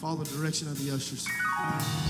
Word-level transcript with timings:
Follow 0.00 0.24
the 0.24 0.38
direction 0.38 0.66
of 0.66 0.82
the 0.82 0.94
ushers. 0.94 2.09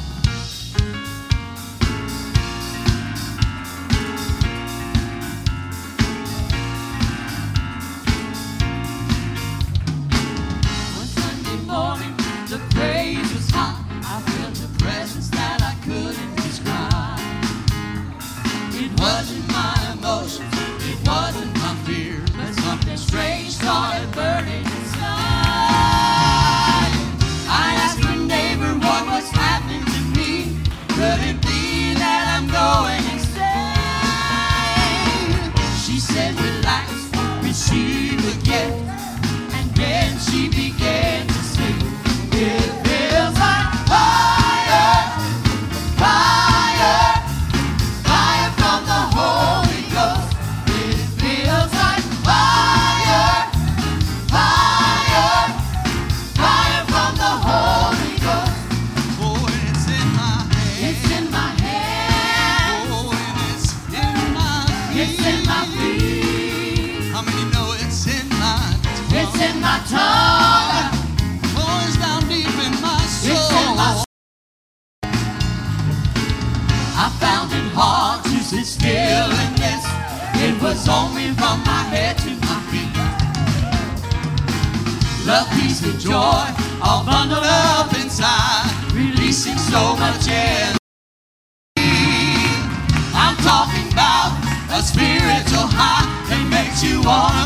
joy, 86.21 86.47
all 86.85 87.05
bundled 87.05 87.45
up 87.45 87.93
inside, 87.95 88.69
releasing 88.93 89.57
so 89.57 89.97
much 89.97 90.29
energy. 90.29 90.79
I'm 93.23 93.37
talking 93.51 93.87
about 93.93 94.31
a 94.77 94.83
spiritual 94.83 95.69
high 95.79 96.05
that 96.29 96.45
makes 96.57 96.83
you 96.85 97.01
want 97.01 97.40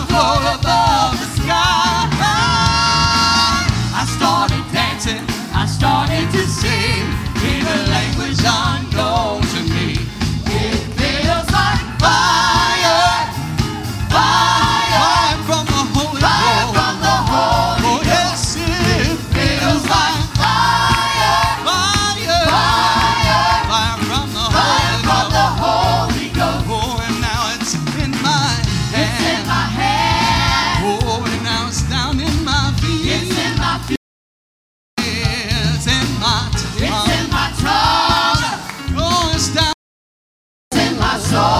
só 41.21 41.54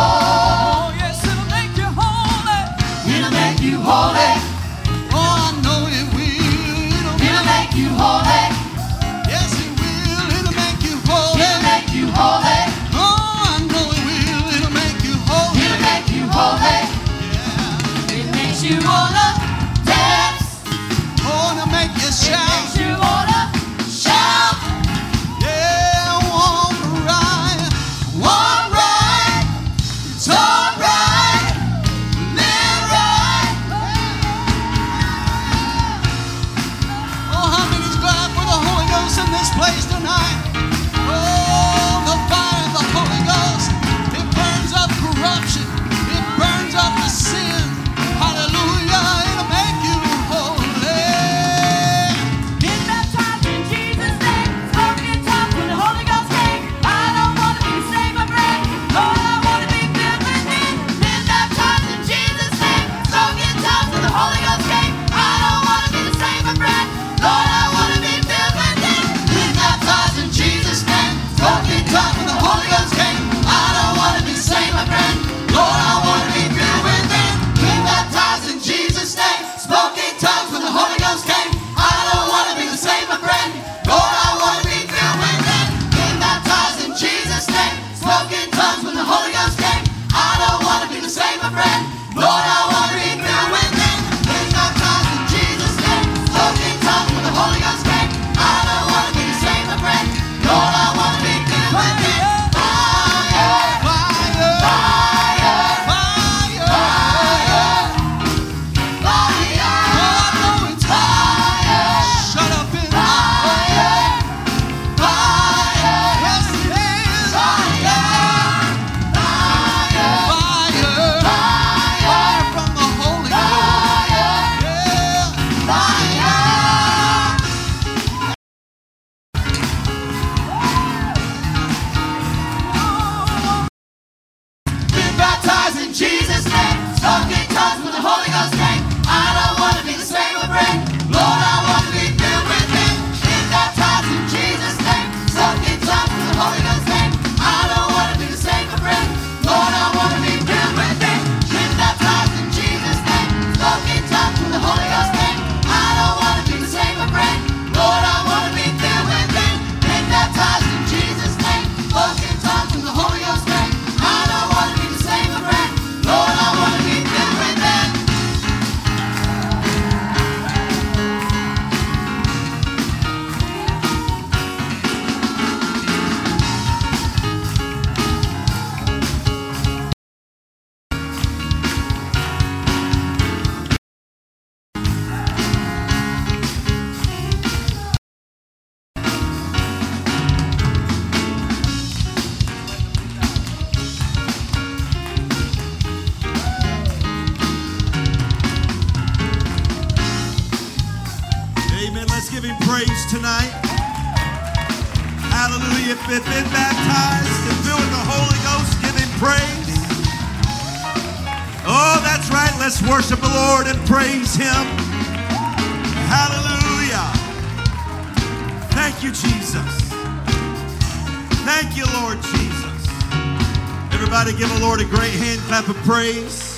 praise 225.85 226.57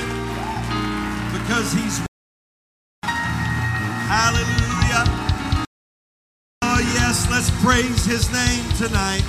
because 1.32 1.72
he's 1.72 2.00
Hallelujah. 4.06 5.04
Oh, 6.62 6.78
yes, 6.94 7.26
let's 7.28 7.50
praise 7.60 8.04
his 8.04 8.30
name 8.32 8.64
tonight. 8.78 9.24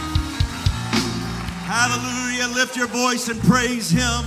Hallelujah. 1.65 2.47
Lift 2.53 2.77
your 2.77 2.85
voice 2.87 3.27
and 3.27 3.41
praise 3.41 3.89
him. 3.89 4.23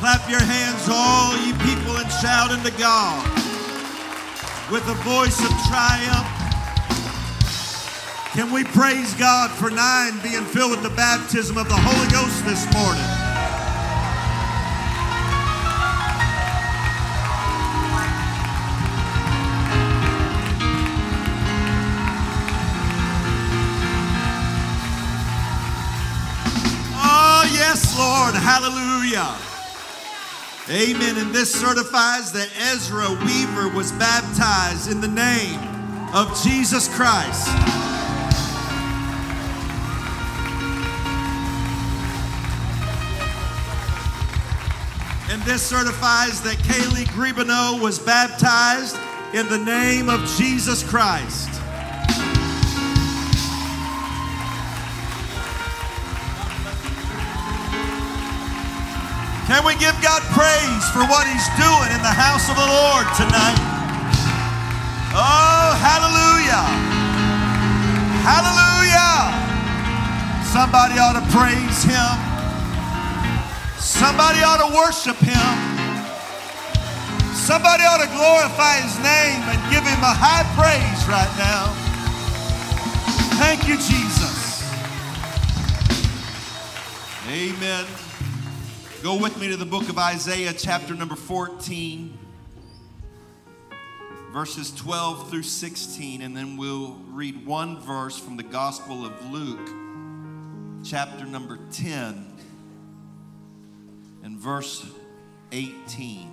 Clap 0.00 0.28
your 0.30 0.40
hands, 0.40 0.88
all 0.90 1.36
ye 1.36 1.52
people, 1.52 1.98
and 1.98 2.10
shout 2.10 2.50
unto 2.50 2.70
God 2.78 3.22
with 4.72 4.88
a 4.88 4.94
voice 5.04 5.38
of 5.38 5.52
triumph. 5.68 6.26
Can 8.32 8.50
we 8.50 8.64
praise 8.64 9.12
God 9.14 9.50
for 9.50 9.70
nine 9.70 10.18
being 10.22 10.46
filled 10.46 10.70
with 10.70 10.82
the 10.82 10.96
baptism 10.96 11.58
of 11.58 11.68
the 11.68 11.76
Holy 11.76 12.10
Ghost 12.10 12.42
this 12.46 12.64
morning? 12.72 13.19
Hallelujah. 28.52 29.38
Amen. 30.68 31.18
And 31.18 31.32
this 31.32 31.54
certifies 31.54 32.32
that 32.32 32.50
Ezra 32.72 33.08
Weaver 33.24 33.68
was 33.76 33.92
baptized 33.92 34.90
in 34.90 35.00
the 35.00 35.06
name 35.06 35.60
of 36.12 36.36
Jesus 36.42 36.88
Christ. 36.88 37.46
And 45.30 45.40
this 45.42 45.62
certifies 45.62 46.40
that 46.40 46.56
Kaylee 46.64 47.06
Griebenow 47.10 47.80
was 47.80 48.00
baptized 48.00 48.96
in 49.32 49.46
the 49.46 49.58
name 49.58 50.08
of 50.08 50.28
Jesus 50.36 50.82
Christ. 50.82 51.59
Can 59.50 59.66
we 59.66 59.74
give 59.82 59.98
God 59.98 60.22
praise 60.30 60.84
for 60.94 61.02
what 61.10 61.26
He's 61.26 61.50
doing 61.58 61.90
in 61.90 61.98
the 62.06 62.14
house 62.14 62.46
of 62.46 62.54
the 62.54 62.70
Lord 62.70 63.02
tonight? 63.18 63.58
Oh, 65.10 65.74
hallelujah! 65.74 66.70
Hallelujah! 68.22 69.26
Somebody 70.54 71.02
ought 71.02 71.18
to 71.18 71.26
praise 71.34 71.82
Him. 71.82 72.14
Somebody 73.82 74.38
ought 74.46 74.62
to 74.62 74.70
worship 74.70 75.18
Him. 75.18 75.50
Somebody 77.34 77.82
ought 77.82 78.06
to 78.06 78.10
glorify 78.14 78.78
His 78.86 78.94
name 79.02 79.42
and 79.50 79.58
give 79.66 79.82
Him 79.82 79.98
a 79.98 80.14
high 80.14 80.46
praise 80.54 81.02
right 81.10 81.34
now. 81.34 81.74
Thank 83.42 83.66
you, 83.66 83.74
Jesus. 83.74 84.62
Amen. 87.26 88.09
Go 89.02 89.16
with 89.16 89.40
me 89.40 89.48
to 89.48 89.56
the 89.56 89.64
book 89.64 89.88
of 89.88 89.96
Isaiah, 89.96 90.52
chapter 90.52 90.94
number 90.94 91.16
14, 91.16 92.18
verses 94.30 94.70
12 94.72 95.30
through 95.30 95.42
16, 95.42 96.20
and 96.20 96.36
then 96.36 96.58
we'll 96.58 97.00
read 97.08 97.46
one 97.46 97.80
verse 97.80 98.18
from 98.18 98.36
the 98.36 98.42
Gospel 98.42 99.06
of 99.06 99.30
Luke, 99.32 99.70
chapter 100.84 101.24
number 101.24 101.58
10, 101.72 102.30
and 104.22 104.36
verse 104.36 104.84
18. 105.50 106.30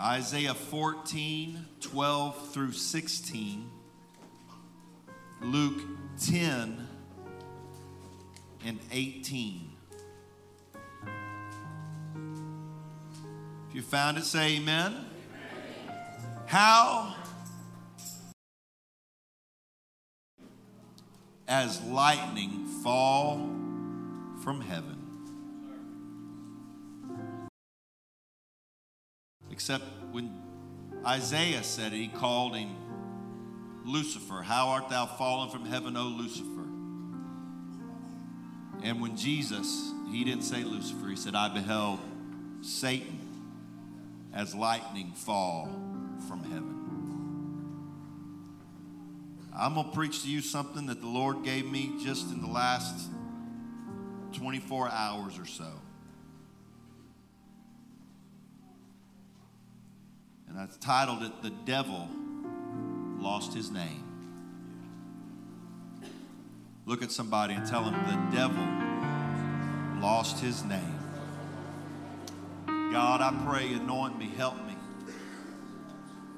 Isaiah 0.00 0.54
14, 0.54 1.66
12 1.82 2.48
through 2.52 2.72
16, 2.72 3.70
Luke 5.42 5.82
10, 6.24 6.87
and 8.64 8.78
18. 8.90 9.70
If 13.68 13.74
you 13.74 13.82
found 13.82 14.18
it, 14.18 14.24
say 14.24 14.56
amen. 14.56 15.06
How? 16.46 17.14
As 21.46 21.82
lightning 21.84 22.66
fall 22.82 23.38
from 24.42 24.60
heaven. 24.60 24.96
Except 29.50 29.84
when 30.12 30.40
Isaiah 31.06 31.62
said 31.62 31.92
it, 31.92 31.96
he 31.96 32.08
called 32.08 32.56
him 32.56 32.74
Lucifer. 33.84 34.42
How 34.42 34.68
art 34.68 34.88
thou 34.88 35.06
fallen 35.06 35.50
from 35.50 35.64
heaven, 35.64 35.96
O 35.96 36.04
Lucifer? 36.04 36.57
And 38.82 39.00
when 39.00 39.16
Jesus, 39.16 39.92
he 40.10 40.24
didn't 40.24 40.44
say 40.44 40.62
Lucifer, 40.64 41.08
he 41.08 41.16
said, 41.16 41.34
I 41.34 41.48
beheld 41.48 42.00
Satan 42.60 43.18
as 44.34 44.54
lightning 44.54 45.12
fall 45.12 45.68
from 46.28 46.42
heaven. 46.44 46.78
I'm 49.56 49.74
going 49.74 49.88
to 49.88 49.92
preach 49.92 50.22
to 50.22 50.30
you 50.30 50.40
something 50.40 50.86
that 50.86 51.00
the 51.00 51.08
Lord 51.08 51.42
gave 51.42 51.66
me 51.66 51.96
just 52.04 52.30
in 52.30 52.40
the 52.40 52.48
last 52.48 53.10
24 54.34 54.88
hours 54.88 55.36
or 55.38 55.46
so. 55.46 55.66
And 60.48 60.58
I've 60.58 60.78
titled 60.78 61.24
it, 61.24 61.42
The 61.42 61.50
Devil 61.50 62.08
Lost 63.18 63.52
His 63.52 63.70
Name. 63.70 64.07
Look 66.88 67.02
at 67.02 67.12
somebody 67.12 67.52
and 67.52 67.66
tell 67.66 67.84
them 67.84 67.92
the 67.92 68.34
devil 68.34 68.64
lost 70.00 70.40
his 70.40 70.64
name. 70.64 70.98
God, 72.66 73.20
I 73.20 73.30
pray, 73.44 73.74
anoint 73.74 74.18
me, 74.18 74.30
help 74.38 74.56
me. 74.66 74.74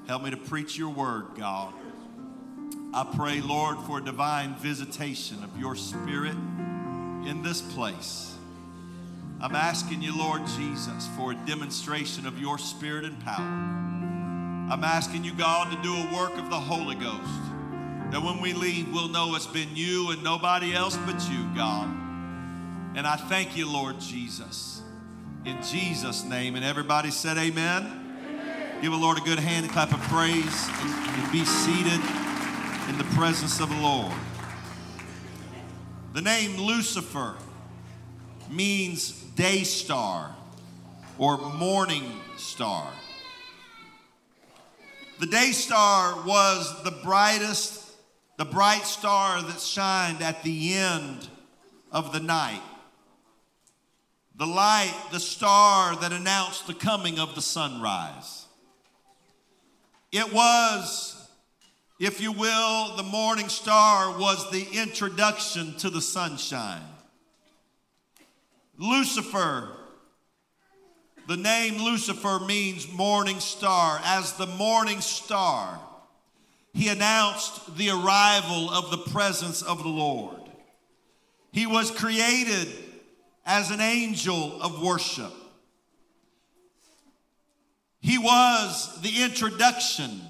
Help 0.08 0.24
me 0.24 0.30
to 0.32 0.36
preach 0.36 0.76
your 0.76 0.88
word, 0.88 1.26
God. 1.36 1.72
I 2.92 3.08
pray, 3.14 3.40
Lord, 3.40 3.78
for 3.86 3.98
a 3.98 4.00
divine 4.04 4.56
visitation 4.56 5.44
of 5.44 5.56
your 5.56 5.76
spirit 5.76 6.34
in 6.34 7.42
this 7.44 7.60
place. 7.60 8.34
I'm 9.40 9.54
asking 9.54 10.02
you, 10.02 10.18
Lord 10.18 10.44
Jesus, 10.58 11.08
for 11.16 11.30
a 11.30 11.36
demonstration 11.46 12.26
of 12.26 12.40
your 12.40 12.58
spirit 12.58 13.04
and 13.04 13.20
power. 13.20 13.36
I'm 13.38 14.82
asking 14.82 15.22
you, 15.22 15.32
God, 15.32 15.70
to 15.70 15.80
do 15.80 15.94
a 15.94 16.12
work 16.12 16.36
of 16.36 16.50
the 16.50 16.58
Holy 16.58 16.96
Ghost. 16.96 17.59
That 18.10 18.22
when 18.22 18.40
we 18.40 18.54
leave, 18.54 18.92
we'll 18.92 19.08
know 19.08 19.36
it's 19.36 19.46
been 19.46 19.76
you 19.76 20.10
and 20.10 20.24
nobody 20.24 20.74
else 20.74 20.96
but 21.06 21.30
you, 21.30 21.48
God. 21.54 21.88
And 22.96 23.06
I 23.06 23.14
thank 23.14 23.56
you, 23.56 23.70
Lord 23.70 24.00
Jesus. 24.00 24.82
In 25.44 25.62
Jesus' 25.62 26.24
name. 26.24 26.56
And 26.56 26.64
everybody 26.64 27.12
said, 27.12 27.38
Amen. 27.38 27.84
amen. 28.28 28.82
Give 28.82 28.90
the 28.90 28.98
Lord 28.98 29.18
a 29.18 29.20
good 29.20 29.38
hand 29.38 29.64
and 29.64 29.72
clap 29.72 29.92
of 29.92 30.00
praise 30.02 30.68
and 30.82 31.32
be 31.32 31.44
seated 31.44 32.00
in 32.88 32.98
the 32.98 33.06
presence 33.14 33.60
of 33.60 33.68
the 33.68 33.80
Lord. 33.80 34.12
The 36.12 36.20
name 36.20 36.56
Lucifer 36.56 37.36
means 38.50 39.12
day 39.36 39.62
star 39.62 40.34
or 41.16 41.38
morning 41.38 42.02
star. 42.36 42.90
The 45.20 45.26
day 45.26 45.52
star 45.52 46.26
was 46.26 46.82
the 46.82 46.90
brightest 46.90 47.79
the 48.40 48.46
bright 48.46 48.86
star 48.86 49.42
that 49.42 49.60
shined 49.60 50.22
at 50.22 50.42
the 50.42 50.72
end 50.72 51.28
of 51.92 52.10
the 52.10 52.20
night. 52.20 52.62
The 54.34 54.46
light, 54.46 54.94
the 55.12 55.20
star 55.20 55.94
that 55.96 56.10
announced 56.10 56.66
the 56.66 56.72
coming 56.72 57.18
of 57.18 57.34
the 57.34 57.42
sunrise. 57.42 58.46
It 60.10 60.32
was, 60.32 61.22
if 61.98 62.22
you 62.22 62.32
will, 62.32 62.96
the 62.96 63.02
morning 63.02 63.50
star 63.50 64.18
was 64.18 64.50
the 64.50 64.66
introduction 64.72 65.74
to 65.74 65.90
the 65.90 66.00
sunshine. 66.00 66.80
Lucifer, 68.78 69.68
The 71.28 71.36
name 71.36 71.76
Lucifer 71.76 72.40
means 72.40 72.90
morning 72.90 73.38
star. 73.38 74.00
As 74.02 74.32
the 74.32 74.46
morning 74.46 75.02
star, 75.02 75.78
he 76.72 76.88
announced 76.88 77.76
the 77.76 77.90
arrival 77.90 78.70
of 78.70 78.90
the 78.90 79.10
presence 79.10 79.62
of 79.62 79.82
the 79.82 79.88
Lord. 79.88 80.36
He 81.52 81.66
was 81.66 81.90
created 81.90 82.68
as 83.44 83.70
an 83.70 83.80
angel 83.80 84.62
of 84.62 84.80
worship. 84.82 85.32
He 88.00 88.18
was 88.18 89.00
the 89.02 89.22
introduction 89.22 90.20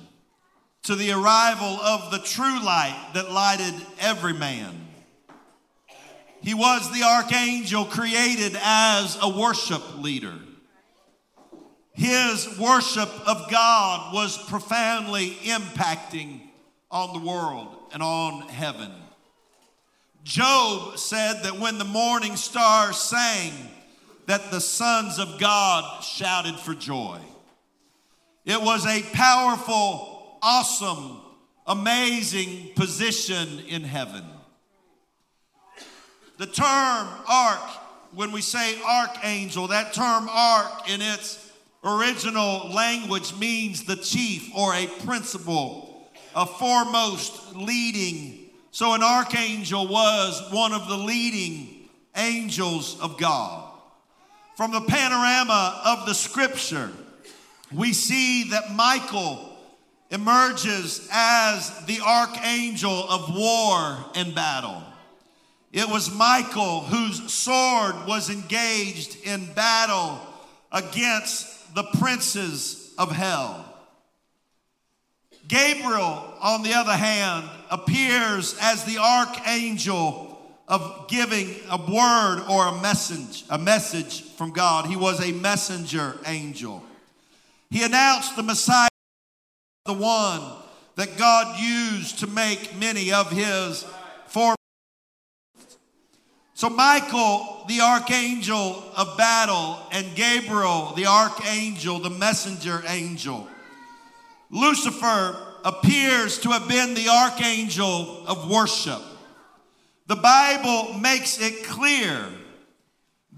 to 0.85 0.95
the 0.95 1.13
arrival 1.13 1.79
of 1.81 2.11
the 2.11 2.19
true 2.19 2.65
light 2.65 3.11
that 3.15 3.31
lighted 3.31 3.75
every 4.01 4.33
man. 4.33 4.89
He 6.43 6.55
was 6.55 6.91
the 6.93 7.05
archangel 7.05 7.85
created 7.85 8.57
as 8.63 9.19
a 9.21 9.29
worship 9.29 9.99
leader. 9.99 10.35
His 12.01 12.59
worship 12.59 13.11
of 13.29 13.51
God 13.51 14.15
was 14.15 14.39
profoundly 14.49 15.33
impacting 15.43 16.41
on 16.91 17.13
the 17.13 17.29
world 17.29 17.77
and 17.93 18.03
on 18.03 18.49
heaven. 18.49 18.91
Job 20.25 20.99
said 20.99 21.43
that 21.43 21.59
when 21.59 21.77
the 21.77 21.85
morning 21.85 22.37
star 22.37 22.95
sang, 22.95 23.53
that 24.25 24.51
the 24.51 24.63
sons 24.63 25.19
of 25.19 25.39
God 25.39 26.03
shouted 26.03 26.59
for 26.59 26.73
joy. 26.73 27.19
It 28.47 28.63
was 28.63 28.87
a 28.87 29.03
powerful, 29.13 30.39
awesome, 30.41 31.21
amazing 31.67 32.71
position 32.77 33.61
in 33.69 33.83
heaven. 33.83 34.25
The 36.39 36.47
term 36.47 37.09
ark, 37.29 37.61
when 38.15 38.33
we 38.33 38.41
say 38.41 38.81
archangel, 38.89 39.67
that 39.67 39.93
term 39.93 40.31
ark 40.31 40.89
in 40.89 41.03
its 41.03 41.49
original 41.83 42.71
language 42.73 43.35
means 43.37 43.85
the 43.85 43.97
chief 43.97 44.51
or 44.55 44.75
a 44.75 44.87
principal, 45.05 46.11
a 46.35 46.47
foremost 46.47 47.55
leading. 47.55 48.51
So 48.71 48.95
an 48.95 49.03
archangel 49.03 49.89
was 49.89 50.51
one 50.53 50.73
of 50.73 50.89
the 50.89 50.97
leading 50.97 51.89
angels 52.17 52.99
of 53.01 53.19
God. 53.19 53.67
From 54.57 54.73
the 54.73 54.83
panorama 54.83 55.81
of 55.87 56.07
the 56.07 56.15
scripture, 56.15 56.91
we 57.73 57.93
see 57.93 58.51
that 58.51 58.73
Michael 58.73 59.57
emerges 60.11 61.09
as 61.13 61.85
the 61.87 62.01
archangel 62.01 63.09
of 63.09 63.35
war 63.35 64.05
and 64.15 64.35
battle. 64.35 64.83
It 65.73 65.89
was 65.89 66.13
Michael 66.13 66.81
whose 66.81 67.33
sword 67.33 67.95
was 68.07 68.29
engaged 68.29 69.25
in 69.25 69.53
battle 69.55 70.21
against 70.73 71.60
the 71.75 71.85
princes 71.99 72.95
of 72.99 73.13
hell. 73.13 73.67
Gabriel, 75.49 76.35
on 76.41 76.63
the 76.63 76.75
other 76.75 76.93
hand, 76.93 77.49
appears 77.71 78.57
as 78.61 78.85
the 78.85 78.99
archangel 78.99 80.39
of 80.69 81.09
giving 81.09 81.57
a 81.69 81.77
word 81.77 82.45
or 82.49 82.67
a 82.67 82.81
message, 82.81 83.45
a 83.51 83.59
message 83.59 84.23
from 84.37 84.53
God. 84.53 84.87
He 84.87 84.95
was 84.95 85.21
a 85.21 85.33
messenger 85.33 86.17
angel. 86.27 86.85
He 87.71 87.83
announced 87.83 88.37
the 88.37 88.45
Messiah, 88.45 88.89
the 89.87 89.95
one 89.95 90.41
that 90.95 91.17
God 91.19 91.59
used 91.59 92.21
to 92.21 92.29
make 92.29 92.77
many 92.77 93.13
of 93.13 93.31
his. 93.33 93.85
So 96.61 96.69
Michael, 96.69 97.65
the 97.69 97.81
archangel 97.81 98.85
of 98.95 99.17
battle, 99.17 99.79
and 99.93 100.15
Gabriel, 100.15 100.93
the 100.95 101.07
archangel, 101.07 102.01
the 102.01 102.11
messenger 102.11 102.83
angel. 102.87 103.49
Lucifer 104.51 105.39
appears 105.65 106.39
to 106.41 106.51
have 106.51 106.69
been 106.69 106.93
the 106.93 107.09
archangel 107.09 108.27
of 108.27 108.51
worship. 108.51 109.01
The 110.07 110.17
Bible 110.17 110.99
makes 110.99 111.41
it 111.41 111.65
clear 111.65 112.27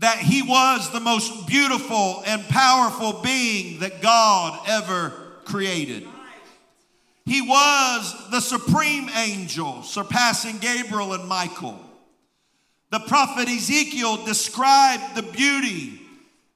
that 0.01 0.19
he 0.19 0.43
was 0.43 0.91
the 0.91 0.99
most 0.99 1.47
beautiful 1.47 2.25
and 2.27 2.43
powerful 2.49 3.23
being 3.23 3.79
that 3.79 4.03
God 4.03 4.59
ever 4.67 5.13
created. 5.45 6.09
He 7.25 7.41
was 7.41 8.31
the 8.33 8.41
supreme 8.41 9.09
angel, 9.11 9.85
surpassing 9.85 10.59
Gabriel 10.59 11.13
and 11.13 11.29
Michael. 11.29 11.79
The 12.93 13.01
prophet 13.01 13.49
Ezekiel 13.49 14.23
described 14.27 15.17
the 15.17 15.23
beauty 15.23 15.99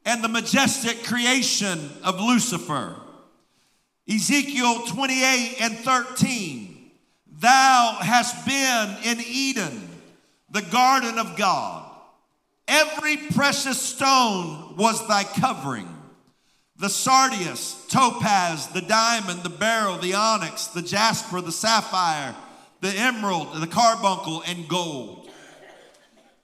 and 0.05 0.23
the 0.23 0.29
majestic 0.29 1.03
creation 1.03 1.91
of 2.05 2.21
Lucifer. 2.21 2.95
Ezekiel 4.07 4.83
28 4.83 5.57
and 5.63 5.79
13. 5.79 6.91
Thou 7.41 7.97
hast 8.03 8.45
been 8.45 8.97
in 9.03 9.25
Eden, 9.27 9.89
the 10.51 10.61
garden 10.61 11.19
of 11.19 11.39
God. 11.39 11.91
Every 12.69 13.17
precious 13.17 13.81
stone 13.81 14.77
was 14.77 15.09
thy 15.09 15.25
covering 15.25 15.89
the 16.79 16.91
sardius, 16.91 17.87
topaz, 17.89 18.67
the 18.69 18.83
diamond, 18.83 19.43
the 19.43 19.49
beryl, 19.49 19.97
the 19.97 20.13
onyx, 20.13 20.67
the 20.67 20.83
jasper, 20.83 21.41
the 21.41 21.51
sapphire, 21.51 22.35
the 22.83 22.91
emerald, 22.91 23.55
the 23.55 23.67
carbuncle, 23.67 24.43
and 24.47 24.69
gold. 24.69 25.26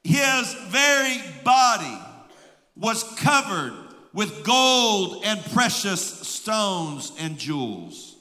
His 0.04 0.54
very 0.68 1.18
body 1.44 1.98
was 2.76 3.04
covered 3.18 3.74
with 4.12 4.44
gold 4.44 5.22
and 5.24 5.40
precious 5.52 6.02
stones 6.02 7.12
and 7.18 7.38
jewels. 7.38 8.16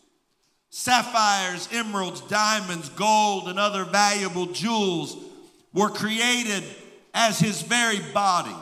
Sapphires, 0.69 1.67
emeralds, 1.73 2.21
diamonds, 2.21 2.87
gold, 2.89 3.49
and 3.49 3.59
other 3.59 3.83
valuable 3.83 4.45
jewels 4.45 5.17
were 5.73 5.89
created 5.89 6.63
as 7.13 7.39
his 7.39 7.61
very 7.61 7.99
body. 8.13 8.55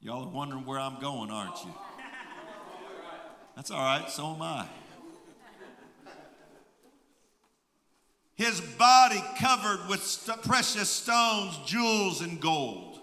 Y'all 0.00 0.24
are 0.24 0.32
wondering 0.32 0.64
where 0.64 0.78
I'm 0.78 0.98
going, 0.98 1.30
aren't 1.30 1.62
you? 1.64 1.74
That's 3.54 3.70
all 3.70 3.82
right, 3.82 4.08
so 4.08 4.34
am 4.34 4.40
I. 4.40 4.66
His 8.40 8.58
body 8.62 9.22
covered 9.38 9.86
with 9.86 10.02
st- 10.02 10.40
precious 10.40 10.88
stones, 10.88 11.58
jewels, 11.66 12.22
and 12.22 12.40
gold. 12.40 12.98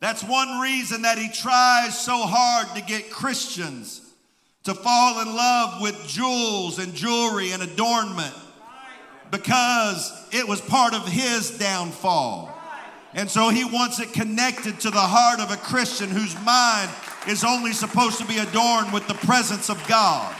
That's 0.00 0.24
one 0.24 0.60
reason 0.60 1.02
that 1.02 1.18
he 1.18 1.28
tries 1.28 2.00
so 2.00 2.16
hard 2.16 2.74
to 2.74 2.80
get 2.80 3.10
Christians 3.10 4.00
to 4.64 4.72
fall 4.72 5.20
in 5.20 5.36
love 5.36 5.82
with 5.82 6.02
jewels 6.08 6.78
and 6.78 6.94
jewelry 6.94 7.50
and 7.52 7.62
adornment 7.62 8.34
because 9.30 10.10
it 10.32 10.48
was 10.48 10.62
part 10.62 10.94
of 10.94 11.06
his 11.06 11.58
downfall. 11.58 12.50
And 13.12 13.28
so 13.28 13.50
he 13.50 13.66
wants 13.66 14.00
it 14.00 14.14
connected 14.14 14.80
to 14.80 14.90
the 14.90 14.98
heart 14.98 15.40
of 15.40 15.50
a 15.50 15.58
Christian 15.58 16.08
whose 16.08 16.34
mind 16.42 16.90
is 17.26 17.44
only 17.44 17.74
supposed 17.74 18.16
to 18.16 18.24
be 18.24 18.38
adorned 18.38 18.94
with 18.94 19.06
the 19.08 19.26
presence 19.26 19.68
of 19.68 19.86
God. 19.86 20.34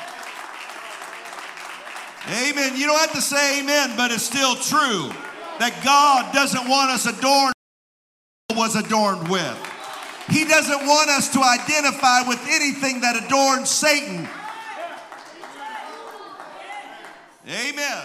Amen. 2.30 2.76
You 2.76 2.86
don't 2.86 2.98
have 2.98 3.12
to 3.12 3.22
say 3.22 3.60
amen, 3.60 3.94
but 3.96 4.10
it's 4.10 4.22
still 4.22 4.54
true 4.54 5.08
that 5.58 5.80
God 5.82 6.34
doesn't 6.34 6.68
want 6.68 6.90
us 6.90 7.06
adorned 7.06 7.54
was 8.54 8.76
adorned 8.76 9.28
with. 9.28 9.56
He 10.28 10.44
doesn't 10.44 10.86
want 10.86 11.08
us 11.08 11.32
to 11.32 11.40
identify 11.40 12.28
with 12.28 12.44
anything 12.48 13.00
that 13.00 13.24
adorns 13.24 13.70
Satan. 13.70 14.28
Amen. 17.46 18.04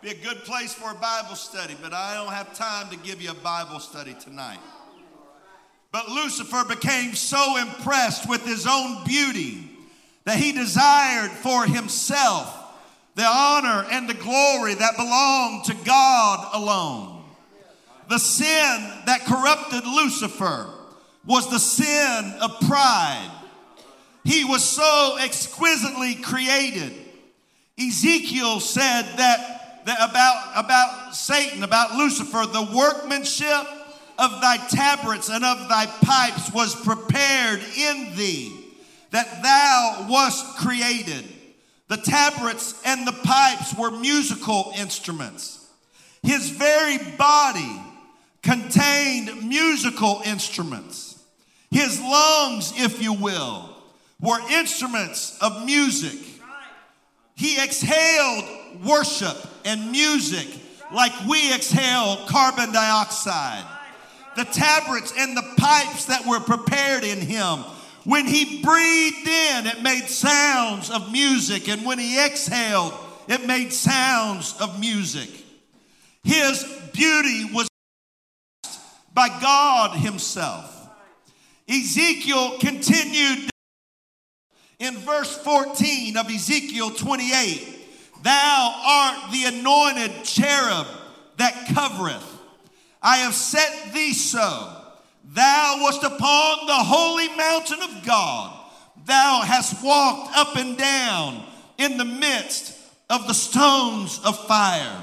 Be 0.00 0.10
a 0.10 0.14
good 0.14 0.38
place 0.44 0.72
for 0.72 0.90
a 0.90 0.94
Bible 0.94 1.34
study, 1.34 1.76
but 1.82 1.92
I 1.92 2.14
don't 2.14 2.32
have 2.32 2.54
time 2.54 2.88
to 2.90 2.96
give 2.96 3.20
you 3.20 3.30
a 3.30 3.34
Bible 3.34 3.80
study 3.80 4.14
tonight. 4.14 4.60
But 5.92 6.08
Lucifer 6.08 6.64
became 6.64 7.14
so 7.14 7.58
impressed 7.58 8.28
with 8.28 8.46
his 8.46 8.66
own 8.66 9.04
beauty 9.04 9.68
that 10.24 10.38
he 10.38 10.52
desired 10.52 11.30
for 11.30 11.66
himself 11.66 12.65
the 13.16 13.24
honor 13.24 13.86
and 13.90 14.08
the 14.08 14.14
glory 14.14 14.74
that 14.74 14.96
belonged 14.96 15.64
to 15.64 15.74
God 15.84 16.50
alone. 16.52 17.24
The 18.08 18.18
sin 18.18 18.92
that 19.06 19.24
corrupted 19.24 19.84
Lucifer 19.84 20.68
was 21.24 21.50
the 21.50 21.58
sin 21.58 22.34
of 22.42 22.60
pride. 22.68 23.30
He 24.22 24.44
was 24.44 24.62
so 24.62 25.16
exquisitely 25.20 26.16
created. 26.16 26.92
Ezekiel 27.78 28.60
said 28.60 29.02
that, 29.16 29.84
that 29.86 30.10
about, 30.10 30.64
about 30.64 31.16
Satan, 31.16 31.62
about 31.62 31.94
Lucifer, 31.96 32.44
the 32.46 32.68
workmanship 32.76 33.66
of 34.18 34.40
thy 34.42 34.58
tabrets 34.68 35.30
and 35.30 35.42
of 35.42 35.68
thy 35.70 35.86
pipes 35.86 36.52
was 36.52 36.74
prepared 36.74 37.60
in 37.78 38.14
thee, 38.14 38.52
that 39.10 39.42
thou 39.42 40.06
wast 40.10 40.58
created. 40.58 41.24
The 41.88 41.98
tabrets 41.98 42.80
and 42.84 43.06
the 43.06 43.12
pipes 43.12 43.74
were 43.76 43.90
musical 43.90 44.72
instruments. 44.76 45.68
His 46.22 46.50
very 46.50 46.98
body 47.16 47.80
contained 48.42 49.48
musical 49.48 50.22
instruments. 50.24 51.22
His 51.70 52.00
lungs, 52.00 52.72
if 52.76 53.02
you 53.02 53.12
will, 53.12 53.70
were 54.20 54.40
instruments 54.50 55.38
of 55.40 55.64
music. 55.64 56.18
He 57.34 57.60
exhaled 57.60 58.84
worship 58.84 59.36
and 59.64 59.92
music 59.92 60.48
like 60.92 61.12
we 61.28 61.52
exhale 61.54 62.16
carbon 62.26 62.72
dioxide. 62.72 63.64
The 64.36 64.44
tabrets 64.44 65.12
and 65.16 65.36
the 65.36 65.54
pipes 65.56 66.06
that 66.06 66.26
were 66.26 66.40
prepared 66.40 67.04
in 67.04 67.20
him. 67.20 67.64
When 68.06 68.24
he 68.28 68.62
breathed 68.62 69.26
in, 69.26 69.66
it 69.66 69.82
made 69.82 70.08
sounds 70.08 70.90
of 70.90 71.10
music, 71.10 71.68
and 71.68 71.84
when 71.84 71.98
he 71.98 72.24
exhaled, 72.24 72.94
it 73.26 73.44
made 73.48 73.72
sounds 73.72 74.54
of 74.60 74.78
music. 74.78 75.28
His 76.22 76.64
beauty 76.92 77.46
was 77.52 77.66
by 79.12 79.28
God 79.40 79.96
Himself. 79.98 80.88
Ezekiel 81.68 82.58
continued 82.60 83.50
in 84.78 84.94
verse 84.98 85.36
14 85.38 86.16
of 86.16 86.30
Ezekiel 86.30 86.90
28 86.90 88.22
Thou 88.22 88.82
art 88.86 89.32
the 89.32 89.44
anointed 89.46 90.22
cherub 90.22 90.86
that 91.38 91.66
covereth. 91.74 92.38
I 93.02 93.18
have 93.18 93.34
set 93.34 93.92
thee 93.92 94.12
so. 94.12 94.75
Thou 95.26 95.78
wast 95.82 96.02
upon 96.04 96.66
the 96.66 96.74
holy 96.74 97.28
mountain 97.36 97.82
of 97.82 98.06
God. 98.06 98.52
Thou 99.04 99.42
hast 99.44 99.84
walked 99.84 100.36
up 100.36 100.56
and 100.56 100.78
down 100.78 101.44
in 101.78 101.98
the 101.98 102.04
midst 102.04 102.78
of 103.10 103.26
the 103.26 103.34
stones 103.34 104.20
of 104.24 104.46
fire. 104.46 105.02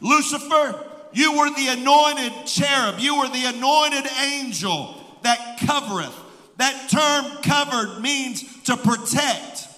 Lucifer, 0.00 0.84
you 1.12 1.38
were 1.38 1.50
the 1.50 1.68
anointed 1.68 2.46
cherub. 2.46 2.98
You 2.98 3.18
were 3.18 3.28
the 3.28 3.46
anointed 3.46 4.06
angel 4.22 5.00
that 5.22 5.58
covereth. 5.60 6.14
That 6.56 6.88
term 6.90 7.42
covered 7.42 8.00
means 8.00 8.62
to 8.64 8.76
protect. 8.76 9.68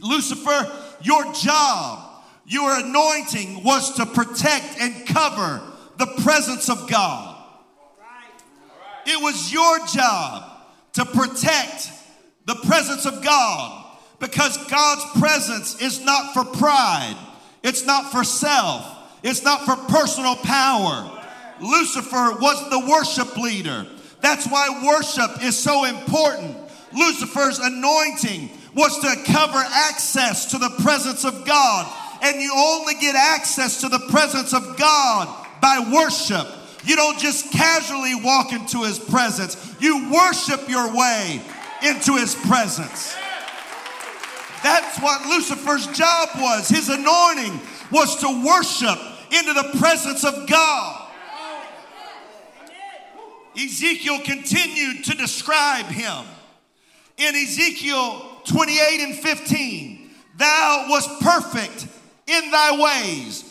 Lucifer, 0.00 0.70
your 1.02 1.32
job, 1.32 2.24
your 2.46 2.80
anointing 2.80 3.62
was 3.62 3.94
to 3.96 4.06
protect 4.06 4.80
and 4.80 5.06
cover 5.06 5.62
the 5.98 6.06
presence 6.22 6.68
of 6.68 6.88
God. 6.90 7.31
It 9.06 9.22
was 9.22 9.52
your 9.52 9.86
job 9.86 10.50
to 10.94 11.04
protect 11.04 11.90
the 12.46 12.54
presence 12.66 13.06
of 13.06 13.22
God 13.22 13.86
because 14.18 14.56
God's 14.68 15.04
presence 15.20 15.80
is 15.80 16.04
not 16.04 16.32
for 16.34 16.44
pride, 16.44 17.16
it's 17.62 17.84
not 17.84 18.12
for 18.12 18.24
self, 18.24 18.86
it's 19.22 19.42
not 19.42 19.64
for 19.64 19.76
personal 19.90 20.36
power. 20.36 21.20
Lucifer 21.60 22.36
was 22.40 22.70
the 22.70 22.78
worship 22.90 23.36
leader. 23.36 23.86
That's 24.20 24.46
why 24.46 24.82
worship 24.84 25.42
is 25.44 25.58
so 25.58 25.84
important. 25.84 26.56
Lucifer's 26.92 27.58
anointing 27.58 28.50
was 28.74 28.98
to 29.00 29.32
cover 29.32 29.58
access 29.58 30.46
to 30.46 30.58
the 30.58 30.70
presence 30.82 31.24
of 31.24 31.44
God. 31.44 31.98
And 32.22 32.40
you 32.40 32.52
only 32.54 32.94
get 32.94 33.16
access 33.16 33.80
to 33.80 33.88
the 33.88 33.98
presence 34.10 34.54
of 34.54 34.76
God 34.76 35.46
by 35.60 35.90
worship. 35.92 36.46
You 36.84 36.96
don't 36.96 37.18
just 37.18 37.52
casually 37.52 38.14
walk 38.14 38.52
into 38.52 38.82
his 38.82 38.98
presence, 38.98 39.74
you 39.80 40.10
worship 40.10 40.68
your 40.68 40.94
way 40.94 41.40
into 41.82 42.16
his 42.16 42.34
presence. 42.34 43.14
That's 44.62 45.00
what 45.00 45.26
Lucifer's 45.26 45.86
job 45.88 46.28
was. 46.36 46.68
His 46.68 46.88
anointing 46.88 47.60
was 47.90 48.16
to 48.20 48.46
worship 48.46 48.98
into 49.32 49.52
the 49.52 49.78
presence 49.78 50.24
of 50.24 50.48
God. 50.48 51.08
Ezekiel 53.56 54.20
continued 54.24 55.04
to 55.04 55.16
describe 55.16 55.86
him. 55.86 56.24
In 57.18 57.34
Ezekiel 57.34 58.40
28 58.44 59.00
and 59.00 59.14
15, 59.16 60.10
thou 60.36 60.86
was 60.88 61.06
perfect 61.20 61.86
in 62.26 62.50
thy 62.50 62.80
ways 62.80 63.50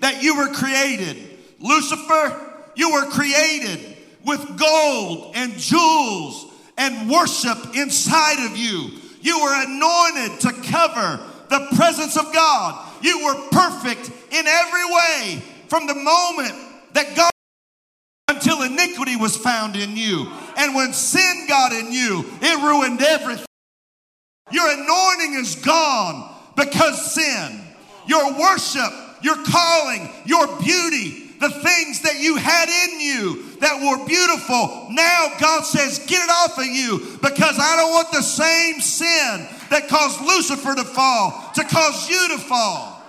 that 0.00 0.22
you 0.22 0.36
were 0.36 0.48
created. 0.48 1.27
Lucifer, 1.60 2.54
you 2.74 2.92
were 2.92 3.06
created 3.06 3.96
with 4.24 4.58
gold 4.58 5.32
and 5.34 5.52
jewels 5.54 6.52
and 6.76 7.10
worship 7.10 7.74
inside 7.74 8.44
of 8.50 8.56
you. 8.56 8.90
You 9.20 9.40
were 9.40 9.64
anointed 9.64 10.40
to 10.40 10.52
cover 10.70 11.20
the 11.48 11.66
presence 11.76 12.16
of 12.16 12.32
God. 12.32 12.88
You 13.02 13.24
were 13.24 13.48
perfect 13.50 14.10
in 14.30 14.46
every 14.46 14.84
way 14.84 15.42
from 15.68 15.86
the 15.86 15.94
moment 15.94 16.54
that 16.92 17.16
God 17.16 17.30
until 18.28 18.62
iniquity 18.62 19.16
was 19.16 19.36
found 19.36 19.74
in 19.74 19.96
you. 19.96 20.30
And 20.56 20.74
when 20.74 20.92
sin 20.92 21.46
got 21.48 21.72
in 21.72 21.92
you, 21.92 22.24
it 22.40 22.62
ruined 22.62 23.00
everything. 23.00 23.46
Your 24.50 24.70
anointing 24.70 25.34
is 25.34 25.56
gone 25.56 26.34
because 26.56 27.14
sin. 27.14 27.60
Your 28.06 28.38
worship, 28.38 28.92
your 29.22 29.36
calling, 29.44 30.10
your 30.24 30.46
beauty, 30.60 31.27
the 31.40 31.50
things 31.50 32.02
that 32.02 32.18
you 32.18 32.36
had 32.36 32.68
in 32.68 33.00
you 33.00 33.56
that 33.60 33.80
were 33.80 34.04
beautiful. 34.06 34.88
Now 34.90 35.32
God 35.40 35.64
says, 35.64 35.98
get 36.00 36.22
it 36.22 36.30
off 36.30 36.58
of 36.58 36.66
you 36.66 37.18
because 37.22 37.58
I 37.58 37.76
don't 37.76 37.92
want 37.92 38.10
the 38.12 38.22
same 38.22 38.80
sin 38.80 39.48
that 39.70 39.88
caused 39.88 40.20
Lucifer 40.20 40.74
to 40.74 40.84
fall 40.84 41.52
to 41.54 41.64
cause 41.64 42.08
you 42.08 42.28
to 42.28 42.38
fall. 42.38 43.02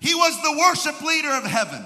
He 0.00 0.14
was 0.14 0.40
the 0.42 0.58
worship 0.58 1.02
leader 1.02 1.30
of 1.30 1.44
heaven. 1.44 1.84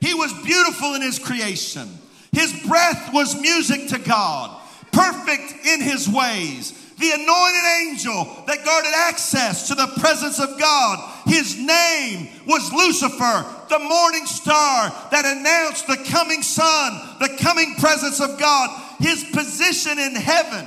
He 0.00 0.14
was 0.14 0.32
beautiful 0.44 0.94
in 0.94 1.02
his 1.02 1.18
creation. 1.18 1.88
His 2.32 2.52
breath 2.66 3.12
was 3.12 3.40
music 3.40 3.88
to 3.88 3.98
God, 3.98 4.60
perfect 4.92 5.66
in 5.66 5.80
his 5.80 6.08
ways. 6.08 6.74
The 6.98 7.10
anointed 7.10 7.64
angel 7.82 8.44
that 8.46 8.64
guarded 8.64 8.92
access 8.94 9.68
to 9.68 9.74
the 9.74 9.86
presence 9.98 10.40
of 10.40 10.58
God. 10.58 11.12
His 11.26 11.56
name 11.58 12.28
was 12.46 12.72
Lucifer, 12.72 13.44
the 13.68 13.78
morning 13.78 14.24
star 14.24 14.90
that 15.10 15.24
announced 15.26 15.86
the 15.86 15.98
coming 16.10 16.42
sun, 16.42 17.16
the 17.20 17.36
coming 17.38 17.74
presence 17.74 18.20
of 18.20 18.38
God. 18.38 18.82
His 18.98 19.24
position 19.24 19.98
in 19.98 20.14
heaven 20.14 20.66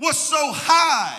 was 0.00 0.18
so 0.18 0.52
high 0.52 1.16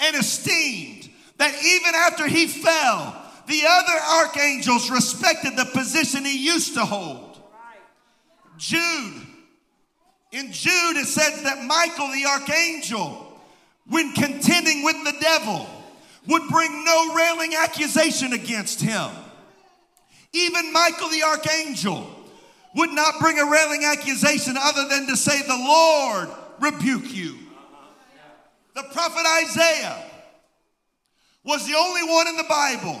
and 0.00 0.16
esteemed 0.16 1.08
that 1.38 1.54
even 1.62 1.94
after 1.94 2.26
he 2.26 2.46
fell, 2.46 3.20
the 3.46 3.62
other 3.68 4.26
archangels 4.26 4.90
respected 4.90 5.56
the 5.56 5.66
position 5.66 6.24
he 6.24 6.44
used 6.44 6.74
to 6.74 6.84
hold. 6.84 7.40
Jude, 8.56 9.22
in 10.32 10.50
Jude, 10.52 10.96
it 10.96 11.06
says 11.06 11.42
that 11.42 11.64
Michael 11.64 12.08
the 12.08 12.26
archangel, 12.26 13.23
when 13.88 14.12
contending 14.12 14.82
with 14.82 15.02
the 15.04 15.14
devil, 15.20 15.68
would 16.26 16.42
bring 16.48 16.84
no 16.84 17.14
railing 17.14 17.54
accusation 17.54 18.32
against 18.32 18.80
him. 18.80 19.10
Even 20.32 20.72
Michael 20.72 21.10
the 21.10 21.22
archangel 21.22 22.10
would 22.74 22.90
not 22.90 23.20
bring 23.20 23.38
a 23.38 23.44
railing 23.44 23.84
accusation 23.84 24.56
other 24.58 24.88
than 24.88 25.06
to 25.06 25.16
say, 25.16 25.40
The 25.42 25.54
Lord 25.54 26.28
rebuke 26.60 27.14
you. 27.14 27.38
The 28.74 28.82
prophet 28.84 29.24
Isaiah 29.44 30.02
was 31.44 31.66
the 31.66 31.74
only 31.74 32.02
one 32.02 32.26
in 32.26 32.36
the 32.36 32.44
Bible 32.44 33.00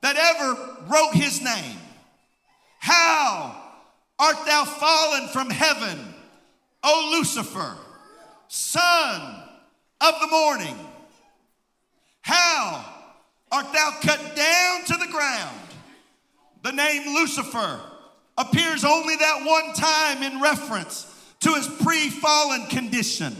that 0.00 0.16
ever 0.16 0.76
wrote 0.88 1.14
his 1.14 1.42
name. 1.42 1.78
How 2.78 3.60
art 4.18 4.46
thou 4.46 4.64
fallen 4.64 5.28
from 5.28 5.50
heaven, 5.50 5.98
O 6.82 7.10
Lucifer, 7.12 7.76
son 8.48 9.45
of 10.00 10.14
the 10.20 10.26
morning? 10.28 10.76
How 12.22 12.84
art 13.52 13.72
thou 13.72 13.90
cut 14.02 14.36
down 14.36 14.84
to 14.86 14.96
the 14.96 15.12
ground? 15.12 15.60
The 16.62 16.72
name 16.72 17.14
Lucifer 17.14 17.80
appears 18.36 18.84
only 18.84 19.16
that 19.16 19.44
one 19.44 19.72
time 19.74 20.22
in 20.22 20.40
reference 20.40 21.12
to 21.40 21.54
his 21.54 21.68
pre 21.68 22.10
fallen 22.10 22.66
condition. 22.66 23.34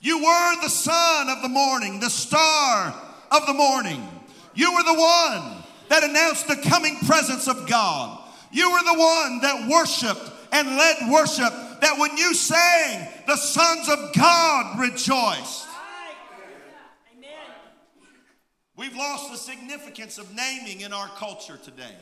You 0.00 0.18
were 0.24 0.62
the 0.62 0.70
son 0.70 1.28
of 1.28 1.42
the 1.42 1.48
morning, 1.48 2.00
the 2.00 2.08
star 2.08 2.94
of 3.30 3.46
the 3.46 3.52
morning. 3.52 4.06
You 4.54 4.72
were 4.74 4.82
the 4.82 4.98
one 4.98 5.62
that 5.90 6.04
announced 6.04 6.48
the 6.48 6.56
coming 6.56 6.96
presence 7.06 7.46
of 7.48 7.68
God. 7.68 8.18
You 8.50 8.70
were 8.72 8.82
the 8.82 8.98
one 8.98 9.40
that 9.42 9.68
worshiped 9.68 10.30
and 10.52 10.68
led 10.68 11.10
worship, 11.10 11.52
that 11.80 11.98
when 11.98 12.16
you 12.16 12.34
sang, 12.34 13.08
the 13.26 13.36
sons 13.36 13.88
of 13.88 14.14
God 14.14 14.78
rejoiced. 14.78 15.66
We've 18.76 18.96
lost 18.96 19.30
the 19.30 19.36
significance 19.36 20.16
of 20.16 20.34
naming 20.34 20.80
in 20.80 20.94
our 20.94 21.08
culture 21.08 21.58
today. 21.62 21.94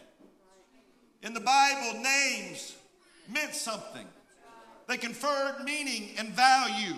In 1.24 1.34
the 1.34 1.40
Bible, 1.40 2.00
names 2.00 2.76
meant 3.28 3.52
something, 3.52 4.06
they 4.86 4.96
conferred 4.96 5.64
meaning 5.64 6.10
and 6.18 6.28
value. 6.28 6.94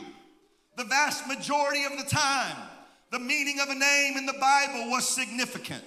The 0.77 0.85
vast 0.85 1.27
majority 1.27 1.85
of 1.85 1.97
the 1.97 2.05
time, 2.05 2.57
the 3.11 3.19
meaning 3.19 3.59
of 3.61 3.71
a 3.71 3.75
name 3.75 4.17
in 4.19 4.27
the 4.27 4.37
Bible 4.39 4.91
was 4.91 5.09
significant. 5.09 5.83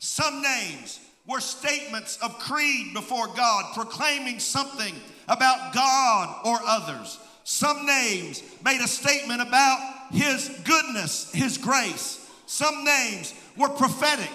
Some 0.00 0.42
names 0.42 1.00
were 1.26 1.40
statements 1.40 2.18
of 2.22 2.38
creed 2.38 2.92
before 2.92 3.28
God, 3.28 3.74
proclaiming 3.74 4.40
something 4.40 4.94
about 5.28 5.72
God 5.72 6.40
or 6.44 6.58
others. 6.66 7.18
Some 7.44 7.86
names 7.86 8.42
made 8.64 8.80
a 8.80 8.88
statement 8.88 9.40
about 9.40 9.78
His 10.10 10.48
goodness, 10.64 11.30
His 11.32 11.58
grace. 11.58 12.26
Some 12.46 12.84
names 12.84 13.34
were 13.56 13.68
prophetic. 13.68 14.30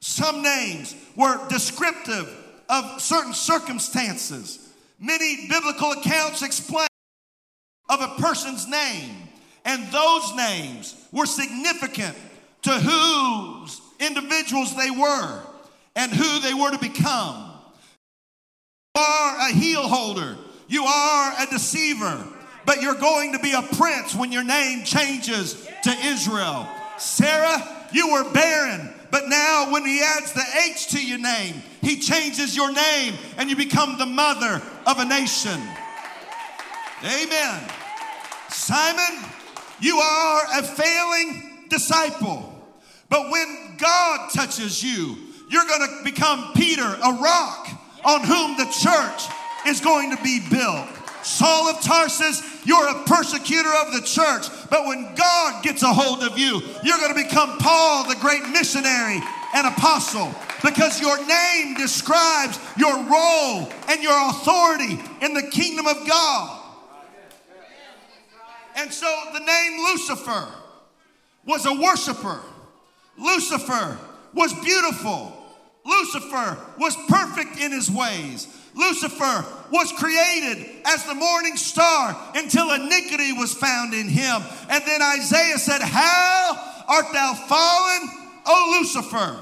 Some 0.00 0.42
names 0.42 0.94
were 1.16 1.46
descriptive 1.48 2.28
of 2.68 3.00
certain 3.00 3.34
circumstances. 3.34 4.72
Many 5.00 5.48
biblical 5.48 5.92
accounts 5.92 6.42
explain 6.42 6.88
of 7.88 8.00
a 8.00 8.20
person's 8.20 8.66
name, 8.68 9.28
and 9.64 9.90
those 9.90 10.34
names 10.34 10.94
were 11.12 11.26
significant 11.26 12.16
to 12.62 12.70
whose 12.70 13.80
individuals 14.00 14.76
they 14.76 14.90
were 14.90 15.42
and 15.96 16.12
who 16.12 16.40
they 16.40 16.54
were 16.54 16.70
to 16.70 16.78
become. 16.78 17.47
You 18.98 19.04
are 19.04 19.48
a 19.48 19.52
heel 19.52 19.82
holder, 19.82 20.36
you 20.66 20.82
are 20.82 21.32
a 21.38 21.46
deceiver, 21.46 22.26
but 22.66 22.82
you're 22.82 22.96
going 22.96 23.32
to 23.32 23.38
be 23.38 23.52
a 23.52 23.62
prince 23.62 24.12
when 24.12 24.32
your 24.32 24.42
name 24.42 24.82
changes 24.82 25.68
to 25.84 25.90
Israel. 25.90 26.68
Sarah, 26.98 27.86
you 27.92 28.12
were 28.12 28.28
barren, 28.32 28.92
but 29.12 29.28
now 29.28 29.70
when 29.70 29.86
he 29.86 30.02
adds 30.02 30.32
the 30.32 30.42
H 30.68 30.88
to 30.88 31.06
your 31.06 31.20
name, 31.20 31.62
he 31.80 32.00
changes 32.00 32.56
your 32.56 32.72
name 32.72 33.14
and 33.36 33.48
you 33.48 33.54
become 33.54 33.98
the 33.98 34.06
mother 34.06 34.60
of 34.84 34.98
a 34.98 35.04
nation. 35.04 35.60
Amen. 37.04 37.70
Simon, 38.48 39.30
you 39.78 39.96
are 39.98 40.42
a 40.58 40.62
failing 40.64 41.66
disciple. 41.68 42.52
But 43.08 43.30
when 43.30 43.76
God 43.78 44.30
touches 44.34 44.82
you, 44.82 45.16
you're 45.48 45.66
going 45.66 45.88
to 45.88 46.04
become 46.04 46.52
Peter, 46.54 46.82
a 46.82 47.12
rock 47.12 47.77
on 48.04 48.22
whom 48.22 48.56
the 48.56 48.66
church 48.66 49.24
is 49.66 49.80
going 49.80 50.16
to 50.16 50.22
be 50.22 50.40
built. 50.50 50.88
Saul 51.22 51.68
of 51.68 51.82
Tarsus, 51.82 52.42
you're 52.64 52.88
a 52.88 53.04
persecutor 53.04 53.70
of 53.86 53.92
the 53.92 54.02
church. 54.02 54.46
But 54.70 54.86
when 54.86 55.14
God 55.14 55.62
gets 55.62 55.82
a 55.82 55.92
hold 55.92 56.22
of 56.22 56.38
you, 56.38 56.62
you're 56.82 56.98
going 56.98 57.14
to 57.14 57.28
become 57.28 57.58
Paul, 57.58 58.08
the 58.08 58.16
great 58.16 58.42
missionary 58.48 59.20
and 59.54 59.66
apostle, 59.66 60.34
because 60.62 61.00
your 61.00 61.16
name 61.26 61.74
describes 61.74 62.58
your 62.76 62.94
role 63.04 63.70
and 63.88 64.02
your 64.02 64.30
authority 64.30 64.98
in 65.20 65.34
the 65.34 65.42
kingdom 65.50 65.86
of 65.86 66.06
God. 66.08 66.62
And 68.76 68.92
so 68.92 69.12
the 69.32 69.40
name 69.40 69.80
Lucifer 69.80 70.48
was 71.44 71.66
a 71.66 71.74
worshiper. 71.74 72.40
Lucifer 73.18 73.98
was 74.32 74.52
beautiful. 74.60 75.37
Lucifer 75.88 76.58
was 76.78 76.96
perfect 77.08 77.58
in 77.58 77.72
his 77.72 77.90
ways. 77.90 78.46
Lucifer 78.74 79.44
was 79.72 79.90
created 79.92 80.66
as 80.84 81.04
the 81.04 81.14
morning 81.14 81.56
star 81.56 82.16
until 82.34 82.72
iniquity 82.72 83.32
was 83.32 83.54
found 83.54 83.94
in 83.94 84.06
him. 84.06 84.42
And 84.68 84.84
then 84.84 85.00
Isaiah 85.02 85.58
said, 85.58 85.80
How 85.80 86.84
art 86.88 87.06
thou 87.12 87.34
fallen, 87.34 88.10
O 88.46 88.78
Lucifer? 88.78 89.38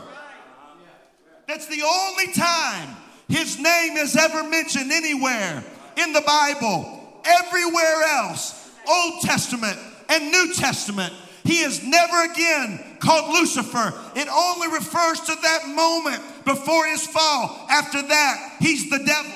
That's 1.48 1.66
the 1.66 1.82
only 1.82 2.32
time 2.32 2.96
his 3.28 3.58
name 3.58 3.96
is 3.96 4.16
ever 4.16 4.48
mentioned 4.48 4.92
anywhere 4.92 5.64
in 5.96 6.12
the 6.12 6.22
Bible. 6.22 7.20
Everywhere 7.24 8.02
else, 8.04 8.70
Old 8.88 9.22
Testament 9.22 9.78
and 10.08 10.30
New 10.30 10.54
Testament, 10.54 11.12
he 11.44 11.58
is 11.60 11.84
never 11.84 12.24
again 12.30 12.95
called 13.00 13.32
Lucifer. 13.34 13.92
It 14.14 14.28
only 14.28 14.68
refers 14.68 15.20
to 15.20 15.34
that 15.42 15.68
moment 15.68 16.22
before 16.44 16.86
his 16.86 17.06
fall. 17.06 17.66
After 17.70 18.02
that, 18.02 18.56
he's 18.60 18.90
the 18.90 18.98
devil. 18.98 19.32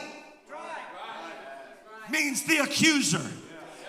Means 2.11 2.43
the 2.43 2.59
accuser. 2.59 3.23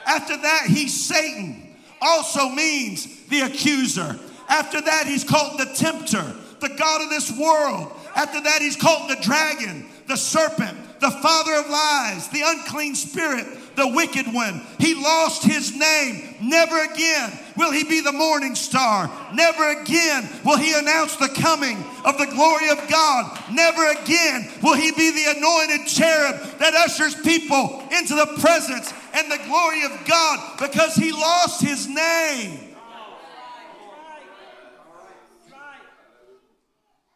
After 0.06 0.38
that, 0.38 0.66
he's 0.68 1.06
Satan. 1.06 1.76
Also 2.02 2.50
means 2.50 3.26
the 3.28 3.42
accuser. 3.42 4.20
After 4.50 4.82
that, 4.82 5.08
he's 5.08 5.24
called 5.24 5.60
the 5.60 5.66
tempter, 5.66 6.24
the 6.60 6.70
God 6.70 7.02
of 7.02 7.10
this 7.10 7.32
world. 7.38 7.92
After 8.16 8.42
that, 8.42 8.62
he's 8.62 8.76
called 8.76 9.10
the 9.10 9.22
dragon, 9.22 9.88
the 10.08 10.18
serpent, 10.18 10.78
the 11.00 11.12
father 11.12 11.56
of 11.56 11.70
lies, 11.70 12.28
the 12.30 12.42
unclean 12.44 12.96
spirit, 12.96 13.46
the 13.76 13.88
wicked 13.88 14.34
one. 14.34 14.62
He 14.80 14.96
lost 14.96 15.44
his 15.44 15.76
name. 15.76 16.36
Never 16.42 16.84
again 16.84 17.32
will 17.56 17.72
he 17.72 17.84
be 17.84 18.02
the 18.02 18.12
morning 18.12 18.56
star. 18.56 19.10
Never 19.34 19.82
again 19.82 20.28
will 20.44 20.58
he 20.58 20.78
announce 20.78 21.16
the 21.16 21.30
coming 21.30 21.78
of 22.06 22.18
the 22.18 22.28
glory 22.28 22.70
of 22.70 22.88
God. 22.90 23.40
Never 23.52 23.92
again 23.92 24.50
will 24.62 24.76
he 24.76 24.92
be 24.92 25.12
the 25.12 25.38
anointed 25.38 25.88
cherub 25.88 26.36
that 26.60 26.74
ushers 26.74 27.16
people 27.16 27.84
into 27.92 28.16
the 28.16 28.38
presence 28.40 28.94
and 29.14 29.32
the 29.32 29.40
glory 29.46 29.84
of 29.84 30.06
God 30.06 30.60
because 30.60 30.96
he 30.96 31.12
lost 31.12 31.62
his 31.62 31.88
name. 31.88 32.76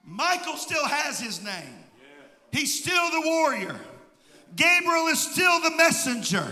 Michael 0.06 0.56
still 0.56 0.86
has 0.86 1.20
his 1.20 1.44
name. 1.44 1.84
He's 2.52 2.82
still 2.82 3.12
the 3.12 3.22
warrior. 3.28 3.80
Gabriel 4.56 5.08
is 5.08 5.20
still 5.20 5.60
the 5.62 5.72
messenger. 5.72 6.46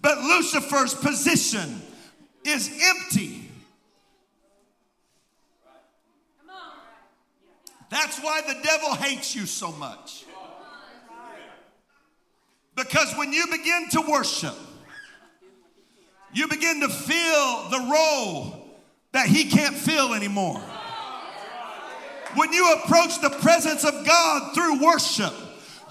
But 0.00 0.18
Lucifer's 0.18 0.94
position 0.94 1.82
is 2.44 2.70
empty. 2.82 3.50
That's 7.90 8.18
why 8.20 8.42
the 8.42 8.56
devil 8.62 8.94
hates 8.94 9.34
you 9.34 9.46
so 9.46 9.72
much. 9.72 10.24
Because 12.76 13.12
when 13.16 13.32
you 13.32 13.46
begin 13.50 13.88
to 13.92 14.02
worship, 14.02 14.54
you 16.32 16.46
begin 16.46 16.80
to 16.80 16.88
fill 16.88 17.68
the 17.70 17.88
role 17.90 18.68
that 19.12 19.26
he 19.26 19.44
can't 19.46 19.74
fill 19.74 20.14
anymore. 20.14 20.60
When 22.34 22.52
you 22.52 22.72
approach 22.74 23.20
the 23.20 23.30
presence 23.30 23.84
of 23.84 24.06
God 24.06 24.54
through 24.54 24.84
worship, 24.84 25.32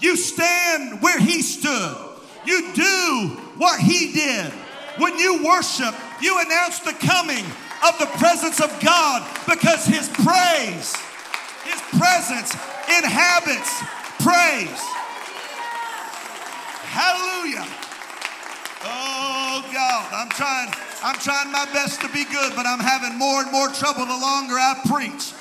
you 0.00 0.16
stand 0.16 1.02
where 1.02 1.18
he 1.18 1.42
stood. 1.42 1.96
You 2.44 2.72
do 2.72 3.36
what 3.56 3.80
he 3.80 4.12
did. 4.12 4.52
When 4.98 5.18
you 5.18 5.44
worship, 5.44 5.94
you 6.20 6.40
announce 6.40 6.80
the 6.80 6.92
coming 6.92 7.44
of 7.86 7.98
the 7.98 8.06
presence 8.18 8.60
of 8.60 8.70
God 8.80 9.26
because 9.46 9.84
his 9.84 10.08
praise, 10.08 10.96
his 11.64 11.80
presence 11.98 12.54
inhabits 12.88 13.82
praise. 14.18 14.82
Hallelujah. 16.90 17.66
Oh 18.84 19.64
God, 19.72 20.12
I'm 20.12 20.28
trying 20.30 20.72
I'm 21.02 21.16
trying 21.16 21.52
my 21.52 21.66
best 21.72 22.00
to 22.00 22.08
be 22.08 22.24
good, 22.24 22.54
but 22.56 22.66
I'm 22.66 22.80
having 22.80 23.16
more 23.16 23.42
and 23.42 23.52
more 23.52 23.68
trouble 23.68 24.04
the 24.06 24.18
longer 24.18 24.54
I 24.54 24.80
preach. 24.86 25.32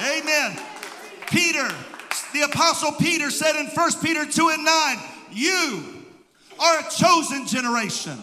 Amen. 0.00 0.58
Peter, 1.26 1.68
the 2.32 2.42
apostle 2.42 2.92
Peter 2.92 3.30
said 3.30 3.56
in 3.56 3.66
1 3.66 3.90
Peter 4.02 4.24
2 4.26 4.48
and 4.50 4.64
9, 4.64 4.98
you 5.32 5.84
are 6.60 6.80
a 6.80 6.90
chosen 6.90 7.46
generation. 7.46 8.18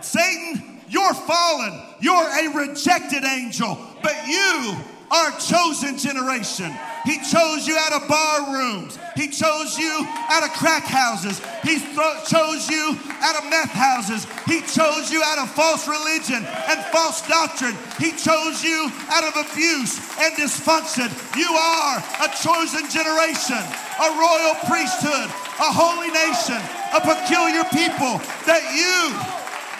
Satan, 0.00 0.80
you're 0.88 1.14
fallen. 1.14 1.82
You're 2.00 2.14
a 2.14 2.48
rejected 2.54 3.24
angel, 3.24 3.78
but 4.02 4.14
you 4.26 4.76
a 5.10 5.32
chosen 5.40 5.96
generation. 5.96 6.72
He 7.04 7.16
chose 7.24 7.66
you 7.66 7.76
out 7.78 7.96
of 7.96 8.08
bar 8.08 8.52
rooms. 8.52 8.98
He 9.16 9.28
chose 9.28 9.78
you 9.78 10.04
out 10.28 10.44
of 10.44 10.52
crack 10.52 10.84
houses. 10.84 11.40
He 11.62 11.80
th- 11.80 12.28
chose 12.28 12.68
you 12.68 12.96
out 13.24 13.36
of 13.40 13.48
meth 13.48 13.72
houses. 13.72 14.26
He 14.44 14.60
chose 14.60 15.10
you 15.10 15.22
out 15.24 15.38
of 15.38 15.48
false 15.50 15.88
religion 15.88 16.44
and 16.44 16.78
false 16.92 17.26
doctrine. 17.26 17.74
He 17.98 18.12
chose 18.12 18.62
you 18.62 18.92
out 19.08 19.24
of 19.24 19.48
abuse 19.48 19.96
and 20.20 20.36
dysfunction. 20.36 21.08
You 21.32 21.48
are 21.48 21.96
a 22.20 22.28
chosen 22.36 22.84
generation, 22.92 23.62
a 24.04 24.08
royal 24.20 24.54
priesthood, 24.68 25.32
a 25.64 25.70
holy 25.72 26.12
nation, 26.12 26.60
a 26.92 27.00
peculiar 27.00 27.64
people 27.72 28.20
that 28.44 28.62
you, 28.76 29.16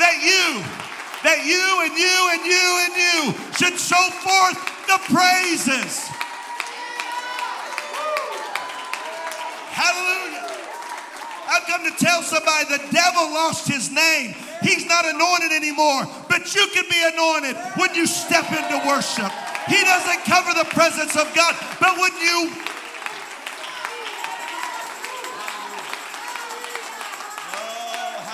that 0.01 0.17
you, 0.25 0.65
that 1.23 1.45
you 1.45 1.63
and 1.85 1.93
you 1.93 2.17
and 2.33 2.43
you 2.49 2.67
and 2.89 2.93
you 2.97 3.19
should 3.53 3.79
show 3.79 4.09
forth 4.25 4.78
the 4.89 4.99
praises. 5.13 6.09
Hallelujah. 9.71 10.49
I've 11.49 11.65
come 11.69 11.85
to 11.85 11.95
tell 12.03 12.23
somebody 12.23 12.65
the 12.77 12.83
devil 12.91 13.31
lost 13.31 13.69
his 13.69 13.91
name. 13.93 14.35
He's 14.63 14.87
not 14.87 15.05
anointed 15.05 15.53
anymore, 15.53 16.07
but 16.29 16.55
you 16.55 16.67
can 16.75 16.85
be 16.91 17.01
anointed 17.15 17.57
when 17.77 17.95
you 17.95 18.07
step 18.07 18.51
into 18.51 18.83
worship. 18.89 19.31
He 19.69 19.85
doesn't 19.85 20.25
cover 20.25 20.53
the 20.55 20.65
presence 20.71 21.15
of 21.17 21.33
God, 21.35 21.55
but 21.79 21.97
when 21.99 22.13
you 22.17 22.51
Oh. 27.55 28.25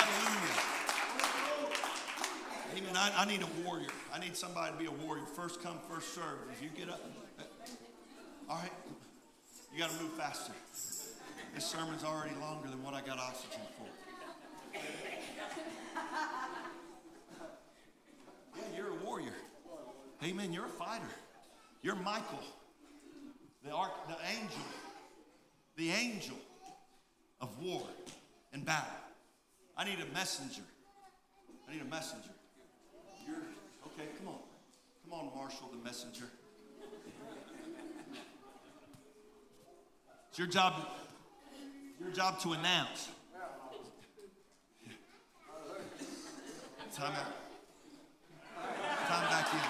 I, 2.95 3.13
I 3.19 3.25
need 3.27 3.43
a 3.43 3.67
warrior. 3.67 3.89
I 4.15 4.21
need 4.21 4.37
somebody 4.37 4.73
to 4.73 4.79
be 4.79 4.87
a 4.87 5.05
warrior. 5.05 5.24
First 5.45 5.63
come, 5.63 5.77
first 5.91 6.15
serve. 6.15 6.39
If 6.53 6.63
you 6.63 6.71
get 6.75 6.89
up. 6.89 7.03
Uh, 7.39 7.43
all 8.49 8.57
right. 8.57 8.73
You 9.75 9.79
got 9.79 9.91
to 9.91 10.03
move 10.03 10.13
faster. 10.15 10.55
This 11.55 11.67
sermon's 11.67 12.03
already 12.03 12.35
longer 12.41 12.71
than 12.71 12.83
what 12.83 12.95
I 12.95 13.03
got 13.03 13.19
oxygen 13.19 13.61
for. 13.77 13.87
Yeah, 18.57 18.63
you're 18.75 18.89
a 18.89 19.05
warrior. 19.05 19.35
Amen. 20.25 20.51
You're 20.51 20.65
a 20.65 20.69
fighter. 20.71 21.05
You're 21.83 21.97
Michael, 21.97 22.41
the 23.63 23.71
arch, 23.71 23.93
the 24.09 24.17
angel, 24.41 24.65
the 25.77 25.91
angel 25.91 26.39
of 27.43 27.51
war 27.63 27.83
and 28.55 28.65
battle. 28.65 28.89
I 29.77 29.85
need 29.85 29.99
a 30.01 30.15
messenger. 30.15 30.63
I 31.69 31.73
need 31.75 31.83
a 31.83 31.91
messenger. 31.91 32.31
You're 33.27 33.37
okay. 33.89 34.09
Come 34.19 34.29
on, 34.29 34.39
come 35.05 35.19
on, 35.19 35.31
Marshall, 35.35 35.71
the 35.71 35.83
messenger. 35.85 36.25
It's 40.31 40.39
your 40.39 40.49
job. 40.49 40.75
Your 42.01 42.11
job 42.11 42.41
to 42.41 42.53
announce. 42.53 43.09
Time 46.95 47.13
out. 47.13 47.27
Time 49.09 49.31
back 49.31 49.53
in. 49.53 49.61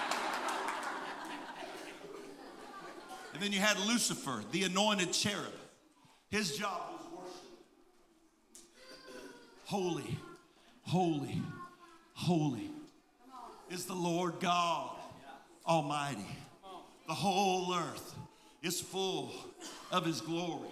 And 3.33 3.43
then 3.43 3.51
you 3.51 3.59
had 3.59 3.79
Lucifer, 3.79 4.43
the 4.51 4.63
anointed 4.63 5.11
cherub. 5.11 5.53
His 6.29 6.57
job 6.57 6.81
was 6.93 7.05
worship. 7.17 7.41
Holy, 9.65 10.17
holy, 10.83 11.41
holy 12.13 12.69
is 13.69 13.85
the 13.85 13.93
Lord 13.93 14.39
God 14.39 14.94
Almighty. 15.67 16.27
The 17.07 17.13
whole 17.13 17.73
earth 17.73 18.15
is 18.61 18.81
full 18.81 19.31
of 19.91 20.05
His 20.05 20.21
glory. 20.21 20.69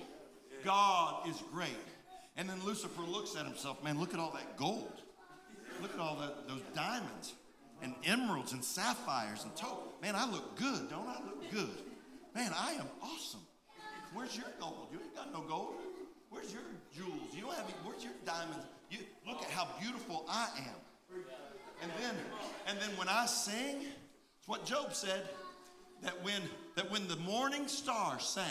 God 0.64 1.28
is 1.28 1.42
great. 1.52 1.70
And 2.38 2.50
then 2.50 2.58
Lucifer 2.66 3.04
looks 3.04 3.36
at 3.36 3.46
himself, 3.46 3.84
man, 3.84 4.00
look 4.00 4.14
at 4.14 4.20
all 4.20 4.32
that 4.32 4.58
gold. 4.58 5.02
Look 5.82 5.94
at 5.94 6.00
all 6.00 6.16
that, 6.16 6.48
those 6.48 6.62
diamonds 6.74 7.34
and 7.82 7.94
emeralds 8.06 8.54
and 8.54 8.64
sapphires 8.64 9.44
and 9.44 9.56
toad. 9.56 9.78
Man, 10.02 10.16
I 10.16 10.30
look 10.30 10.58
good, 10.58 10.90
don't 10.90 11.08
I 11.08 11.20
look 11.26 11.52
good? 11.52 11.84
Man, 12.34 12.52
I 12.58 12.74
am 12.74 12.88
awesome. 13.02 13.42
Where's 14.14 14.36
your 14.36 14.48
gold? 14.60 14.88
You 14.92 15.00
ain't 15.00 15.16
got 15.16 15.34
no 15.34 15.42
gold. 15.42 15.76
Where's 16.30 16.52
your 16.52 16.62
jewels? 16.96 17.30
You 17.36 17.42
don't 17.42 17.54
have 17.54 17.66
any, 17.66 17.76
where's 17.84 18.04
your 18.04 18.14
diamonds? 18.26 18.66
You 18.90 19.00
look 19.28 19.42
at 19.44 19.50
how 19.50 19.68
beautiful 19.80 20.26
I 20.28 20.48
am. 20.58 21.20
And 21.82 21.92
then, 22.00 22.16
and 22.68 22.80
then 22.80 22.98
when 22.98 23.10
I 23.10 23.26
sing, 23.26 23.86
it's 24.44 24.50
what 24.50 24.66
Job 24.66 24.94
said, 24.94 25.22
that 26.02 26.22
when 26.22 26.42
that 26.76 26.92
when 26.92 27.08
the 27.08 27.16
morning 27.18 27.66
star 27.70 28.20
sang, 28.20 28.44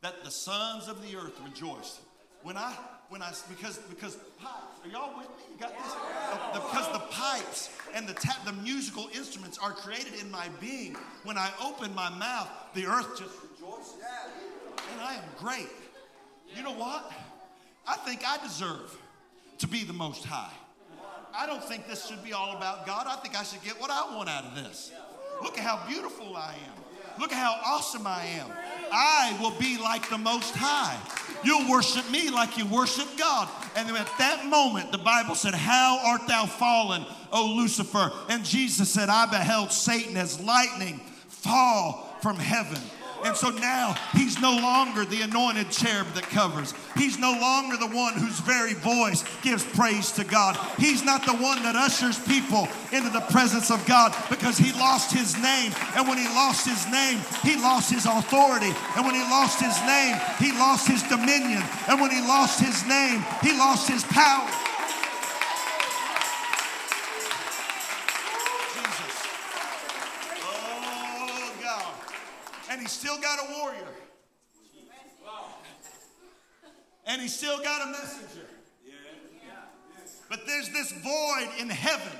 that 0.00 0.22
the 0.22 0.30
sons 0.30 0.86
of 0.86 1.02
the 1.02 1.16
earth 1.16 1.40
rejoiced. 1.44 1.98
When 2.44 2.56
I 2.56 2.72
when 3.08 3.20
I 3.20 3.32
because 3.48 3.78
because 3.78 4.16
pipes, 4.40 4.54
are 4.84 4.88
y'all 4.88 5.16
with 5.16 5.26
me? 5.26 5.44
You 5.54 5.58
got 5.58 5.70
this? 5.76 5.92
Because 6.52 6.92
the 6.92 7.00
pipes 7.10 7.70
and 7.94 8.06
the 8.06 8.12
tap, 8.12 8.44
the 8.44 8.52
musical 8.52 9.08
instruments 9.12 9.58
are 9.58 9.72
created 9.72 10.14
in 10.20 10.30
my 10.30 10.48
being. 10.60 10.94
When 11.24 11.36
I 11.36 11.50
open 11.60 11.92
my 11.96 12.10
mouth, 12.10 12.48
the 12.74 12.86
earth 12.86 13.18
just 13.18 13.34
rejoices. 13.42 13.94
And 14.92 15.00
I 15.00 15.14
am 15.14 15.24
great. 15.36 15.68
You 16.54 16.62
know 16.62 16.74
what? 16.74 17.10
I 17.88 17.96
think 17.96 18.22
I 18.24 18.38
deserve 18.38 18.96
to 19.58 19.66
be 19.66 19.82
the 19.82 19.92
most 19.92 20.24
high. 20.24 20.52
I 21.36 21.46
don't 21.46 21.62
think 21.62 21.88
this 21.88 22.06
should 22.06 22.22
be 22.22 22.32
all 22.32 22.56
about 22.56 22.86
God. 22.86 23.06
I 23.08 23.16
think 23.16 23.38
I 23.38 23.42
should 23.42 23.62
get 23.62 23.80
what 23.80 23.90
I 23.90 24.14
want 24.14 24.28
out 24.28 24.44
of 24.44 24.54
this. 24.54 24.92
Look 25.42 25.58
at 25.58 25.64
how 25.64 25.86
beautiful 25.88 26.36
I 26.36 26.52
am. 26.52 26.84
Look 27.20 27.32
at 27.32 27.38
how 27.38 27.60
awesome 27.64 28.06
I 28.06 28.24
am. 28.24 28.50
I 28.92 29.36
will 29.40 29.52
be 29.58 29.78
like 29.78 30.08
the 30.08 30.18
Most 30.18 30.54
High. 30.56 30.96
You'll 31.44 31.70
worship 31.70 32.08
me 32.10 32.30
like 32.30 32.56
you 32.56 32.66
worship 32.66 33.06
God. 33.18 33.48
And 33.76 33.88
at 33.88 34.10
that 34.18 34.46
moment, 34.46 34.92
the 34.92 34.98
Bible 34.98 35.34
said, 35.34 35.54
How 35.54 36.00
art 36.04 36.26
thou 36.26 36.46
fallen, 36.46 37.04
O 37.32 37.54
Lucifer? 37.56 38.12
And 38.28 38.44
Jesus 38.44 38.88
said, 38.90 39.08
I 39.08 39.26
beheld 39.26 39.72
Satan 39.72 40.16
as 40.16 40.40
lightning 40.40 41.00
fall 41.28 42.16
from 42.22 42.36
heaven. 42.36 42.80
And 43.24 43.34
so 43.34 43.48
now 43.48 43.94
he's 44.12 44.38
no 44.38 44.52
longer 44.54 45.06
the 45.06 45.22
anointed 45.22 45.70
cherub 45.70 46.06
that 46.12 46.24
covers. 46.24 46.74
He's 46.94 47.18
no 47.18 47.32
longer 47.32 47.78
the 47.78 47.88
one 47.88 48.12
whose 48.12 48.38
very 48.40 48.74
voice 48.74 49.24
gives 49.40 49.64
praise 49.64 50.12
to 50.12 50.24
God. 50.24 50.58
He's 50.76 51.02
not 51.02 51.24
the 51.24 51.32
one 51.32 51.62
that 51.62 51.74
ushers 51.74 52.18
people 52.26 52.68
into 52.92 53.08
the 53.08 53.24
presence 53.32 53.70
of 53.70 53.84
God 53.86 54.14
because 54.28 54.58
he 54.58 54.72
lost 54.72 55.10
his 55.10 55.40
name. 55.40 55.72
And 55.96 56.06
when 56.06 56.18
he 56.18 56.28
lost 56.28 56.68
his 56.68 56.86
name, 56.92 57.18
he 57.42 57.56
lost 57.56 57.90
his 57.90 58.04
authority. 58.04 58.72
And 58.94 59.06
when 59.06 59.14
he 59.14 59.22
lost 59.22 59.58
his 59.58 59.80
name, 59.86 60.16
he 60.38 60.52
lost 60.52 60.86
his 60.86 61.02
dominion. 61.04 61.62
And 61.88 62.00
when 62.00 62.10
he 62.10 62.20
lost 62.20 62.60
his 62.60 62.86
name, 62.86 63.24
he 63.42 63.56
lost 63.56 63.88
his 63.88 64.04
power. 64.04 64.50
And 77.14 77.22
he's 77.22 77.36
still 77.36 77.62
got 77.62 77.80
a 77.80 77.92
messenger. 77.92 78.44
But 80.28 80.48
there's 80.48 80.68
this 80.70 80.90
void 80.90 81.48
in 81.60 81.68
heaven 81.68 82.18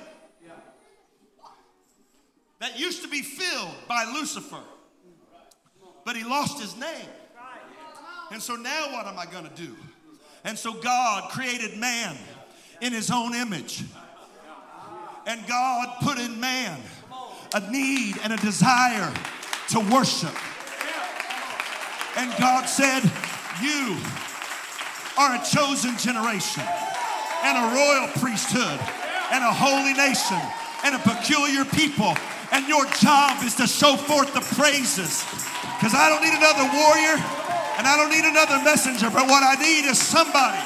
that 2.59 2.79
used 2.79 3.01
to 3.01 3.09
be 3.09 3.21
filled 3.21 3.75
by 3.89 4.09
Lucifer. 4.13 4.63
But 6.05 6.15
he 6.15 6.23
lost 6.23 6.61
his 6.61 6.77
name. 6.77 7.09
And 8.31 8.41
so 8.41 8.55
now 8.55 8.93
what 8.93 9.05
am 9.05 9.19
I 9.19 9.25
going 9.25 9.43
to 9.43 9.61
do? 9.61 9.75
And 10.45 10.57
so 10.57 10.71
God 10.71 11.29
created 11.29 11.77
man 11.77 12.15
in 12.79 12.93
his 12.93 13.11
own 13.11 13.35
image. 13.35 13.83
And 15.27 15.45
God 15.45 15.97
put 16.03 16.19
in 16.19 16.39
man 16.39 16.79
a 17.53 17.69
need 17.69 18.15
and 18.23 18.31
a 18.31 18.37
desire 18.37 19.13
to 19.71 19.79
worship. 19.91 20.33
And 22.15 22.33
God 22.39 22.63
said, 22.63 23.03
You 23.61 23.97
are 25.17 25.35
a 25.35 25.41
chosen 25.43 25.97
generation 25.97 26.63
and 27.43 27.55
a 27.55 27.65
royal 27.71 28.07
priesthood 28.19 28.79
and 29.31 29.43
a 29.43 29.53
holy 29.53 29.93
nation 29.93 30.39
and 30.83 30.95
a 30.95 30.99
peculiar 30.99 31.63
people. 31.63 32.15
And 32.51 32.67
your 32.67 32.85
job 33.01 33.43
is 33.43 33.55
to 33.55 33.67
show 33.67 33.95
forth 33.95 34.33
the 34.33 34.43
praises. 34.55 35.23
Because 35.75 35.95
I 35.95 36.09
don't 36.09 36.21
need 36.23 36.35
another 36.35 36.67
warrior 36.67 37.17
and 37.77 37.87
I 37.87 37.95
don't 37.97 38.11
need 38.11 38.25
another 38.25 38.63
messenger, 38.63 39.09
but 39.09 39.27
what 39.27 39.43
I 39.43 39.55
need 39.55 39.85
is 39.87 39.99
somebody. 39.99 40.61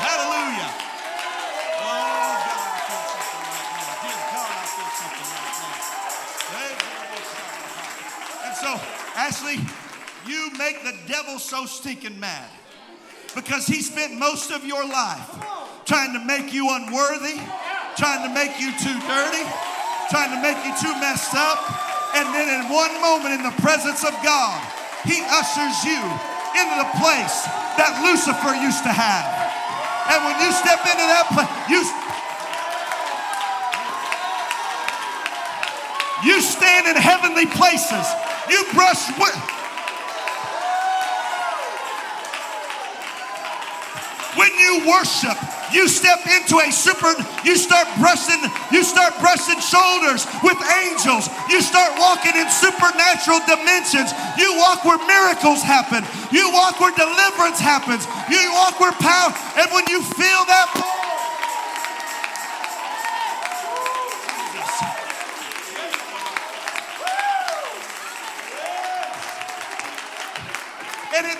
Hallelujah. 0.00 0.70
Oh, 1.78 2.36
God, 2.42 2.72
I 2.72 2.80
feel 2.88 3.04
something 3.12 3.48
right 3.52 3.70
now. 3.76 4.02
Dear 4.02 4.20
God, 4.32 4.50
I 4.50 4.64
feel 4.72 4.90
something 4.96 5.28
right 5.30 5.56
now. 5.60 5.82
And 8.48 8.54
so, 8.56 8.70
Ashley, 9.16 9.58
make 10.62 10.84
the 10.86 10.94
devil 11.10 11.42
so 11.42 11.66
stinking 11.66 12.14
mad 12.22 12.46
because 13.34 13.66
he 13.66 13.82
spent 13.82 14.14
most 14.14 14.52
of 14.54 14.62
your 14.62 14.86
life 14.86 15.26
trying 15.84 16.14
to 16.14 16.22
make 16.22 16.54
you 16.54 16.70
unworthy, 16.70 17.34
trying 17.98 18.22
to 18.22 18.30
make 18.30 18.54
you 18.62 18.70
too 18.78 18.94
dirty, 19.10 19.42
trying 20.06 20.30
to 20.30 20.38
make 20.38 20.54
you 20.62 20.70
too 20.78 20.94
messed 21.02 21.34
up. 21.34 21.58
And 22.14 22.30
then 22.30 22.46
in 22.46 22.70
one 22.70 22.94
moment 23.02 23.34
in 23.34 23.42
the 23.42 23.56
presence 23.58 24.06
of 24.06 24.14
God, 24.22 24.54
he 25.02 25.18
ushers 25.34 25.82
you 25.82 25.98
into 26.54 26.76
the 26.78 26.90
place 27.02 27.42
that 27.74 27.98
Lucifer 28.06 28.54
used 28.62 28.86
to 28.86 28.94
have. 28.94 29.26
And 30.14 30.22
when 30.22 30.38
you 30.46 30.50
step 30.54 30.78
into 30.86 31.06
that 31.10 31.26
place, 31.34 31.50
you 31.66 31.82
You 36.22 36.40
stand 36.40 36.86
in 36.86 36.94
heavenly 36.94 37.46
places. 37.46 38.06
You 38.48 38.62
brush 38.72 39.10
with. 39.18 39.61
When 44.52 44.60
you 44.60 44.90
worship, 44.90 45.38
you 45.72 45.88
step 45.88 46.20
into 46.28 46.58
a 46.60 46.70
super, 46.70 47.08
you 47.42 47.56
start 47.56 47.88
brushing, 47.98 48.36
you 48.70 48.84
start 48.84 49.14
brushing 49.18 49.58
shoulders 49.60 50.26
with 50.44 50.60
angels. 50.84 51.28
You 51.48 51.62
start 51.62 51.96
walking 51.96 52.36
in 52.36 52.50
supernatural 52.50 53.40
dimensions. 53.48 54.12
You 54.36 54.52
walk 54.58 54.84
where 54.84 55.00
miracles 55.08 55.62
happen. 55.62 56.04
You 56.36 56.52
walk 56.52 56.80
where 56.80 56.92
deliverance 56.92 57.60
happens. 57.60 58.04
You 58.28 58.44
walk 58.52 58.78
where 58.78 58.92
power, 58.92 59.32
and 59.56 59.72
when 59.72 59.86
you 59.88 60.02
feel 60.02 60.44
that 60.44 60.68
pull, 60.74 61.02
And 71.14 71.26
it. 71.26 71.38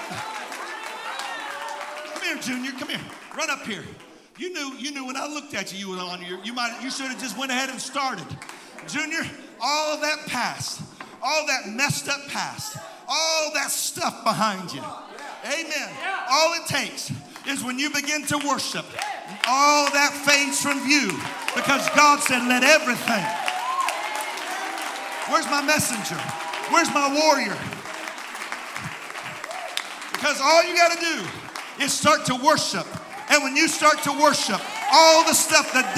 Come 2.12 2.22
here, 2.22 2.36
Junior. 2.36 2.72
Come 2.72 2.88
here. 2.90 3.00
Run 3.36 3.48
up 3.62 3.68
here. 3.68 3.84
You 4.38 4.52
knew. 4.52 4.76
You 4.78 4.92
knew 4.92 5.06
when 5.06 5.16
I 5.16 5.26
looked 5.26 5.54
at 5.54 5.72
you, 5.72 5.78
you 5.78 5.90
were 5.90 6.02
on 6.02 6.22
your. 6.22 6.38
You 6.42 6.52
might. 6.52 6.80
You 6.82 6.90
should 6.90 7.06
have 7.06 7.20
just 7.20 7.38
went 7.38 7.52
ahead 7.52 7.70
and 7.70 7.80
started. 7.80 8.26
Junior, 8.88 9.22
all 9.60 10.00
that 10.00 10.26
past, 10.26 10.82
all 11.22 11.46
that 11.46 11.68
messed 11.68 12.08
up 12.08 12.26
past, 12.28 12.76
all 13.06 13.50
that 13.54 13.70
stuff 13.70 14.24
behind 14.24 14.72
you. 14.72 14.82
Amen. 15.44 15.88
All 16.30 16.54
it 16.54 16.66
takes 16.66 17.12
is 17.46 17.62
when 17.62 17.78
you 17.78 17.90
begin 17.90 18.24
to 18.26 18.38
worship, 18.38 18.84
all 19.46 19.90
that 19.92 20.12
fades 20.26 20.60
from 20.60 20.82
view 20.82 21.10
because 21.54 21.88
God 21.94 22.20
said, 22.20 22.46
let 22.48 22.64
everything. 22.64 23.24
Where's 25.30 25.46
my 25.46 25.62
messenger? 25.62 26.20
Where's 26.70 26.88
my 26.92 27.06
warrior? 27.12 27.56
Because 30.12 30.40
all 30.40 30.64
you 30.64 30.74
got 30.74 30.92
to 30.92 31.00
do 31.00 31.84
is 31.84 31.92
start 31.92 32.24
to 32.26 32.34
worship. 32.36 32.86
And 33.32 33.40
when 33.40 33.56
you 33.56 33.64
start 33.64 34.04
to 34.04 34.12
worship, 34.20 34.60
all 34.92 35.24
the 35.24 35.32
stuff 35.32 35.72
that 35.72 35.96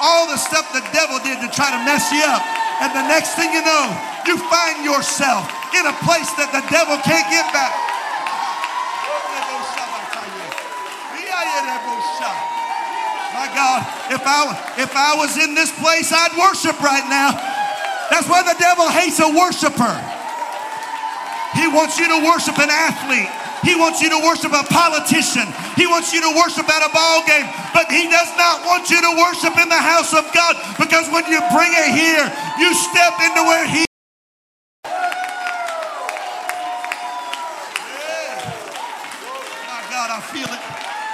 all 0.00 0.24
the 0.32 0.40
stuff 0.40 0.64
the 0.72 0.80
devil 0.96 1.20
did 1.20 1.36
to 1.44 1.48
try 1.52 1.68
to 1.72 1.80
mess 1.84 2.08
you 2.08 2.24
up. 2.24 2.40
And 2.80 2.88
the 2.96 3.04
next 3.04 3.36
thing 3.36 3.52
you 3.52 3.60
know, 3.60 3.92
you 4.24 4.40
find 4.48 4.80
yourself 4.80 5.44
in 5.76 5.84
a 5.84 5.92
place 6.00 6.32
that 6.40 6.48
the 6.56 6.64
devil 6.72 6.96
can't 7.04 7.28
get 7.28 7.44
back. 7.52 7.72
My 13.36 13.50
God, 13.52 13.84
if 14.08 14.22
I 14.24 14.40
if 14.80 14.92
I 14.96 15.12
was 15.20 15.36
in 15.36 15.52
this 15.52 15.68
place, 15.84 16.16
I'd 16.16 16.32
worship 16.32 16.80
right 16.80 17.04
now. 17.12 17.36
That's 18.08 18.24
why 18.24 18.40
the 18.40 18.56
devil 18.56 18.88
hates 18.88 19.20
a 19.20 19.28
worshiper. 19.28 19.94
He 21.60 21.68
wants 21.68 22.00
you 22.00 22.08
to 22.08 22.24
worship 22.24 22.56
an 22.56 22.72
athlete. 22.72 23.28
He 23.64 23.74
wants 23.76 24.02
you 24.02 24.10
to 24.10 24.20
worship 24.20 24.52
a 24.52 24.62
politician. 24.68 25.48
He 25.76 25.86
wants 25.86 26.12
you 26.14 26.20
to 26.22 26.32
worship 26.38 26.68
at 26.70 26.82
a 26.86 26.90
ball 26.94 27.26
game. 27.26 27.46
But 27.74 27.90
he 27.90 28.06
does 28.10 28.30
not 28.38 28.64
want 28.66 28.90
you 28.90 29.00
to 29.02 29.12
worship 29.18 29.58
in 29.58 29.68
the 29.68 29.82
house 29.82 30.14
of 30.14 30.24
God 30.32 30.54
because 30.78 31.10
when 31.10 31.26
you 31.26 31.42
bring 31.50 31.72
it 31.74 31.90
here, 31.90 32.24
you 32.58 32.74
step 32.74 33.18
into 33.20 33.42
where 33.42 33.66
he 33.66 33.82
is. 33.82 33.94
My 39.66 39.82
God, 39.90 40.08
I 40.14 40.20
feel 40.30 40.46
it. 40.46 40.62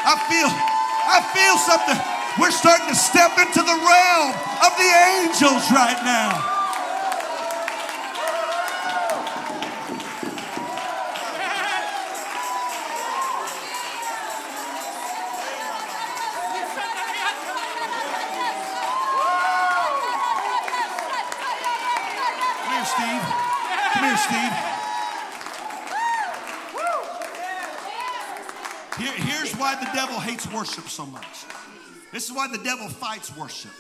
I 0.02 0.16
feel, 0.28 0.48
I 0.48 1.20
feel 1.32 1.56
something. 1.58 1.98
We're 2.38 2.50
starting 2.50 2.86
to 2.88 2.94
step 2.94 3.38
into 3.38 3.60
the 3.60 3.74
realm 3.74 4.32
of 4.64 4.76
the 4.78 4.90
angels 5.20 5.70
right 5.72 6.00
now. 6.04 6.56
Come 22.62 22.72
here, 22.72 22.84
Steve. 22.86 23.22
Come 23.92 24.04
here, 24.04 24.16
Steve. 24.16 24.54
Here, 28.98 29.12
here's 29.12 29.52
why 29.56 29.74
the 29.74 29.88
devil 29.94 30.18
hates 30.20 30.46
worship 30.60 30.88
so 30.90 31.06
much. 31.06 31.46
This 32.12 32.28
is 32.28 32.36
why 32.36 32.46
the 32.46 32.58
devil 32.58 32.86
fights 32.86 33.34
worship. 33.34 33.70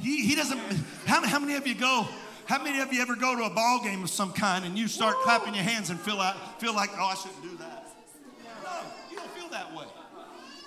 He, 0.00 0.24
he 0.24 0.36
doesn't. 0.36 0.60
How, 1.04 1.26
how 1.26 1.40
many 1.40 1.54
of 1.54 1.66
you 1.66 1.74
go? 1.74 2.06
How 2.44 2.62
many 2.62 2.78
of 2.78 2.92
you 2.92 3.02
ever 3.02 3.16
go 3.16 3.34
to 3.34 3.42
a 3.42 3.50
ball 3.50 3.80
game 3.82 4.04
of 4.04 4.10
some 4.10 4.32
kind 4.32 4.64
and 4.64 4.78
you 4.78 4.86
start 4.86 5.16
clapping 5.22 5.52
your 5.52 5.64
hands 5.64 5.90
and 5.90 5.98
feel 5.98 6.20
out, 6.20 6.60
feel 6.60 6.72
like, 6.72 6.90
oh, 6.96 7.06
I 7.06 7.14
shouldn't 7.14 7.42
do 7.42 7.56
that? 7.56 7.88
No, 8.62 8.70
you 9.10 9.16
don't 9.16 9.30
feel 9.32 9.48
that 9.48 9.74
way. 9.74 9.86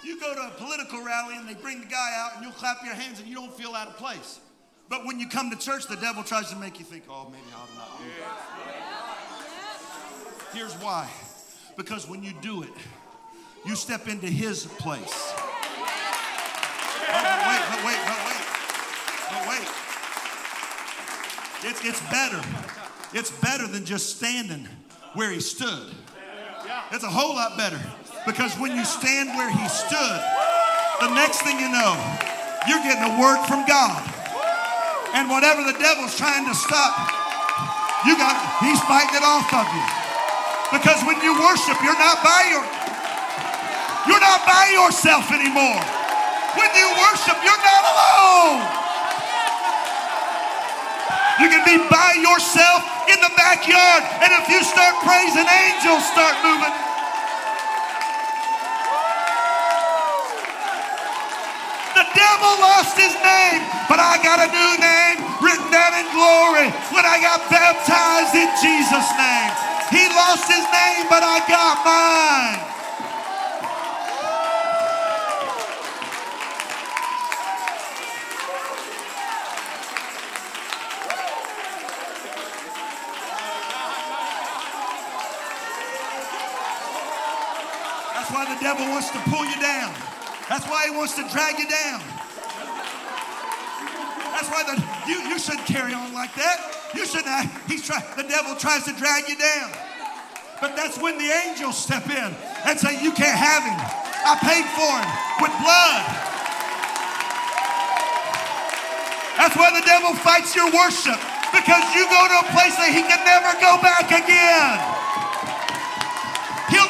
You 0.04 0.20
go 0.20 0.36
to 0.36 0.42
a 0.42 0.52
political 0.58 1.06
rally 1.06 1.38
and 1.38 1.48
they 1.48 1.54
bring 1.54 1.80
the 1.80 1.86
guy 1.86 2.12
out 2.18 2.36
and 2.36 2.44
you'll 2.44 2.52
clap 2.52 2.84
your 2.84 2.96
hands 2.96 3.20
and 3.20 3.30
you 3.30 3.36
don't 3.36 3.54
feel 3.54 3.76
out 3.76 3.88
of 3.88 3.96
place. 3.96 4.42
But 4.90 5.06
when 5.06 5.22
you 5.22 5.30
come 5.30 5.52
to 5.52 5.58
church, 5.58 5.88
the 5.88 5.96
devil 5.96 6.22
tries 6.22 6.50
to 6.50 6.58
make 6.58 6.80
you 6.80 6.86
think, 6.86 7.06
oh, 7.10 7.30
maybe 7.32 7.46
I'll 7.54 7.70
not 7.78 7.98
do 7.98 8.06
that. 8.20 8.40
Here's 10.54 10.74
why. 10.84 11.10
Because 11.78 12.10
when 12.10 12.24
you 12.24 12.34
do 12.42 12.64
it, 12.64 12.74
you 13.66 13.76
step 13.76 14.08
into 14.08 14.28
his 14.28 14.66
place. 14.66 15.34
Oh, 17.12 17.22
but 17.24 17.40
wait, 17.48 17.64
but 17.70 17.82
wait, 17.86 18.00
but 18.06 18.20
wait, 18.26 18.44
but 19.30 19.44
wait. 19.50 19.68
It's, 21.64 21.84
it's 21.84 22.02
better. 22.10 22.42
It's 23.14 23.32
better 23.42 23.68
than 23.68 23.86
just 23.86 24.16
standing 24.16 24.68
where 25.14 25.32
he 25.32 25.40
stood. 25.40 25.92
It's 26.92 27.04
a 27.04 27.10
whole 27.10 27.36
lot 27.36 27.58
better 27.58 27.80
because 28.26 28.56
when 28.56 28.76
you 28.76 28.86
stand 28.86 29.30
where 29.38 29.50
he 29.50 29.68
stood, 29.68 30.22
the 31.02 31.10
next 31.16 31.42
thing 31.42 31.60
you 31.60 31.70
know, 31.70 31.98
you're 32.68 32.82
getting 32.84 33.04
a 33.04 33.20
word 33.20 33.42
from 33.46 33.66
God. 33.66 34.04
And 35.14 35.30
whatever 35.30 35.66
the 35.66 35.74
devil's 35.80 36.16
trying 36.16 36.46
to 36.46 36.54
stop, 36.54 37.10
you 38.06 38.16
got 38.16 38.38
he's 38.62 38.80
fighting 38.86 39.18
it 39.18 39.26
off 39.26 39.50
of 39.50 39.66
you. 39.74 39.86
Because 40.70 41.02
when 41.04 41.18
you 41.26 41.34
worship, 41.34 41.82
you're 41.82 41.98
not 41.98 42.22
by 42.22 42.46
your 42.54 42.79
you're 44.10 44.26
not 44.26 44.42
by 44.42 44.74
yourself 44.74 45.30
anymore. 45.30 45.78
When 46.58 46.70
you 46.74 46.88
worship, 46.98 47.38
you're 47.46 47.62
not 47.62 47.84
alone. 47.86 48.66
You 51.38 51.48
can 51.54 51.62
be 51.62 51.78
by 51.94 52.18
yourself 52.18 52.82
in 53.06 53.22
the 53.22 53.30
backyard, 53.38 54.02
and 54.26 54.34
if 54.42 54.50
you 54.50 54.66
start 54.66 54.98
praising, 55.06 55.46
angels 55.46 56.02
start 56.10 56.36
moving. 56.42 56.74
The 61.94 62.06
devil 62.18 62.54
lost 62.66 62.98
his 62.98 63.14
name, 63.22 63.62
but 63.86 64.02
I 64.02 64.18
got 64.26 64.42
a 64.42 64.50
new 64.50 64.74
name 64.82 65.22
written 65.38 65.70
down 65.70 65.94
in 66.02 66.10
glory 66.12 66.68
when 66.92 67.06
I 67.06 67.22
got 67.22 67.46
baptized 67.48 68.34
in 68.34 68.50
Jesus' 68.58 69.10
name. 69.22 69.54
He 69.94 70.10
lost 70.18 70.50
his 70.50 70.66
name, 70.74 71.06
but 71.08 71.22
I 71.22 71.40
got 71.46 71.86
mine. 71.86 72.69
Wants 91.00 91.16
to 91.16 91.24
drag 91.32 91.56
you 91.56 91.64
down. 91.64 92.04
That's 94.36 94.52
why 94.52 94.68
the, 94.68 94.76
you, 95.08 95.16
you 95.32 95.40
shouldn't 95.40 95.64
carry 95.64 95.94
on 95.96 96.12
like 96.12 96.36
that. 96.36 96.76
You 96.94 97.06
shouldn't. 97.08 97.32
act- 97.32 97.56
He's 97.72 97.88
try, 97.88 98.04
the 98.20 98.28
devil 98.28 98.52
tries 98.60 98.84
to 98.84 98.92
drag 99.00 99.24
you 99.32 99.40
down. 99.40 99.72
But 100.60 100.76
that's 100.76 101.00
when 101.00 101.16
the 101.18 101.32
angels 101.48 101.80
step 101.80 102.04
in 102.12 102.36
and 102.68 102.76
say, 102.76 103.00
You 103.00 103.16
can't 103.16 103.32
have 103.40 103.64
him. 103.64 103.80
I 103.80 104.36
paid 104.44 104.68
for 104.76 104.92
him 104.92 105.08
with 105.40 105.56
blood. 105.64 106.04
That's 109.40 109.56
why 109.56 109.72
the 109.72 109.86
devil 109.88 110.12
fights 110.20 110.52
your 110.52 110.68
worship 110.68 111.16
because 111.56 111.84
you 111.96 112.04
go 112.12 112.22
to 112.28 112.38
a 112.44 112.48
place 112.52 112.76
that 112.76 112.92
he 112.92 113.08
can 113.08 113.24
never 113.24 113.56
go 113.64 113.80
back 113.80 114.12
again. 114.12 114.99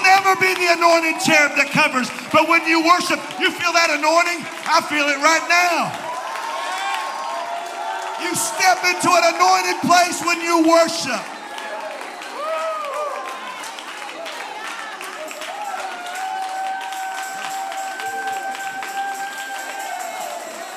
Never 0.10 0.34
be 0.42 0.50
the 0.58 0.74
anointed 0.74 1.22
cherub 1.22 1.54
that 1.54 1.70
covers. 1.70 2.10
But 2.34 2.50
when 2.50 2.66
you 2.66 2.82
worship, 2.82 3.22
you 3.38 3.54
feel 3.54 3.70
that 3.78 3.94
anointing? 3.94 4.42
I 4.66 4.82
feel 4.90 5.06
it 5.06 5.22
right 5.22 5.46
now. 5.46 5.94
You 8.26 8.34
step 8.34 8.82
into 8.90 9.06
an 9.06 9.38
anointed 9.38 9.78
place 9.86 10.18
when 10.26 10.42
you 10.42 10.66
worship. 10.66 11.22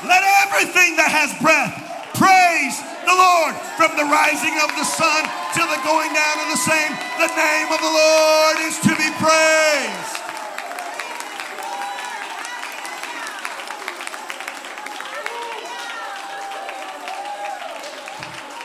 Let 0.04 0.22
everything 0.44 0.96
that 1.00 1.08
has 1.08 1.32
breath 1.40 1.72
praise 2.12 2.91
the 3.06 3.16
Lord 3.16 3.54
from 3.76 3.96
the 3.96 4.06
rising 4.06 4.54
of 4.62 4.70
the 4.78 4.84
sun 4.84 5.22
till 5.54 5.66
the 5.66 5.80
going 5.84 6.12
down 6.12 6.36
of 6.42 6.48
the 6.50 6.62
same. 6.62 6.92
The 7.18 7.30
name 7.34 7.68
of 7.70 7.80
the 7.80 7.92
Lord 7.92 8.56
is 8.66 8.76
to 8.86 8.92
be 8.94 9.08
praised. 9.18 10.22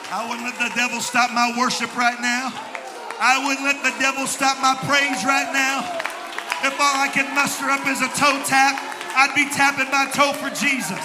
I 0.10 0.26
wouldn't 0.28 0.48
let 0.48 0.58
the 0.58 0.74
devil 0.74 1.00
stop 1.02 1.32
my 1.32 1.54
worship 1.58 1.96
right 1.96 2.20
now. 2.22 2.50
I 3.20 3.42
wouldn't 3.46 3.66
let 3.66 3.84
the 3.84 3.94
devil 4.00 4.26
stop 4.26 4.62
my 4.62 4.74
praise 4.86 5.26
right 5.26 5.52
now. 5.54 5.82
If 6.66 6.74
all 6.80 6.98
I 6.98 7.10
could 7.14 7.30
muster 7.34 7.70
up 7.70 7.86
is 7.86 8.02
a 8.02 8.10
toe 8.18 8.42
tap, 8.46 8.82
I'd 9.14 9.34
be 9.34 9.46
tapping 9.50 9.90
my 9.90 10.10
toe 10.14 10.34
for 10.34 10.50
Jesus. 10.50 11.02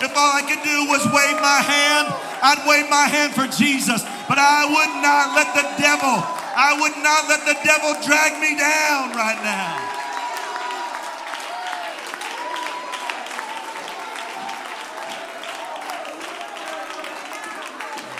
If 0.00 0.12
all 0.16 0.32
I 0.32 0.40
could 0.44 0.64
do 0.64 0.88
was 0.88 1.04
wave 1.12 1.36
my 1.40 1.60
hand, 1.60 2.08
I'd 2.42 2.64
wave 2.66 2.88
my 2.90 3.06
hand 3.06 3.34
for 3.34 3.46
Jesus. 3.46 4.02
But 4.28 4.38
I 4.38 4.64
would 4.64 4.92
not 5.02 5.36
let 5.36 5.54
the 5.54 5.66
devil, 5.82 6.22
I 6.56 6.76
would 6.80 6.96
not 7.02 7.28
let 7.28 7.44
the 7.44 7.58
devil 7.64 7.94
drag 8.06 8.40
me 8.40 8.56
down 8.56 9.16
right 9.16 9.40
now. 9.42 9.90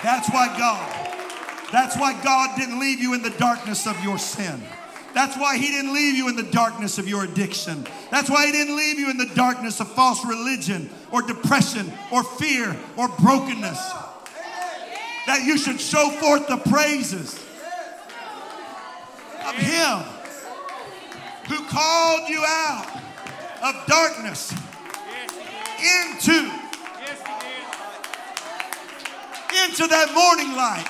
That's 0.03 0.29
why 0.29 0.47
God 0.57 1.07
That's 1.71 1.95
why 1.95 2.19
God 2.21 2.57
didn't 2.57 2.79
leave 2.79 2.99
you 2.99 3.13
in 3.13 3.21
the 3.21 3.29
darkness 3.29 3.87
of 3.87 4.01
your 4.03 4.17
sin. 4.17 4.61
That's 5.13 5.37
why 5.37 5.57
He 5.57 5.67
didn't 5.67 5.93
leave 5.93 6.15
you 6.15 6.27
in 6.27 6.35
the 6.35 6.43
darkness 6.43 6.97
of 6.97 7.07
your 7.07 7.23
addiction. 7.23 7.85
That's 8.09 8.29
why 8.29 8.45
He 8.45 8.51
didn't 8.51 8.75
leave 8.75 8.99
you 8.99 9.09
in 9.09 9.17
the 9.17 9.31
darkness 9.35 9.79
of 9.79 9.89
false 9.91 10.25
religion 10.25 10.89
or 11.11 11.21
depression 11.21 11.91
or 12.11 12.23
fear 12.23 12.75
or 12.97 13.07
brokenness. 13.19 13.79
That 15.27 15.43
you 15.45 15.57
should 15.57 15.79
show 15.79 16.09
forth 16.09 16.47
the 16.47 16.57
praises 16.57 17.35
of 19.45 19.55
Him 19.55 19.99
who 21.47 21.65
called 21.67 22.29
you 22.29 22.41
out 22.45 22.87
of 23.63 23.75
darkness 23.87 24.51
into 25.81 26.49
into 29.67 29.85
that 29.87 30.13
morning 30.15 30.55
light, 30.55 30.87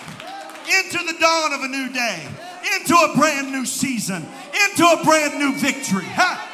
into 0.70 1.00
the 1.06 1.18
dawn 1.20 1.54
of 1.54 1.62
a 1.62 1.68
new 1.68 1.90
day, 1.92 2.28
into 2.78 2.94
a 2.94 3.14
brand 3.18 3.52
new 3.52 3.66
season, 3.66 4.26
into 4.70 4.84
a 4.86 5.04
brand 5.04 5.40
new 5.40 5.54
victory. 5.58 6.06
Ha! 6.14 6.48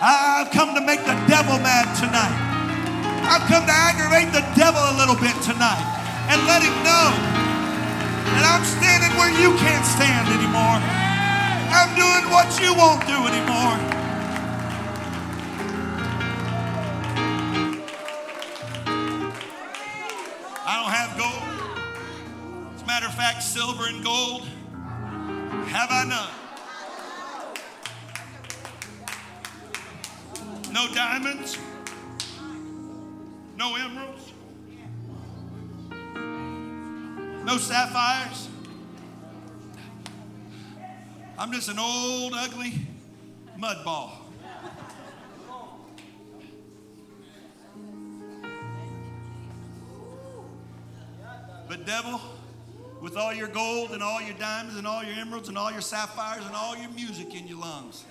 I've 0.00 0.50
come 0.52 0.74
to 0.74 0.80
make 0.80 1.00
the 1.00 1.18
devil 1.28 1.58
mad 1.58 1.94
tonight. 1.98 2.32
I've 3.28 3.46
come 3.48 3.66
to 3.66 3.72
aggravate 3.72 4.32
the 4.32 4.46
devil 4.56 4.80
a 4.80 4.96
little 4.96 5.16
bit 5.16 5.34
tonight 5.42 6.07
and 6.28 6.46
let 6.46 6.62
him 6.62 6.76
know 6.84 7.08
that 8.36 8.44
I'm 8.44 8.64
standing 8.64 9.16
where 9.16 9.32
you 9.32 9.56
can't 9.56 9.84
stand 9.84 10.28
anymore. 10.28 10.78
I'm 11.72 11.96
doing 11.96 12.30
what 12.30 12.48
you 12.60 12.74
won't 12.76 13.06
do 13.06 13.16
anymore. 13.26 13.76
I 20.66 20.72
don't 20.76 20.92
have 20.92 21.16
gold. 21.16 22.74
As 22.74 22.82
a 22.82 22.86
matter 22.86 23.06
of 23.06 23.14
fact, 23.14 23.42
silver 23.42 23.86
and 23.88 24.04
gold 24.04 24.46
have 25.68 25.90
I 25.90 26.04
none. 26.04 26.28
No 30.72 30.86
diamonds, 30.94 31.58
no 33.56 33.74
emeralds, 33.76 34.27
no 37.48 37.56
sapphires. 37.56 38.46
I'm 41.38 41.50
just 41.50 41.70
an 41.70 41.78
old, 41.78 42.34
ugly 42.34 42.74
mud 43.56 43.82
ball. 43.86 44.20
But, 51.66 51.86
devil, 51.86 52.20
with 53.00 53.16
all 53.16 53.32
your 53.32 53.48
gold 53.48 53.92
and 53.92 54.02
all 54.02 54.20
your 54.20 54.36
diamonds 54.36 54.76
and 54.76 54.86
all 54.86 55.02
your 55.02 55.14
emeralds 55.14 55.48
and 55.48 55.56
all 55.56 55.72
your 55.72 55.80
sapphires 55.80 56.44
and 56.44 56.54
all 56.54 56.76
your 56.76 56.90
music 56.90 57.34
in 57.34 57.46
your 57.46 57.60
lungs, 57.60 58.04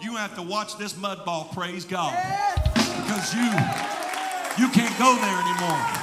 you 0.00 0.14
have 0.14 0.36
to 0.36 0.42
watch 0.42 0.78
this 0.78 0.96
mud 0.96 1.24
ball 1.24 1.50
praise 1.52 1.84
God. 1.84 2.14
Because 2.74 3.34
you, 3.34 3.50
you 4.62 4.70
can't 4.72 4.96
go 5.00 5.16
there 5.16 5.40
anymore. 5.40 5.97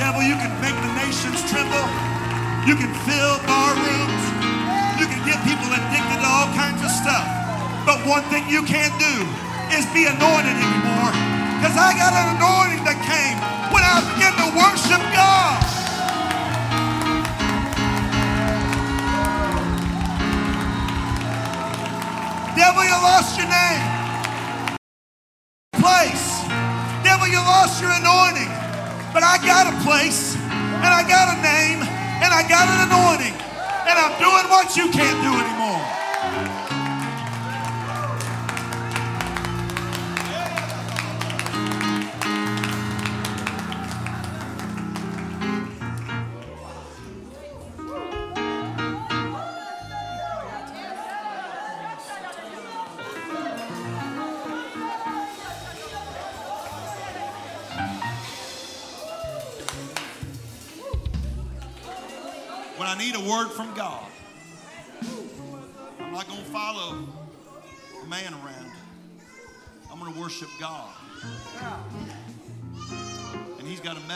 Devil, 0.00 0.22
you 0.22 0.32
can 0.32 0.48
make 0.64 0.72
the 0.72 0.92
nations 0.96 1.44
tremble. 1.52 1.84
You 2.64 2.72
can 2.72 2.88
fill 3.04 3.36
bar 3.44 3.76
rooms. 3.76 4.24
You 4.96 5.04
can 5.04 5.20
get 5.28 5.36
people 5.44 5.68
addicted 5.68 6.24
to 6.24 6.26
all 6.26 6.48
kinds 6.56 6.80
of 6.80 6.88
stuff. 6.88 7.28
But 7.84 8.00
one 8.08 8.24
thing 8.32 8.48
you 8.48 8.64
can't 8.64 8.96
do 8.96 9.14
is 9.76 9.84
be 9.92 10.08
anointed 10.08 10.56
anymore. 10.56 11.12
Because 11.60 11.76
I 11.76 11.92
got 12.00 12.16
an 12.16 12.40
anointing 12.40 12.80
that 12.88 12.96
came 13.04 13.36
when 13.68 13.84
I 13.84 14.00
began 14.16 14.32
to 14.40 14.48
worship 14.56 15.04
God. 15.12 15.60
Devil, 22.56 22.84
you 22.84 22.96
lost 23.04 23.36
your 23.36 23.48
name. 23.52 23.89
Doing 34.20 34.48
what 34.52 34.76
you 34.76 34.90
can't 34.90 35.22
do 35.24 35.32
anymore. 35.32 36.09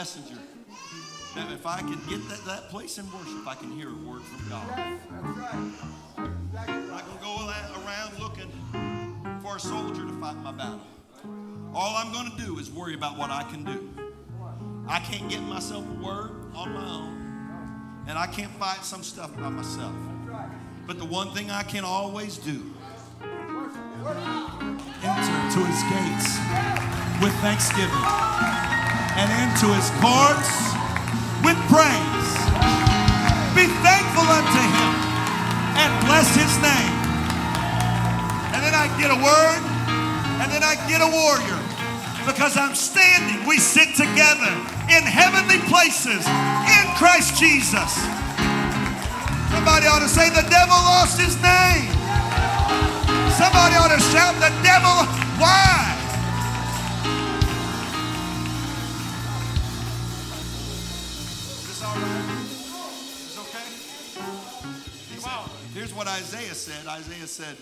Messenger 0.05 0.39
if 1.51 1.65
I 1.65 1.79
can 1.79 1.99
get 2.07 2.29
that, 2.29 2.45
that 2.45 2.69
place 2.69 2.99
in 2.99 3.11
worship, 3.11 3.47
I 3.47 3.55
can 3.55 3.71
hear 3.71 3.89
a 3.89 4.07
word 4.07 4.21
from 4.21 4.49
God. 4.49 4.71
I'm 6.15 6.35
go 7.21 7.51
around 7.83 8.19
looking 8.19 8.51
for 9.41 9.55
a 9.55 9.59
soldier 9.59 10.05
to 10.05 10.13
fight 10.21 10.37
my 10.37 10.51
battle. 10.51 10.81
All 11.73 11.95
I'm 11.97 12.13
going 12.13 12.29
to 12.29 12.45
do 12.45 12.59
is 12.59 12.69
worry 12.69 12.93
about 12.93 13.17
what 13.17 13.31
I 13.31 13.43
can 13.49 13.63
do. 13.63 13.89
I 14.87 14.99
can't 14.99 15.27
get 15.27 15.41
myself 15.41 15.83
a 15.83 16.03
word 16.03 16.51
on 16.53 16.71
my 16.71 16.87
own, 16.87 18.05
and 18.07 18.17
I 18.17 18.27
can't 18.27 18.51
fight 18.59 18.85
some 18.85 19.01
stuff 19.01 19.35
by 19.35 19.49
myself. 19.49 19.95
But 20.85 20.99
the 20.99 21.05
one 21.05 21.31
thing 21.31 21.49
I 21.49 21.63
can 21.63 21.83
always 21.83 22.37
do 22.37 22.61
enter 25.03 25.49
to 25.51 25.65
his 25.65 25.81
gates 25.89 26.39
with 27.19 27.33
thanksgiving 27.41 28.74
and 29.15 29.31
into 29.31 29.71
his 29.71 29.87
courts 30.03 30.51
with 31.39 31.55
praise. 31.71 32.31
Be 33.55 33.71
thankful 33.79 34.27
unto 34.27 34.59
him 34.59 34.91
and 35.79 35.89
bless 36.03 36.27
his 36.35 36.51
name. 36.59 36.95
And 38.51 38.59
then 38.59 38.75
I 38.75 38.91
get 38.99 39.11
a 39.11 39.19
word, 39.19 39.61
and 40.43 40.51
then 40.51 40.63
I 40.63 40.75
get 40.91 40.99
a 40.99 41.07
warrior. 41.07 41.59
Because 42.25 42.57
I'm 42.57 42.75
standing, 42.75 43.47
we 43.47 43.57
sit 43.57 43.95
together 43.95 44.51
in 44.91 45.03
heavenly 45.07 45.59
places 45.69 46.25
in 46.67 46.83
Christ 46.99 47.39
Jesus. 47.39 47.91
Somebody 49.53 49.87
ought 49.87 50.03
to 50.03 50.09
say, 50.09 50.27
The 50.29 50.47
devil 50.49 50.75
lost 50.75 51.21
his 51.21 51.39
name. 51.39 51.87
Somebody 53.39 53.79
ought 53.79 53.93
to 53.95 54.01
shout, 54.11 54.35
The 54.43 54.51
devil, 54.63 55.07
why? 55.39 55.94
All 61.85 61.95
right? 61.95 62.41
Is 62.41 63.35
this 63.35 63.39
okay? 63.39 63.69
Said- 65.19 65.49
Here's 65.73 65.93
what 65.93 66.07
Isaiah 66.07 66.53
said. 66.53 66.87
Isaiah 66.87 67.27
said, 67.27 67.57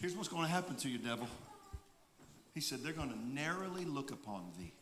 Here's 0.00 0.14
what's 0.16 0.28
going 0.28 0.44
to 0.44 0.50
happen 0.50 0.76
to 0.76 0.88
you, 0.88 0.98
devil. 0.98 1.28
He 2.54 2.60
said, 2.60 2.82
They're 2.82 2.92
going 2.92 3.10
to 3.10 3.18
narrowly 3.34 3.84
look 3.84 4.10
upon 4.10 4.50
thee. 4.58 4.72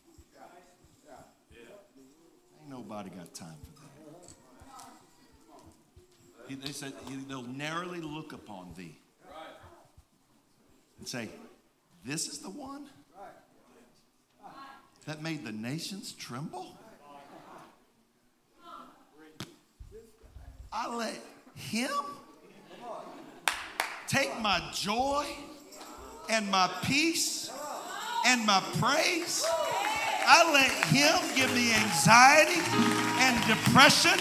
Ain't 2.60 2.70
nobody 2.70 3.10
got 3.10 3.34
time 3.34 3.56
for 3.64 3.80
that. 3.80 3.90
He, 6.48 6.54
they 6.54 6.72
said, 6.72 6.92
They'll 7.28 7.42
narrowly 7.42 8.00
look 8.00 8.32
upon 8.32 8.74
thee 8.76 8.96
and 10.98 11.08
say, 11.08 11.28
This 12.04 12.28
is 12.28 12.38
the 12.38 12.50
one 12.50 12.86
that 15.06 15.22
made 15.22 15.44
the 15.44 15.52
nations 15.52 16.12
tremble? 16.12 16.78
I 20.76 20.92
let 20.92 21.20
him 21.54 22.02
take 24.08 24.40
my 24.40 24.60
joy 24.74 25.24
and 26.28 26.50
my 26.50 26.68
peace 26.82 27.48
and 28.26 28.44
my 28.44 28.58
praise. 28.82 29.46
I 30.26 30.50
let 30.50 30.72
him 30.90 31.14
give 31.38 31.54
me 31.54 31.70
anxiety 31.78 32.58
and 33.22 33.38
depression 33.46 34.18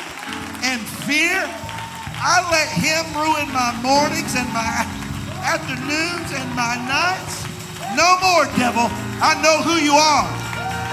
and 0.62 0.80
fear. 1.10 1.42
I 2.22 2.46
let 2.54 2.70
him 2.70 3.02
ruin 3.18 3.50
my 3.50 3.74
mornings 3.82 4.38
and 4.38 4.46
my 4.54 4.86
afternoons 5.42 6.30
and 6.38 6.50
my 6.54 6.78
nights. 6.86 7.50
No 7.98 8.22
more, 8.22 8.46
devil. 8.62 8.94
I 9.26 9.42
know 9.42 9.58
who 9.66 9.82
you 9.82 9.98
are. 9.98 10.30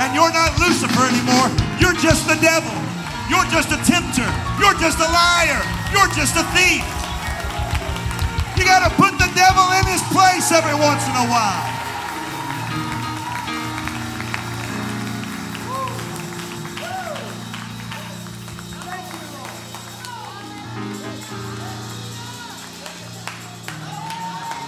And 0.00 0.14
you're 0.16 0.32
not 0.32 0.56
Lucifer 0.56 1.04
anymore. 1.04 1.52
You're 1.76 2.00
just 2.00 2.26
the 2.26 2.40
devil. 2.40 2.89
You're 3.30 3.46
just 3.46 3.70
a 3.70 3.78
tempter. 3.86 4.26
You're 4.58 4.74
just 4.82 4.98
a 4.98 5.06
liar. 5.06 5.62
You're 5.94 6.10
just 6.18 6.34
a 6.34 6.42
thief. 6.50 6.82
You 8.58 8.64
got 8.64 8.82
to 8.82 8.90
put 8.96 9.12
the 9.22 9.30
devil 9.38 9.70
in 9.78 9.86
his 9.86 10.02
place 10.10 10.50
every 10.50 10.74
once 10.74 11.06
in 11.06 11.14
a 11.14 11.26
while. 11.30 11.80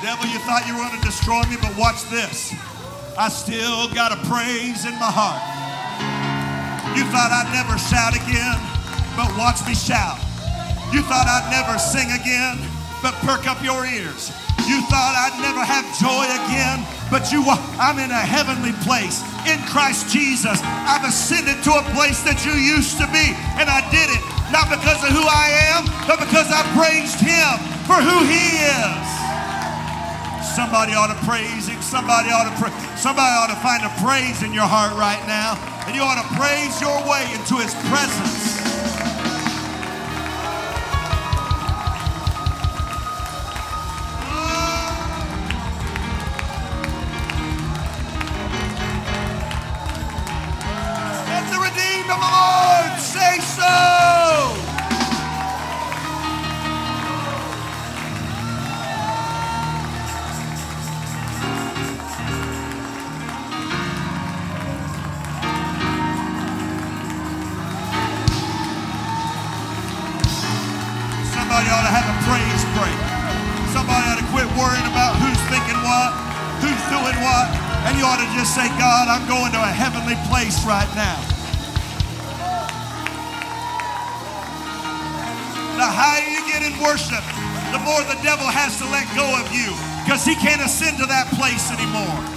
Devil, 0.02 0.26
you 0.26 0.38
thought 0.46 0.64
you 0.68 0.74
were 0.74 0.82
going 0.82 1.00
to 1.00 1.04
destroy 1.04 1.42
me, 1.50 1.56
but 1.60 1.76
watch 1.76 2.08
this. 2.10 2.54
I 3.18 3.28
still 3.28 3.92
got 3.92 4.12
a 4.12 4.16
praise 4.28 4.84
in 4.84 4.92
my 4.94 5.10
heart. 5.10 5.61
You 6.92 7.08
thought 7.08 7.32
I'd 7.32 7.48
never 7.56 7.80
shout 7.80 8.12
again, 8.12 8.60
but 9.16 9.32
watch 9.40 9.64
me 9.64 9.72
shout. 9.72 10.20
You 10.92 11.00
thought 11.08 11.24
I'd 11.24 11.48
never 11.48 11.80
sing 11.80 12.12
again, 12.12 12.60
but 13.00 13.16
perk 13.24 13.48
up 13.48 13.64
your 13.64 13.88
ears. 13.88 14.28
You 14.68 14.84
thought 14.92 15.16
I'd 15.16 15.40
never 15.40 15.64
have 15.64 15.88
joy 15.96 16.28
again, 16.44 16.84
but 17.08 17.32
you 17.32 17.42
I'm 17.80 17.98
in 17.98 18.12
a 18.12 18.22
heavenly 18.22 18.76
place 18.84 19.24
in 19.48 19.56
Christ 19.66 20.12
Jesus. 20.12 20.60
I've 20.62 21.08
ascended 21.08 21.64
to 21.64 21.72
a 21.80 21.84
place 21.96 22.20
that 22.28 22.44
you 22.44 22.52
used 22.54 23.00
to 23.00 23.08
be, 23.08 23.32
and 23.56 23.72
I 23.72 23.80
did 23.88 24.12
it 24.12 24.22
not 24.52 24.68
because 24.68 25.00
of 25.00 25.16
who 25.16 25.24
I 25.24 25.48
am, 25.72 25.88
but 26.04 26.20
because 26.20 26.52
I 26.52 26.60
praised 26.76 27.16
him 27.16 27.56
for 27.88 27.96
who 27.96 28.20
he 28.28 28.60
is. 28.60 29.04
Somebody 30.52 30.92
ought 30.92 31.08
to 31.08 31.16
praise 31.24 31.72
him. 31.72 31.80
Somebody 31.80 32.28
ought 32.28 32.44
to 32.44 32.54
pray. 32.60 32.68
Somebody 33.00 33.32
ought 33.32 33.48
to 33.48 33.56
find 33.64 33.80
a 33.80 33.92
praise 34.04 34.44
in 34.44 34.52
your 34.52 34.68
heart 34.68 34.92
right 35.00 35.24
now. 35.26 35.71
And 35.86 35.96
you 35.96 36.02
ought 36.02 36.22
to 36.22 36.28
praise 36.38 36.80
your 36.80 36.96
way 37.10 37.26
into 37.34 37.56
his 37.56 37.74
presence. 37.90 38.61
Place 80.42 80.64
right 80.66 80.90
now. 80.96 81.20
The 85.76 85.86
higher 85.86 86.26
you 86.26 86.42
get 86.50 86.66
in 86.66 86.74
worship, 86.82 87.22
the 87.70 87.78
more 87.78 88.02
the 88.10 88.20
devil 88.24 88.46
has 88.50 88.76
to 88.78 88.86
let 88.90 89.06
go 89.14 89.38
of 89.38 89.54
you 89.54 89.70
because 90.02 90.24
he 90.24 90.34
can't 90.34 90.60
ascend 90.60 90.98
to 90.98 91.06
that 91.06 91.28
place 91.38 91.70
anymore. 91.70 92.31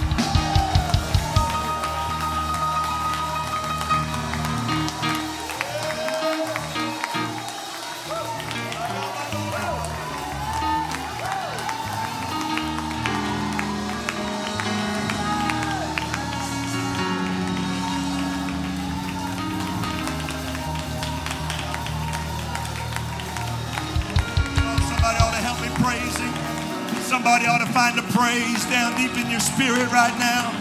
Spirit 29.56 29.90
right 29.90 30.12
now. 30.18 30.52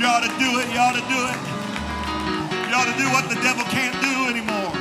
You 0.00 0.06
ought 0.06 0.24
to 0.24 0.32
do 0.40 0.58
it. 0.58 0.72
You 0.72 0.80
ought 0.80 0.94
to 0.94 1.04
do 1.04 1.20
it. 1.28 1.38
You 2.66 2.74
ought 2.74 2.88
to 2.88 2.96
do 2.96 3.06
what 3.12 3.28
the 3.28 3.34
devil 3.42 3.62
can't 3.64 3.94
do 4.00 4.26
anymore. 4.32 4.72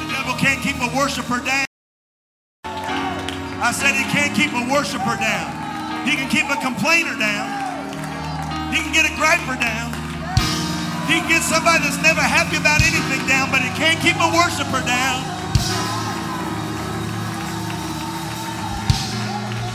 The 0.00 0.12
devil 0.14 0.34
can't 0.36 0.62
keep 0.62 0.76
a 0.80 0.96
worshiper 0.96 1.44
down. 1.44 1.69
Worshiper 14.50 14.82
down. 14.82 15.22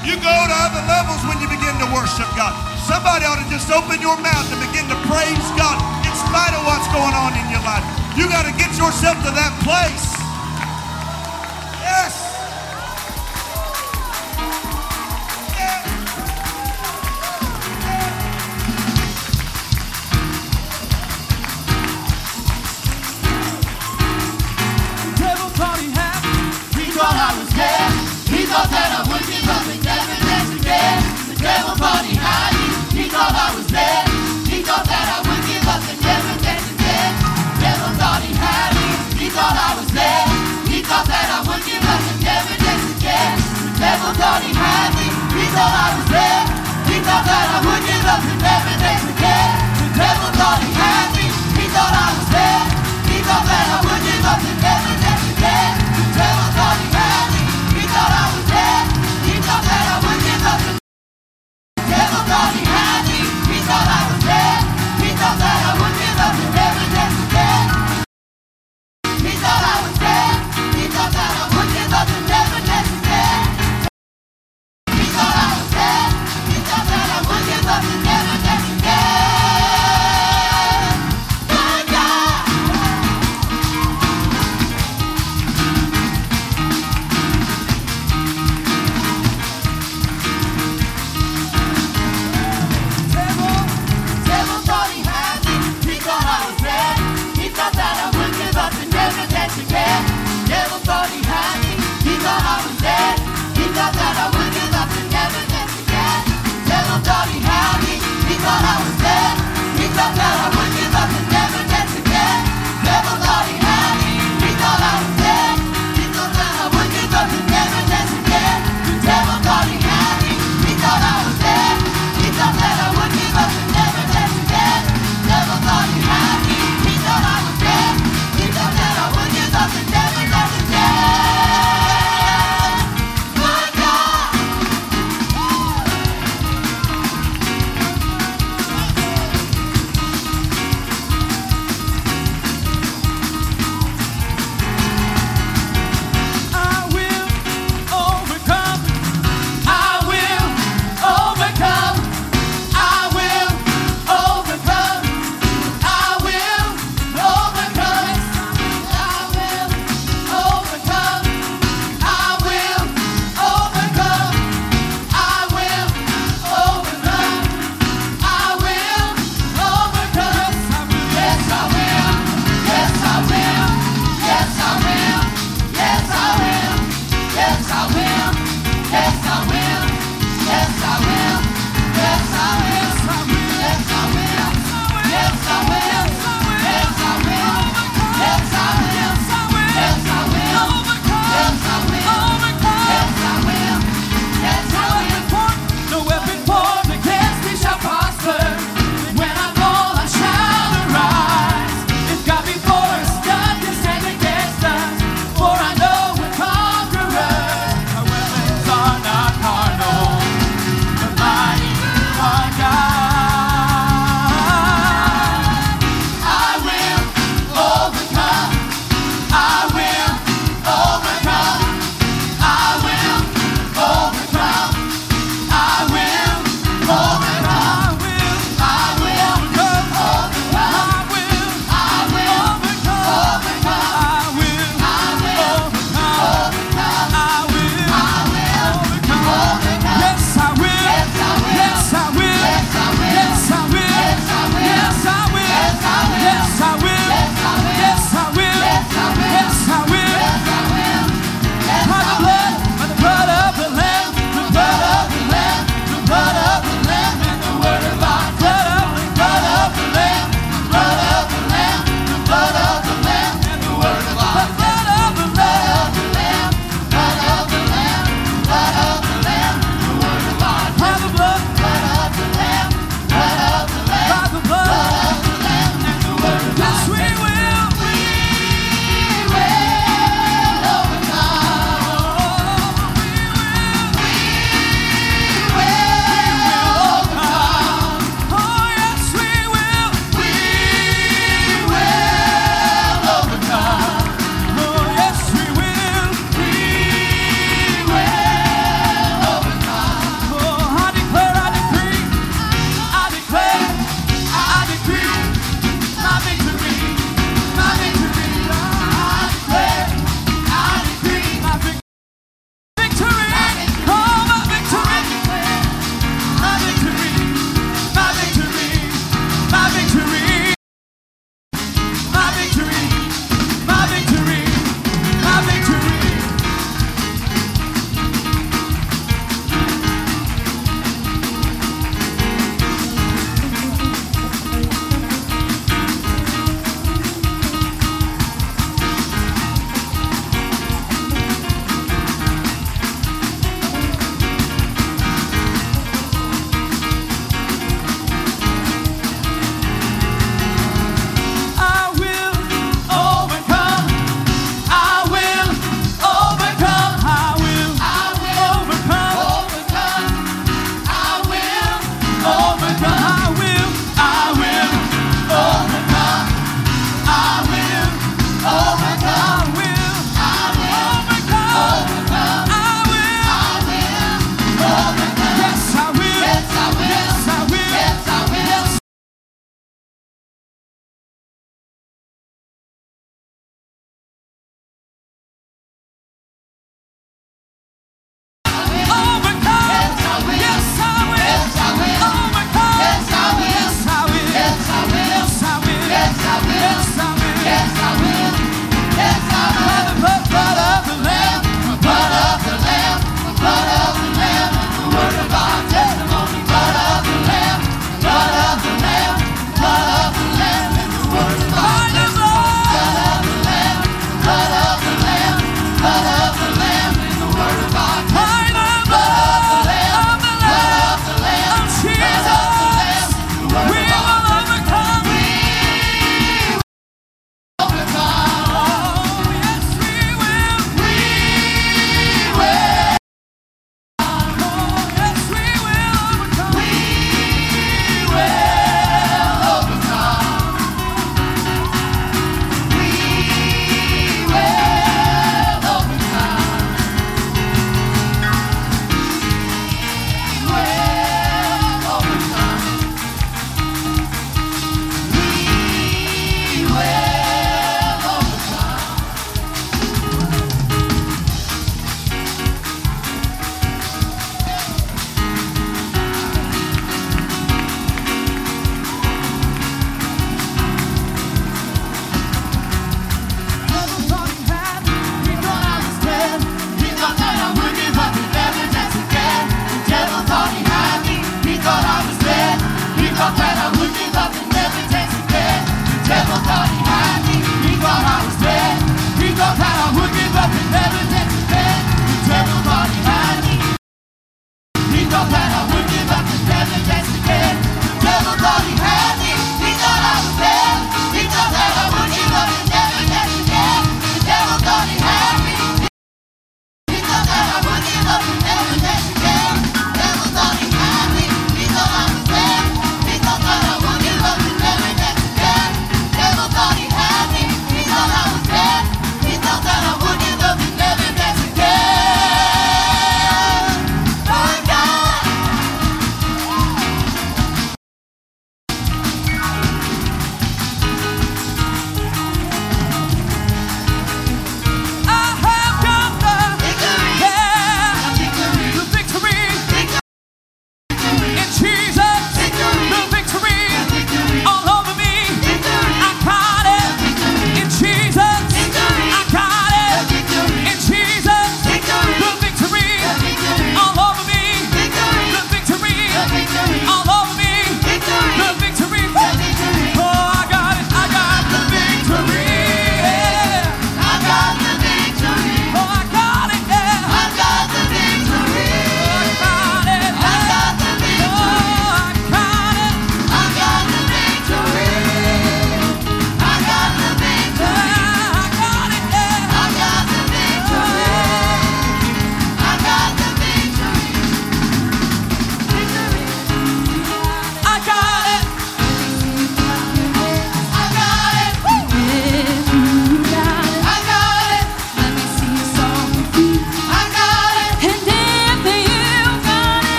You 0.00 0.16
go 0.16 0.32
to 0.32 0.56
other 0.64 0.82
levels 0.88 1.20
when 1.28 1.36
you 1.44 1.48
begin 1.48 1.76
to 1.76 1.88
worship 1.92 2.26
God. 2.34 2.56
Somebody 2.88 3.28
ought 3.28 3.36
to 3.36 3.48
just 3.52 3.70
open 3.70 4.00
your 4.00 4.16
mouth 4.16 4.48
and 4.48 4.60
begin 4.72 4.88
to 4.88 4.96
praise 5.04 5.46
God 5.60 5.76
in 6.08 6.12
spite 6.16 6.56
of 6.56 6.64
what's 6.64 6.88
going 6.88 7.12
on 7.12 7.36
in 7.36 7.46
your 7.52 7.62
life. 7.68 7.84
You 8.16 8.26
got 8.32 8.48
to 8.48 8.52
get 8.56 8.72
yourself 8.80 9.20
to 9.28 9.30
that 9.36 9.52
place. 9.60 10.21
Me. 45.52 45.58
He 45.58 45.58
thought 45.58 45.74
I 45.84 45.96
was 45.96 46.08
dead. 46.08 46.44
He 46.88 46.96
thought 47.04 48.71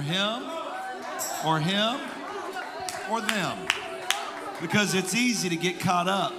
him 0.00 0.42
or 1.44 1.60
him 1.60 2.00
or 3.10 3.20
them 3.20 3.58
because 4.60 4.94
it's 4.94 5.14
easy 5.14 5.48
to 5.48 5.56
get 5.56 5.80
caught 5.80 6.08
up 6.08 6.32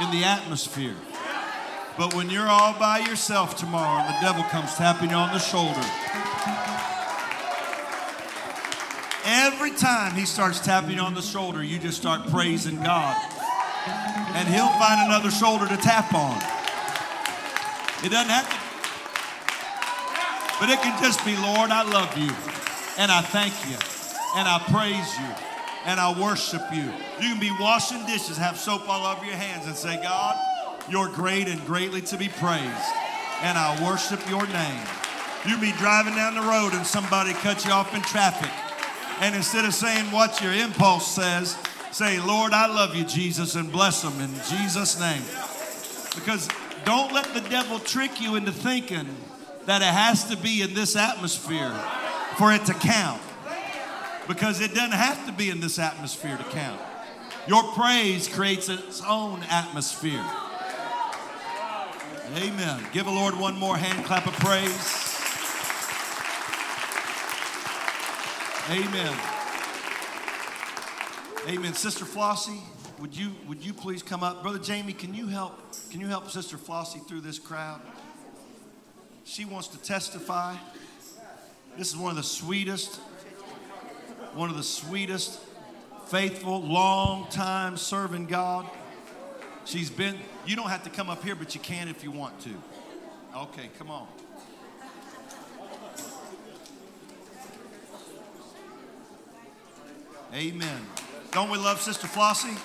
in 0.00 0.10
the 0.10 0.24
atmosphere. 0.24 0.94
But 1.98 2.14
when 2.14 2.28
you're 2.28 2.48
all 2.48 2.78
by 2.78 2.98
yourself 2.98 3.56
tomorrow 3.56 4.02
and 4.02 4.14
the 4.14 4.20
devil 4.20 4.44
comes 4.44 4.74
tapping 4.74 5.10
you 5.10 5.16
on 5.16 5.32
the 5.32 5.38
shoulder, 5.38 5.80
every 9.24 9.72
time 9.72 10.14
he 10.14 10.26
starts 10.26 10.60
tapping 10.60 10.96
you 10.96 11.00
on 11.00 11.14
the 11.14 11.22
shoulder, 11.22 11.62
you 11.62 11.78
just 11.78 11.96
start 11.98 12.28
praising 12.28 12.76
God. 12.82 13.16
And 14.34 14.46
he'll 14.48 14.68
find 14.78 15.00
another 15.06 15.30
shoulder 15.30 15.66
to 15.66 15.76
tap 15.76 16.12
on. 16.14 16.36
It 18.04 18.10
doesn't 18.10 18.30
have 18.30 18.48
to, 18.50 18.55
but 20.58 20.70
it 20.70 20.80
can 20.80 21.00
just 21.02 21.24
be, 21.24 21.36
Lord, 21.36 21.70
I 21.70 21.82
love 21.82 22.16
you, 22.16 22.30
and 22.98 23.12
I 23.12 23.20
thank 23.20 23.52
you, 23.68 23.76
and 24.36 24.48
I 24.48 24.58
praise 24.70 25.18
you, 25.18 25.44
and 25.84 26.00
I 26.00 26.18
worship 26.18 26.62
you. 26.72 26.84
You 27.20 27.32
can 27.32 27.40
be 27.40 27.52
washing 27.60 28.04
dishes, 28.06 28.36
have 28.36 28.58
soap 28.58 28.88
all 28.88 29.06
over 29.06 29.24
your 29.24 29.36
hands, 29.36 29.66
and 29.66 29.76
say, 29.76 30.00
God, 30.02 30.36
you're 30.88 31.08
great 31.08 31.48
and 31.48 31.64
greatly 31.66 32.00
to 32.02 32.16
be 32.16 32.28
praised, 32.28 32.88
and 33.42 33.58
I 33.58 33.78
worship 33.84 34.20
your 34.30 34.46
name. 34.46 34.86
You 35.46 35.58
be 35.58 35.72
driving 35.72 36.14
down 36.14 36.34
the 36.34 36.42
road 36.42 36.72
and 36.72 36.86
somebody 36.86 37.32
cut 37.34 37.64
you 37.64 37.70
off 37.70 37.94
in 37.94 38.02
traffic, 38.02 38.50
and 39.20 39.34
instead 39.34 39.64
of 39.64 39.74
saying 39.74 40.10
what 40.10 40.40
your 40.40 40.52
impulse 40.52 41.14
says, 41.14 41.56
say, 41.92 42.20
Lord, 42.20 42.52
I 42.52 42.66
love 42.66 42.94
you, 42.94 43.04
Jesus, 43.04 43.54
and 43.54 43.70
bless 43.70 44.02
them 44.02 44.20
in 44.20 44.30
Jesus' 44.50 44.98
name. 45.00 45.22
Because 46.14 46.48
don't 46.84 47.12
let 47.12 47.32
the 47.34 47.40
devil 47.48 47.78
trick 47.78 48.20
you 48.20 48.36
into 48.36 48.52
thinking 48.52 49.08
that 49.66 49.82
it 49.82 49.92
has 49.92 50.24
to 50.30 50.36
be 50.36 50.62
in 50.62 50.74
this 50.74 50.96
atmosphere 50.96 51.72
for 52.36 52.52
it 52.52 52.64
to 52.66 52.74
count. 52.74 53.20
Because 54.28 54.60
it 54.60 54.74
doesn't 54.74 54.92
have 54.92 55.26
to 55.26 55.32
be 55.32 55.50
in 55.50 55.60
this 55.60 55.78
atmosphere 55.78 56.36
to 56.36 56.44
count. 56.44 56.80
Your 57.46 57.62
praise 57.74 58.26
creates 58.26 58.68
its 58.68 59.02
own 59.02 59.42
atmosphere. 59.44 60.24
Amen. 62.36 62.84
Give 62.92 63.04
the 63.04 63.12
Lord 63.12 63.38
one 63.38 63.56
more 63.56 63.76
hand 63.76 64.04
clap 64.04 64.26
of 64.26 64.32
praise. 64.34 65.14
Amen. 68.68 69.16
Amen. 71.48 71.74
Sister 71.74 72.04
Flossie, 72.04 72.60
would 72.98 73.16
you 73.16 73.30
would 73.46 73.64
you 73.64 73.72
please 73.72 74.02
come 74.02 74.24
up? 74.24 74.42
Brother 74.42 74.58
Jamie, 74.58 74.92
can 74.92 75.14
you 75.14 75.28
help 75.28 75.56
can 75.90 76.00
you 76.00 76.08
help 76.08 76.28
Sister 76.30 76.56
Flossie 76.56 77.06
through 77.06 77.20
this 77.20 77.38
crowd? 77.38 77.80
She 79.26 79.44
wants 79.44 79.66
to 79.68 79.78
testify. 79.78 80.56
This 81.76 81.88
is 81.88 81.96
one 81.96 82.10
of 82.10 82.16
the 82.16 82.22
sweetest, 82.22 82.96
one 84.34 84.50
of 84.50 84.56
the 84.56 84.62
sweetest, 84.62 85.40
faithful, 86.06 86.62
long 86.62 87.28
time 87.28 87.76
serving 87.76 88.26
God. 88.26 88.70
She's 89.64 89.90
been, 89.90 90.16
you 90.46 90.54
don't 90.54 90.70
have 90.70 90.84
to 90.84 90.90
come 90.90 91.10
up 91.10 91.24
here, 91.24 91.34
but 91.34 91.56
you 91.56 91.60
can 91.60 91.88
if 91.88 92.04
you 92.04 92.12
want 92.12 92.40
to. 92.42 92.50
Okay, 93.36 93.68
come 93.78 93.90
on. 93.90 94.06
Amen. 100.32 100.86
Don't 101.32 101.50
we 101.50 101.58
love 101.58 101.80
Sister 101.80 102.06
Flossie? 102.06 102.56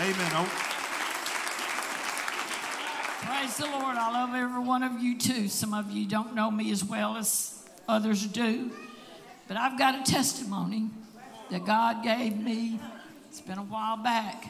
Amen. 0.00 0.32
Oh, 0.34 0.71
Praise 3.22 3.56
the 3.56 3.66
Lord. 3.66 3.96
I 3.96 4.10
love 4.12 4.34
every 4.34 4.60
one 4.60 4.82
of 4.82 5.00
you 5.00 5.16
too. 5.16 5.46
Some 5.46 5.72
of 5.72 5.92
you 5.92 6.06
don't 6.06 6.34
know 6.34 6.50
me 6.50 6.72
as 6.72 6.84
well 6.84 7.16
as 7.16 7.64
others 7.88 8.26
do. 8.26 8.72
But 9.46 9.56
I've 9.56 9.78
got 9.78 9.94
a 9.94 10.10
testimony 10.10 10.90
that 11.50 11.64
God 11.64 12.02
gave 12.02 12.36
me. 12.36 12.80
It's 13.28 13.40
been 13.40 13.58
a 13.58 13.62
while 13.62 13.96
back. 13.96 14.46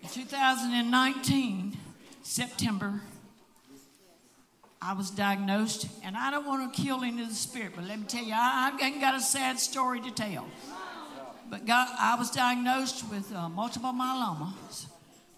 In 0.00 0.08
2019, 0.08 1.76
September, 2.22 3.00
I 4.80 4.92
was 4.92 5.10
diagnosed, 5.10 5.88
and 6.04 6.16
I 6.16 6.30
don't 6.30 6.46
want 6.46 6.72
to 6.72 6.80
kill 6.80 7.02
into 7.02 7.26
the 7.26 7.34
spirit, 7.34 7.72
but 7.74 7.84
let 7.84 7.98
me 7.98 8.04
tell 8.06 8.22
you, 8.22 8.34
I, 8.34 8.78
ain't 8.80 9.00
got 9.00 9.16
a 9.16 9.20
sad 9.20 9.58
story 9.58 10.00
to 10.02 10.10
tell. 10.12 10.46
But 11.50 11.66
God, 11.66 11.88
I 11.98 12.14
was 12.14 12.30
diagnosed 12.30 13.10
with 13.10 13.34
uh, 13.34 13.48
multiple 13.48 13.90
myeloma, 13.90 14.52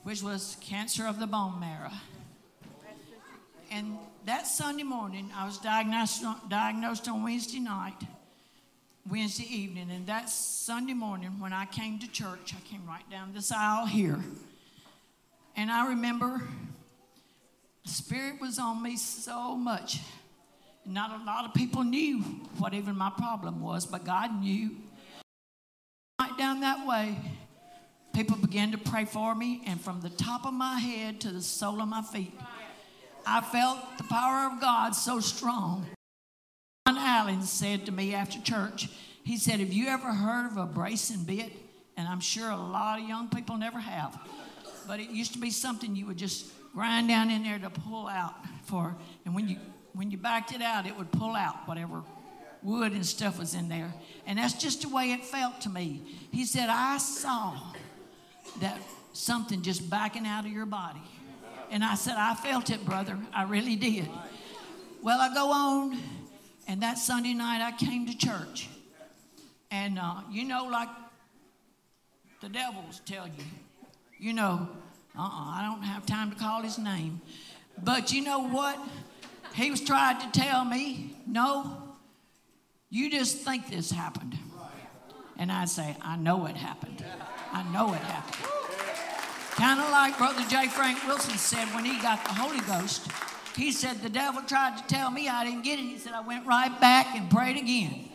which 0.03 0.23
was 0.23 0.59
cancer 0.61 1.07
of 1.07 1.19
the 1.19 1.27
bone 1.27 1.59
marrow. 1.59 1.93
And 3.71 3.99
that 4.27 4.47
Sunday 4.47 4.83
morning, 4.83 5.31
I 5.37 5.47
was 5.47 5.59
diagnosed 5.59 6.25
diagnosed 6.49 7.09
on 7.09 7.23
Wednesday 7.23 7.61
night, 7.61 7.97
Wednesday 9.09 9.47
evening. 9.49 9.91
And 9.91 10.07
that 10.07 10.29
Sunday 10.29 10.95
morning, 10.95 11.39
when 11.39 11.53
I 11.53 11.67
came 11.67 11.99
to 12.01 12.11
church, 12.11 12.55
I 12.57 12.69
came 12.69 12.87
right 12.87 13.09
down 13.11 13.33
this 13.33 13.53
aisle 13.53 13.87
here. 13.87 14.19
And 15.57 15.71
I 15.71 15.89
remember 15.89 16.43
the 17.85 17.91
Spirit 17.91 18.41
was 18.41 18.59
on 18.59 18.83
me 18.83 18.97
so 18.97 19.55
much. 19.57 19.99
Not 20.85 21.21
a 21.21 21.25
lot 21.25 21.45
of 21.45 21.55
people 21.55 21.85
knew 21.85 22.21
what 22.59 22.75
even 22.75 22.97
my 22.97 23.11
problem 23.11 23.61
was, 23.61 23.87
but 23.87 24.05
God 24.05 24.41
knew. 24.41 24.77
Right 26.21 26.37
down 26.37 26.61
that 26.61 26.87
way, 26.87 27.17
people 28.13 28.37
began 28.37 28.73
to 28.73 28.79
pray 28.79 29.05
for 29.05 29.35
me, 29.35 29.63
and 29.67 29.81
from 29.81 30.01
the 30.01 30.11
top 30.11 30.45
of 30.45 30.53
my 30.53 30.79
head 30.79 31.21
to 31.21 31.31
the 31.31 31.43
sole 31.43 31.81
of 31.81 31.89
my 31.89 32.03
feet, 32.03 32.33
I 33.27 33.41
felt 33.41 33.79
the 33.99 34.05
power 34.05 34.51
of 34.53 34.61
God 34.61 34.95
so 34.95 35.21
strong. 35.21 35.87
John 36.87 36.99
Allen 36.99 37.43
said 37.43 37.87
to 37.87 37.93
me 37.93 38.15
after 38.15 38.41
church, 38.41 38.89
he 39.25 39.37
said, 39.37 39.61
Have 39.61 39.73
you 39.73 39.89
ever 39.89 40.13
heard 40.13 40.51
of 40.51 40.57
a 40.57 40.67
brace 40.67 41.11
and 41.11 41.27
bit? 41.27 41.53
And 41.97 42.09
I'm 42.09 42.21
sure 42.21 42.51
a 42.51 42.57
lot 42.57 43.01
of 43.01 43.09
young 43.09 43.29
people 43.29 43.57
never 43.57 43.79
have. 43.79 44.19
But 44.87 45.01
it 45.01 45.11
used 45.11 45.35
to 45.35 45.39
be 45.39 45.51
something 45.51 45.95
you 45.95 46.07
would 46.07 46.17
just 46.17 46.47
grind 46.73 47.09
down 47.09 47.31
in 47.31 47.43
there 47.43 47.59
to 47.59 47.71
pull 47.71 48.07
out 48.09 48.35
for, 48.65 48.97
and 49.25 49.35
when 49.35 49.49
you 49.49 49.57
when 49.93 50.11
you 50.11 50.17
backed 50.17 50.53
it 50.55 50.63
out, 50.63 50.87
it 50.87 50.97
would 50.97 51.11
pull 51.11 51.35
out 51.35 51.67
whatever 51.67 52.03
wood 52.63 52.93
and 52.93 53.05
stuff 53.05 53.39
was 53.39 53.55
in 53.55 53.69
there. 53.69 53.93
And 54.27 54.39
that's 54.39 54.55
just 54.55 54.83
the 54.83 54.89
way 54.89 55.13
it 55.13 55.25
felt 55.25 55.61
to 55.63 55.69
me. 55.69 56.03
He 56.31 56.45
said, 56.45 56.69
I 56.69 56.99
saw 56.99 57.59
that 58.61 58.79
something 59.13 59.63
just 59.63 59.89
backing 59.91 60.27
out 60.27 60.45
of 60.45 60.53
your 60.53 60.67
body. 60.67 61.03
And 61.71 61.85
I 61.85 61.95
said, 61.95 62.17
I 62.17 62.35
felt 62.35 62.69
it, 62.71 62.85
brother. 62.85 63.17
I 63.33 63.45
really 63.45 63.77
did. 63.77 64.09
Well, 65.03 65.21
I 65.21 65.33
go 65.33 65.51
on, 65.53 65.99
and 66.67 66.83
that 66.83 66.99
Sunday 66.99 67.33
night 67.33 67.63
I 67.63 67.73
came 67.73 68.07
to 68.07 68.17
church. 68.17 68.69
And 69.71 69.99
uh, 69.99 70.23
you 70.31 70.45
know, 70.45 70.67
like 70.67 70.89
the 72.41 72.49
devils 72.49 73.01
tell 73.07 73.27
you, 73.27 73.45
you 74.19 74.33
know, 74.33 74.69
uh 75.17 75.23
uh 75.23 75.29
I 75.29 75.63
don't 75.63 75.83
have 75.83 76.07
time 76.07 76.31
to 76.33 76.37
call 76.37 76.63
his 76.63 76.77
name. 76.77 77.21
But 77.83 78.13
you 78.13 78.23
know 78.23 78.49
what? 78.49 78.79
He 79.55 79.71
was 79.71 79.81
trying 79.81 80.19
to 80.21 80.39
tell 80.39 80.65
me, 80.65 81.17
no, 81.27 81.97
you 82.91 83.11
just 83.11 83.39
think 83.39 83.71
this 83.71 83.91
happened. 83.91 84.37
And 85.39 85.51
I 85.51 85.65
say, 85.65 85.97
I 86.03 86.17
know 86.17 86.47
it 86.47 86.57
happened. 86.57 87.05
I 87.53 87.63
know 87.73 87.95
it 87.95 88.01
happened. 88.01 88.60
Kind 89.61 89.79
of 89.79 89.91
like 89.91 90.17
Brother 90.17 90.43
J. 90.49 90.69
Frank 90.69 91.07
Wilson 91.07 91.37
said 91.37 91.67
when 91.75 91.85
he 91.85 92.01
got 92.01 92.25
the 92.25 92.33
Holy 92.33 92.61
Ghost. 92.61 93.07
He 93.55 93.73
said, 93.73 94.01
The 94.01 94.09
devil 94.09 94.41
tried 94.41 94.79
to 94.79 94.85
tell 94.87 95.11
me 95.11 95.29
I 95.29 95.45
didn't 95.45 95.65
get 95.65 95.79
it. 95.79 95.83
He 95.83 95.99
said, 95.99 96.15
I 96.15 96.23
went 96.23 96.47
right 96.47 96.81
back 96.81 97.15
and 97.15 97.31
prayed 97.31 97.59
again. 97.59 98.09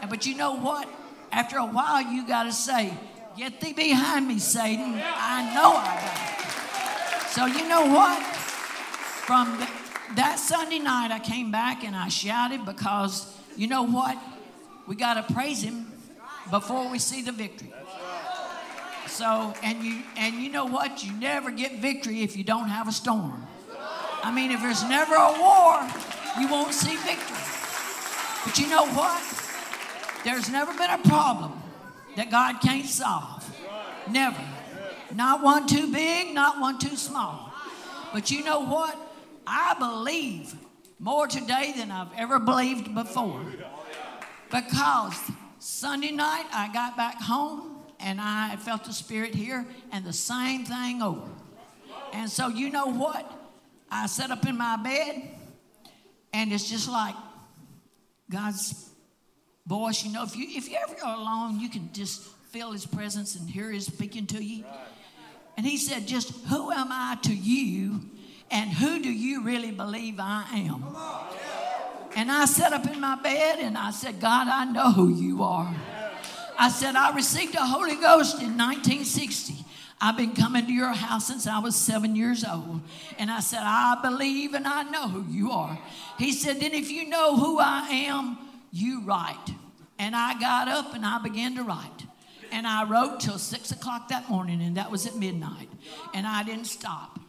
And, 0.00 0.10
but 0.10 0.26
you 0.26 0.36
know 0.36 0.56
what? 0.56 0.88
After 1.30 1.58
a 1.58 1.64
while, 1.64 2.02
you 2.02 2.26
got 2.26 2.44
to 2.44 2.52
say, 2.52 2.92
Get 3.36 3.60
thee 3.60 3.74
behind 3.74 4.26
me, 4.26 4.40
Satan. 4.40 5.00
I 5.00 5.54
know 5.54 5.76
I 5.76 5.94
got 6.02 7.22
it. 7.22 7.30
So, 7.30 7.46
you 7.46 7.68
know 7.68 7.94
what? 7.94 8.20
From 8.20 9.56
the, 9.56 9.68
that 10.16 10.40
Sunday 10.40 10.80
night, 10.80 11.12
I 11.12 11.20
came 11.20 11.52
back 11.52 11.84
and 11.84 11.94
I 11.94 12.08
shouted 12.08 12.64
because 12.64 13.32
you 13.56 13.68
know 13.68 13.84
what? 13.84 14.18
We 14.88 14.96
got 14.96 15.28
to 15.28 15.32
praise 15.32 15.62
Him 15.62 15.92
before 16.50 16.90
we 16.90 16.98
see 16.98 17.22
the 17.22 17.30
victory. 17.30 17.72
So, 19.08 19.54
and 19.62 19.82
you 19.82 20.02
and 20.16 20.36
you 20.36 20.50
know 20.50 20.66
what? 20.66 21.02
You 21.02 21.12
never 21.14 21.50
get 21.50 21.78
victory 21.78 22.22
if 22.22 22.36
you 22.36 22.44
don't 22.44 22.68
have 22.68 22.88
a 22.88 22.92
storm. 22.92 23.46
I 24.22 24.32
mean, 24.32 24.50
if 24.50 24.60
there's 24.60 24.84
never 24.84 25.14
a 25.14 25.32
war, 25.40 25.88
you 26.38 26.48
won't 26.48 26.74
see 26.74 26.96
victory. 26.96 27.36
But 28.44 28.58
you 28.58 28.68
know 28.68 28.86
what? 28.86 29.22
There's 30.24 30.50
never 30.50 30.72
been 30.74 30.90
a 30.90 30.98
problem 31.08 31.60
that 32.16 32.30
God 32.30 32.60
can't 32.60 32.86
solve. 32.86 33.44
Never. 34.10 34.42
Not 35.14 35.42
one 35.42 35.66
too 35.66 35.90
big, 35.92 36.34
not 36.34 36.60
one 36.60 36.78
too 36.78 36.96
small. 36.96 37.52
But 38.12 38.30
you 38.30 38.44
know 38.44 38.60
what? 38.60 38.96
I 39.46 39.74
believe 39.78 40.54
more 40.98 41.26
today 41.26 41.72
than 41.76 41.90
I've 41.90 42.12
ever 42.16 42.38
believed 42.38 42.94
before. 42.94 43.40
Because 44.50 45.18
Sunday 45.58 46.12
night 46.12 46.46
I 46.52 46.70
got 46.72 46.96
back 46.96 47.20
home 47.20 47.77
and 48.00 48.20
I 48.20 48.56
felt 48.56 48.84
the 48.84 48.92
Spirit 48.92 49.34
here, 49.34 49.66
and 49.92 50.04
the 50.04 50.12
same 50.12 50.64
thing 50.64 51.02
over. 51.02 51.28
And 52.12 52.30
so, 52.30 52.48
you 52.48 52.70
know 52.70 52.86
what? 52.86 53.30
I 53.90 54.06
sat 54.06 54.30
up 54.30 54.46
in 54.46 54.56
my 54.56 54.76
bed, 54.76 55.30
and 56.32 56.52
it's 56.52 56.68
just 56.68 56.88
like 56.88 57.14
God's 58.30 58.90
voice. 59.66 60.04
You 60.04 60.12
know, 60.12 60.24
if 60.24 60.36
you 60.36 60.46
if 60.48 60.68
you 60.68 60.76
ever 60.76 60.96
are 61.04 61.16
alone, 61.16 61.60
you 61.60 61.68
can 61.68 61.90
just 61.92 62.22
feel 62.50 62.72
His 62.72 62.86
presence 62.86 63.36
and 63.36 63.48
hear 63.48 63.70
His 63.70 63.86
speaking 63.86 64.26
to 64.28 64.42
you. 64.42 64.64
And 65.56 65.66
He 65.66 65.76
said, 65.76 66.06
"Just 66.06 66.32
who 66.46 66.70
am 66.70 66.88
I 66.90 67.18
to 67.22 67.34
you, 67.34 68.00
and 68.50 68.70
who 68.70 69.02
do 69.02 69.10
you 69.10 69.42
really 69.42 69.70
believe 69.70 70.20
I 70.20 70.44
am?" 70.52 70.84
And 72.16 72.32
I 72.32 72.46
sat 72.46 72.72
up 72.72 72.86
in 72.86 73.00
my 73.00 73.14
bed 73.22 73.60
and 73.60 73.78
I 73.78 73.92
said, 73.92 74.20
God, 74.20 74.48
I 74.48 74.64
know 74.64 74.90
who 74.90 75.08
you 75.08 75.44
are. 75.44 75.72
I 76.58 76.70
said, 76.70 76.96
I 76.96 77.14
received 77.14 77.54
the 77.54 77.64
Holy 77.64 77.94
Ghost 77.94 78.42
in 78.42 78.58
1960. 78.58 79.54
I've 80.00 80.16
been 80.16 80.34
coming 80.34 80.66
to 80.66 80.72
your 80.72 80.92
house 80.92 81.28
since 81.28 81.46
I 81.46 81.60
was 81.60 81.76
seven 81.76 82.16
years 82.16 82.44
old. 82.44 82.80
And 83.18 83.30
I 83.30 83.40
said, 83.40 83.60
I 83.62 83.98
believe 84.02 84.54
and 84.54 84.66
I 84.66 84.82
know 84.82 85.08
who 85.08 85.32
you 85.32 85.52
are. 85.52 85.78
He 86.18 86.32
said, 86.32 86.60
Then 86.60 86.72
if 86.72 86.90
you 86.90 87.08
know 87.08 87.36
who 87.36 87.58
I 87.60 87.88
am, 87.88 88.38
you 88.72 89.02
write. 89.02 89.54
And 89.98 90.16
I 90.16 90.38
got 90.38 90.68
up 90.68 90.94
and 90.94 91.06
I 91.06 91.18
began 91.18 91.54
to 91.56 91.62
write. 91.62 92.06
And 92.50 92.66
I 92.66 92.84
wrote 92.84 93.20
till 93.20 93.38
six 93.38 93.70
o'clock 93.70 94.08
that 94.08 94.28
morning, 94.28 94.62
and 94.62 94.76
that 94.76 94.90
was 94.90 95.06
at 95.06 95.16
midnight. 95.16 95.68
And 96.14 96.26
I 96.26 96.42
didn't 96.42 96.66
stop. 96.66 97.20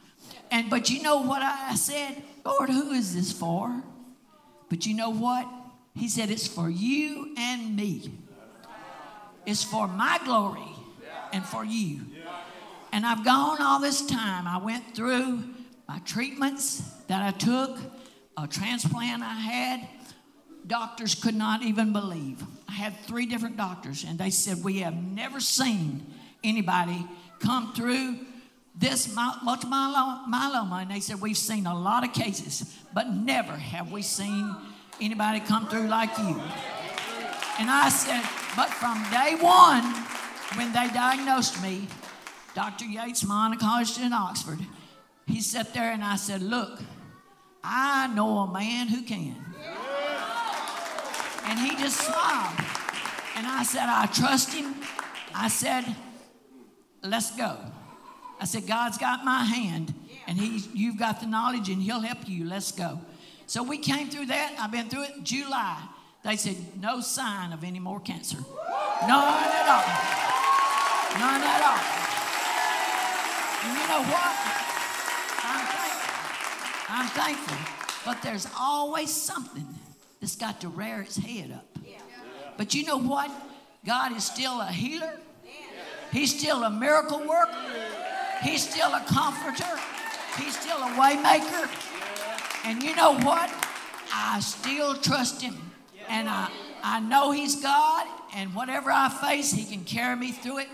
And 0.50 0.70
but 0.70 0.90
you 0.90 1.04
know 1.04 1.22
what 1.22 1.42
I 1.44 1.76
said? 1.76 2.24
Lord, 2.46 2.70
who 2.70 2.92
is 2.92 3.16
this 3.16 3.32
for? 3.32 3.84
But 4.70 4.86
you 4.86 4.96
know 4.96 5.12
what? 5.12 5.48
He 5.96 6.08
said, 6.08 6.32
It's 6.32 6.48
for 6.48 6.70
you 6.70 7.34
and 7.38 7.76
me. 7.76 8.12
It's 9.46 9.64
for 9.64 9.88
my 9.88 10.20
glory 10.24 10.76
and 11.34 11.46
for 11.46 11.64
you. 11.64 12.02
And 12.92 13.06
I've 13.06 13.24
gone 13.24 13.62
all 13.62 13.80
this 13.80 14.06
time. 14.06 14.48
I 14.48 14.58
went 14.58 14.96
through 14.96 15.44
my 15.88 16.00
treatments 16.00 16.82
that 17.08 17.22
I 17.22 17.32
took, 17.38 17.78
a 18.38 18.48
transplant 18.48 19.24
I 19.24 19.34
had. 19.34 19.88
Doctors 20.66 21.16
could 21.16 21.36
not 21.36 21.62
even 21.64 21.94
believe. 21.94 22.44
I 22.68 22.74
had 22.74 22.96
three 23.06 23.26
different 23.26 23.58
doctors, 23.58 24.04
and 24.08 24.20
they 24.20 24.30
said, 24.30 24.64
We 24.64 24.80
have 24.80 24.96
never 24.96 25.40
seen 25.40 26.06
anybody 26.44 27.06
come 27.40 27.74
through 27.74 28.20
this 28.76 29.08
myelo- 29.08 30.26
myeloma. 30.26 30.82
And 30.84 30.92
they 30.92 31.00
said, 31.00 31.22
We've 31.22 31.38
seen 31.38 31.66
a 31.66 31.78
lot 31.78 32.04
of 32.04 32.14
cases, 32.14 32.76
but 32.94 33.10
never 33.10 33.54
have 33.54 33.92
we 33.92 34.02
seen 34.02 34.56
anybody 35.02 35.40
come 35.40 35.68
through 35.68 35.88
like 35.88 36.16
you. 36.18 36.40
And 37.60 37.70
I 37.70 37.90
said, 37.90 38.24
But 38.60 38.72
from 38.72 39.02
day 39.10 39.38
one, 39.40 39.86
when 40.58 40.74
they 40.74 40.90
diagnosed 40.94 41.64
me, 41.64 41.88
Dr. 42.56 42.84
Yates, 42.84 43.24
my 43.24 43.56
oncologist 43.56 44.06
in 44.06 44.12
Oxford, 44.12 44.60
he 45.28 45.40
sat 45.40 45.74
there 45.74 45.94
and 45.94 46.04
I 46.04 46.18
said, 46.18 46.42
Look, 46.42 46.82
I 47.64 48.14
know 48.14 48.40
a 48.40 48.52
man 48.52 48.90
who 48.90 49.02
can. 49.04 49.38
And 51.46 51.58
he 51.58 51.78
just 51.78 52.02
smiled. 52.02 52.60
And 53.38 53.48
I 53.48 53.64
said, 53.64 53.88
I 53.88 54.08
trust 54.08 54.54
him. 54.54 54.76
I 55.34 55.48
said, 55.48 55.96
let's 57.02 57.34
go. 57.38 57.56
I 58.42 58.44
said, 58.44 58.68
God's 58.68 58.98
got 58.98 59.24
my 59.24 59.46
hand, 59.46 59.94
and 60.28 60.38
he, 60.38 60.68
you've 60.74 61.00
got 61.00 61.22
the 61.22 61.28
knowledge, 61.28 61.70
and 61.70 61.82
He'll 61.82 62.02
help 62.02 62.28
you. 62.28 62.44
Let's 62.44 62.74
go. 62.74 63.00
So 63.46 63.64
we 63.64 63.78
came 63.78 64.10
through 64.10 64.26
that. 64.26 64.58
I've 64.60 64.72
been 64.72 64.90
through 64.90 65.04
it. 65.04 65.24
July, 65.24 65.82
they 66.24 66.36
said, 66.36 66.58
no 66.82 67.02
sign 67.02 67.54
of 67.54 67.64
any 67.64 67.80
more 67.80 68.00
cancer. 68.00 68.38
None 68.38 69.10
at 69.10 69.68
all. 69.70 69.88
None 71.20 71.42
at 71.42 71.62
all. 71.64 71.80
And 73.64 73.78
you 73.78 73.88
know 73.88 74.04
what? 74.12 74.34
I'm 75.44 75.66
thankful. 75.76 76.90
I'm 76.90 77.08
thankful. 77.08 77.58
But 78.06 78.22
there's 78.22 78.48
always 78.60 79.12
something 79.12 79.68
that's 80.20 80.36
got 80.36 80.62
to 80.62 80.68
rear 80.68 81.02
its 81.02 81.18
head 81.18 81.52
up. 81.52 81.66
But 82.58 82.76
you 82.76 82.84
know 82.86 82.98
what? 82.98 83.32
God 83.86 84.16
is 84.16 84.26
still 84.26 84.60
a 84.60 84.68
healer. 84.68 85.14
He's 86.12 86.38
still 86.38 86.64
a 86.64 86.70
miracle 86.70 87.20
worker. 87.20 87.56
He's 88.42 88.68
still 88.68 88.94
a 88.94 89.02
comforter. 89.08 89.80
He's 90.38 90.60
still 90.60 90.78
a 90.78 90.92
waymaker. 90.92 91.70
And 92.66 92.84
you 92.84 92.96
know 92.96 93.18
what? 93.20 93.50
I 94.14 94.40
still 94.42 94.96
trust 94.96 95.42
him. 95.42 95.69
And 96.10 96.28
I, 96.28 96.50
I 96.84 97.00
know 97.00 97.32
he's 97.32 97.62
God. 97.62 98.08
And 98.36 98.54
whatever 98.54 98.92
I 98.92 99.10
face, 99.10 99.52
he 99.52 99.64
can 99.64 99.84
carry 99.86 100.16
me 100.16 100.32
through 100.32 100.60
it 100.60 100.68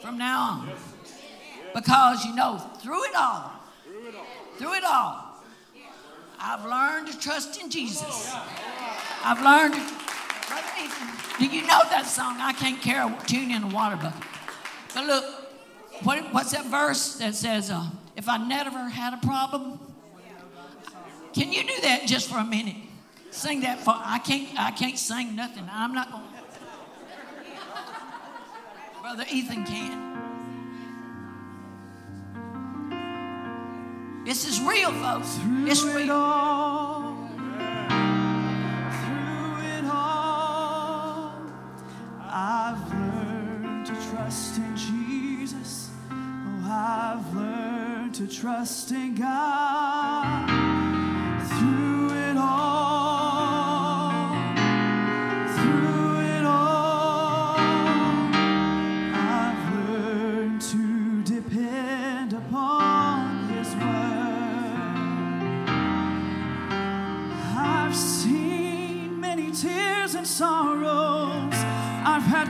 from 0.00 0.18
now 0.18 0.40
on. 0.40 0.70
Because, 1.74 2.24
you 2.24 2.34
know, 2.34 2.58
through 2.80 3.04
it 3.04 3.14
all, 3.16 3.52
through 4.58 4.74
it 4.74 4.84
all, 4.84 5.40
I've 6.38 6.64
learned 6.64 7.06
to 7.12 7.18
trust 7.18 7.60
in 7.62 7.70
Jesus. 7.70 8.34
I've 9.24 9.42
learned 9.42 9.74
to. 9.74 10.02
Do 11.38 11.46
you 11.46 11.62
know 11.62 11.80
that 11.90 12.04
song? 12.06 12.36
I 12.40 12.52
can't 12.52 12.80
carry 12.80 13.10
a 13.10 13.18
tune 13.26 13.50
in 13.50 13.62
a 13.62 13.68
water 13.68 13.96
bucket. 13.96 14.22
But 14.94 15.06
look, 15.06 15.24
what, 16.02 16.32
what's 16.32 16.52
that 16.52 16.66
verse 16.66 17.16
that 17.16 17.34
says, 17.34 17.70
uh, 17.70 17.86
if 18.16 18.28
I 18.28 18.36
never 18.36 18.88
had 18.88 19.14
a 19.14 19.26
problem? 19.26 19.80
Can 21.32 21.52
you 21.52 21.62
do 21.62 21.74
that 21.82 22.06
just 22.06 22.28
for 22.28 22.36
a 22.38 22.44
minute? 22.44 22.76
Sing 23.32 23.60
that 23.62 23.80
for 23.80 23.94
I 23.96 24.18
can't 24.18 24.48
I 24.58 24.70
can't 24.72 24.98
sing 24.98 25.34
nothing. 25.34 25.66
I'm 25.72 25.94
not 25.94 26.12
going 26.12 26.24
Brother 29.00 29.24
Ethan 29.32 29.64
can. 29.64 30.12
This 34.24 34.46
is 34.46 34.60
real, 34.60 34.92
folks. 34.92 35.38
It's 35.66 35.80
Through 35.80 35.90
it 35.90 36.04
real. 36.04 36.12
all, 36.12 37.28
through 39.02 39.62
it 39.64 39.84
all, 39.90 41.34
I've 42.30 42.92
learned 42.92 43.86
to 43.86 43.94
trust 44.10 44.58
in 44.58 44.76
Jesus. 44.76 45.90
Oh, 46.10 46.68
I've 46.70 47.34
learned 47.34 48.14
to 48.14 48.28
trust 48.28 48.92
in 48.92 49.16
God. 49.16 50.81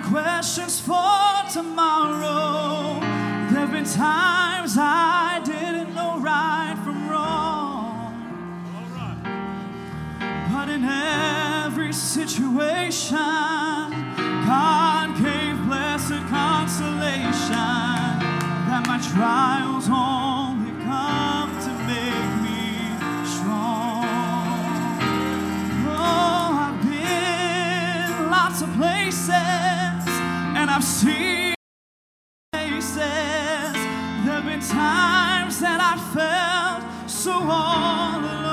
Questions 0.01 0.81
for 0.81 1.51
tomorrow. 1.53 2.99
There've 3.51 3.71
been 3.71 3.85
times 3.85 4.77
I 4.79 5.41
didn't 5.45 5.95
know 5.95 6.19
right 6.19 6.77
from 6.83 7.09
wrong. 7.09 8.15
But 10.51 10.69
in 10.71 10.85
every 10.85 11.93
situation, 11.93 13.17
God 14.47 15.17
gave 15.17 15.63
blessed 15.67 16.27
consolation 16.29 17.53
that 18.69 18.85
my 18.87 18.99
trials 19.13 19.89
only 19.89 20.73
come 20.85 21.51
to 21.67 21.73
make 21.87 22.33
me 22.43 22.97
strong. 23.27 24.05
Oh, 25.87 26.49
I've 26.65 26.81
been 26.83 28.31
lots 28.31 28.63
of 28.63 28.73
places 28.75 29.82
I've 30.75 30.83
seen 30.83 31.53
places. 32.51 32.97
There've 34.25 34.47
been 34.47 34.61
times 34.61 35.61
that 35.61 35.81
I 35.83 35.99
felt 36.15 37.11
so 37.11 37.33
all 37.33 38.21
alone. 38.21 38.52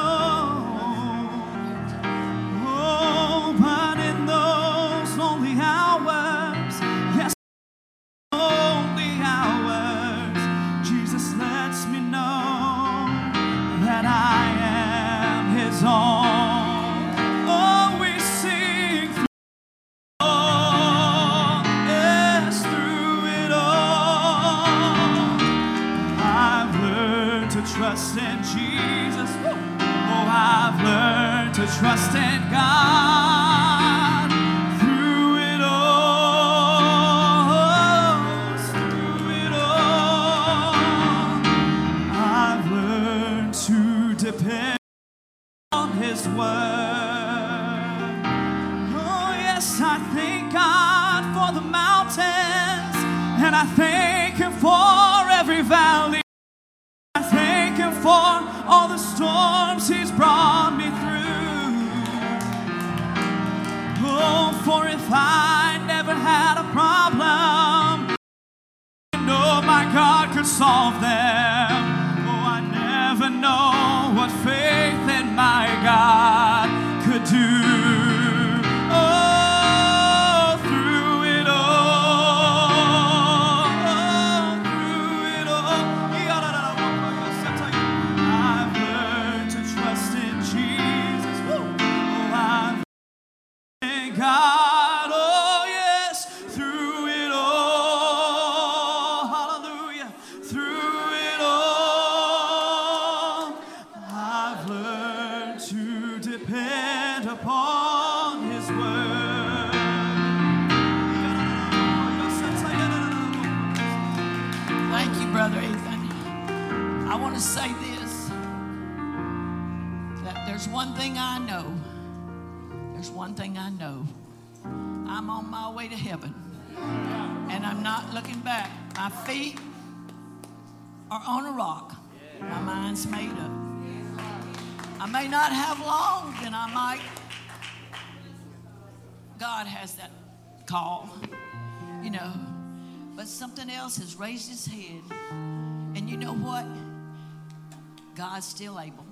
God's 148.19 148.45
still 148.45 148.77
able. 148.77 149.05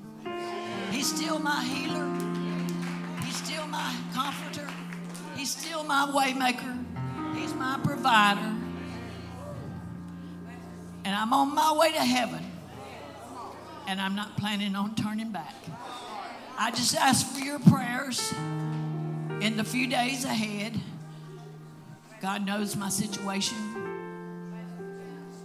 He's 0.92 1.16
still 1.16 1.40
my 1.40 1.64
healer. 1.64 2.14
He's 3.24 3.38
still 3.38 3.66
my 3.68 3.96
comforter. 4.14 4.68
He's 5.38 5.50
still 5.50 5.86
my 5.86 6.12
waymaker. 6.14 6.84
He's 7.34 7.54
my 7.54 7.80
provider. 7.82 8.54
And 11.06 11.16
I'm 11.16 11.32
on 11.32 11.56
my 11.56 11.72
way 11.72 11.94
to 11.94 12.04
heaven. 12.04 12.44
And 13.88 14.02
I'm 14.02 14.14
not 14.14 14.36
planning 14.36 14.76
on 14.76 14.94
turning 14.96 15.32
back. 15.32 15.56
I 16.58 16.72
just 16.72 16.94
ask 16.94 17.26
for 17.28 17.40
your 17.40 17.60
prayers 17.60 18.34
in 19.40 19.56
the 19.56 19.64
few 19.64 19.88
days 19.88 20.26
ahead. 20.26 20.78
God 22.20 22.46
knows 22.46 22.76
my 22.76 22.90
situation. 22.90 23.56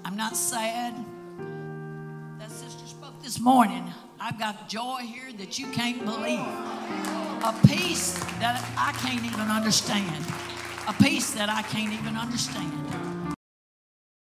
I'm 0.05 0.17
not 0.17 0.37
sad. 0.37 0.97
This 3.33 3.41
morning. 3.41 3.91
I've 4.21 4.39
got 4.39 4.69
joy 4.69 4.99
here 5.05 5.33
that 5.39 5.59
you 5.59 5.67
can't 5.69 6.05
believe. 6.05 6.39
A 6.39 7.55
peace 7.67 8.13
that 8.41 8.63
I 8.77 8.93
can't 8.99 9.25
even 9.25 9.51
understand. 9.51 10.27
A 10.87 10.93
peace 11.03 11.33
that 11.33 11.49
I 11.49 11.63
can't 11.63 11.95
even 11.95 12.15
understand. 12.15 12.71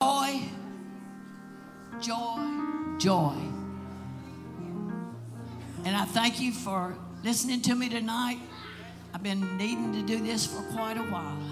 Joy, 0.01 0.43
joy, 2.01 2.97
joy. 2.99 3.35
And 5.85 5.97
I 5.97 6.05
thank 6.05 6.41
you 6.41 6.53
for 6.53 6.97
listening 7.25 7.61
to 7.63 7.75
me 7.75 7.89
tonight. 7.89 8.39
I've 9.13 9.25
been 9.25 9.57
needing 9.57 9.93
to 9.95 10.03
do 10.03 10.23
this 10.23 10.47
for 10.47 10.63
quite 10.77 10.97
a 10.97 11.03
while. 11.11 11.43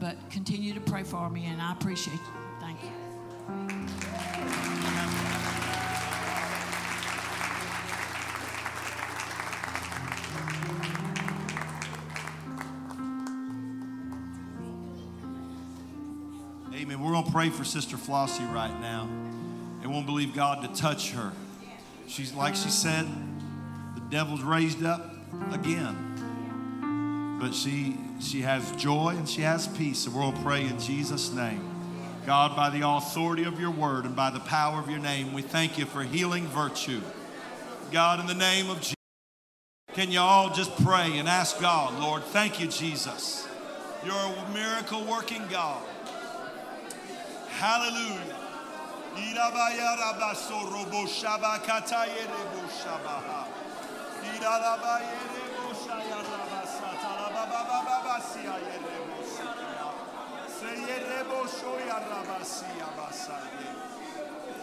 But 0.00 0.16
continue 0.30 0.72
to 0.72 0.80
pray 0.80 1.02
for 1.02 1.28
me, 1.28 1.44
and 1.44 1.60
I 1.60 1.72
appreciate 1.72 2.14
you. 2.14 2.58
Thank 2.58 2.78
you. 2.84 3.79
Pray 17.30 17.50
for 17.50 17.64
Sister 17.64 17.96
Flossie 17.96 18.44
right 18.52 18.80
now. 18.80 19.08
And 19.82 19.92
won't 19.92 20.06
believe 20.06 20.34
God 20.34 20.62
to 20.62 20.80
touch 20.80 21.12
her. 21.12 21.32
She's, 22.06 22.34
like 22.34 22.54
she 22.54 22.70
said, 22.70 23.06
the 23.94 24.00
devil's 24.10 24.42
raised 24.42 24.84
up 24.84 25.14
again. 25.52 27.38
But 27.40 27.54
she, 27.54 27.96
she 28.20 28.42
has 28.42 28.70
joy 28.72 29.14
and 29.16 29.28
she 29.28 29.42
has 29.42 29.68
peace. 29.68 30.06
And 30.06 30.14
to 30.14 30.42
pray 30.42 30.66
in 30.66 30.78
Jesus' 30.78 31.32
name. 31.32 31.66
God, 32.26 32.54
by 32.54 32.68
the 32.68 32.86
authority 32.86 33.44
of 33.44 33.58
your 33.58 33.70
word 33.70 34.04
and 34.04 34.14
by 34.14 34.30
the 34.30 34.40
power 34.40 34.78
of 34.78 34.90
your 34.90 34.98
name, 34.98 35.32
we 35.32 35.40
thank 35.40 35.78
you 35.78 35.86
for 35.86 36.02
healing 36.02 36.46
virtue. 36.48 37.00
God, 37.92 38.20
in 38.20 38.26
the 38.26 38.34
name 38.34 38.68
of 38.68 38.80
Jesus, 38.80 38.94
can 39.94 40.10
you 40.10 40.20
all 40.20 40.52
just 40.52 40.70
pray 40.84 41.18
and 41.18 41.28
ask 41.28 41.60
God, 41.60 41.98
Lord, 41.98 42.22
thank 42.24 42.60
you, 42.60 42.66
Jesus. 42.66 43.48
You're 44.04 44.14
a 44.14 44.50
miracle 44.52 45.04
working 45.04 45.42
God. 45.50 45.82
Hallelujah. 47.60 48.36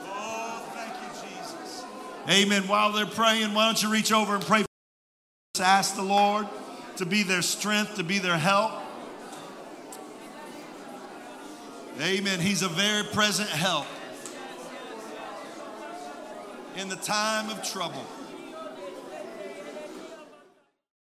Oh, 0.08 0.66
thank 0.74 0.94
you, 1.04 1.30
Jesus. 1.30 1.86
Amen. 2.28 2.68
While 2.68 2.94
they're 2.94 3.06
praying, 3.06 3.54
why 3.54 3.66
don't 3.66 3.84
you 3.84 3.92
reach 3.92 4.12
over 4.12 4.34
and 4.34 4.44
pray? 4.44 4.66
For 5.54 5.64
ask 5.64 5.96
the 5.96 6.02
Lord 6.02 6.48
to 6.96 7.06
be 7.06 7.22
their 7.22 7.44
strength, 7.44 7.98
to 7.98 8.04
be 8.04 8.18
their 8.18 8.40
help. 8.40 8.87
Amen. 12.00 12.40
He's 12.40 12.62
a 12.62 12.70
very 12.70 13.04
present 13.06 13.50
help 13.50 13.88
in 16.76 16.90
the 16.90 16.96
time 16.96 17.50
of 17.50 17.64
trouble. 17.64 18.06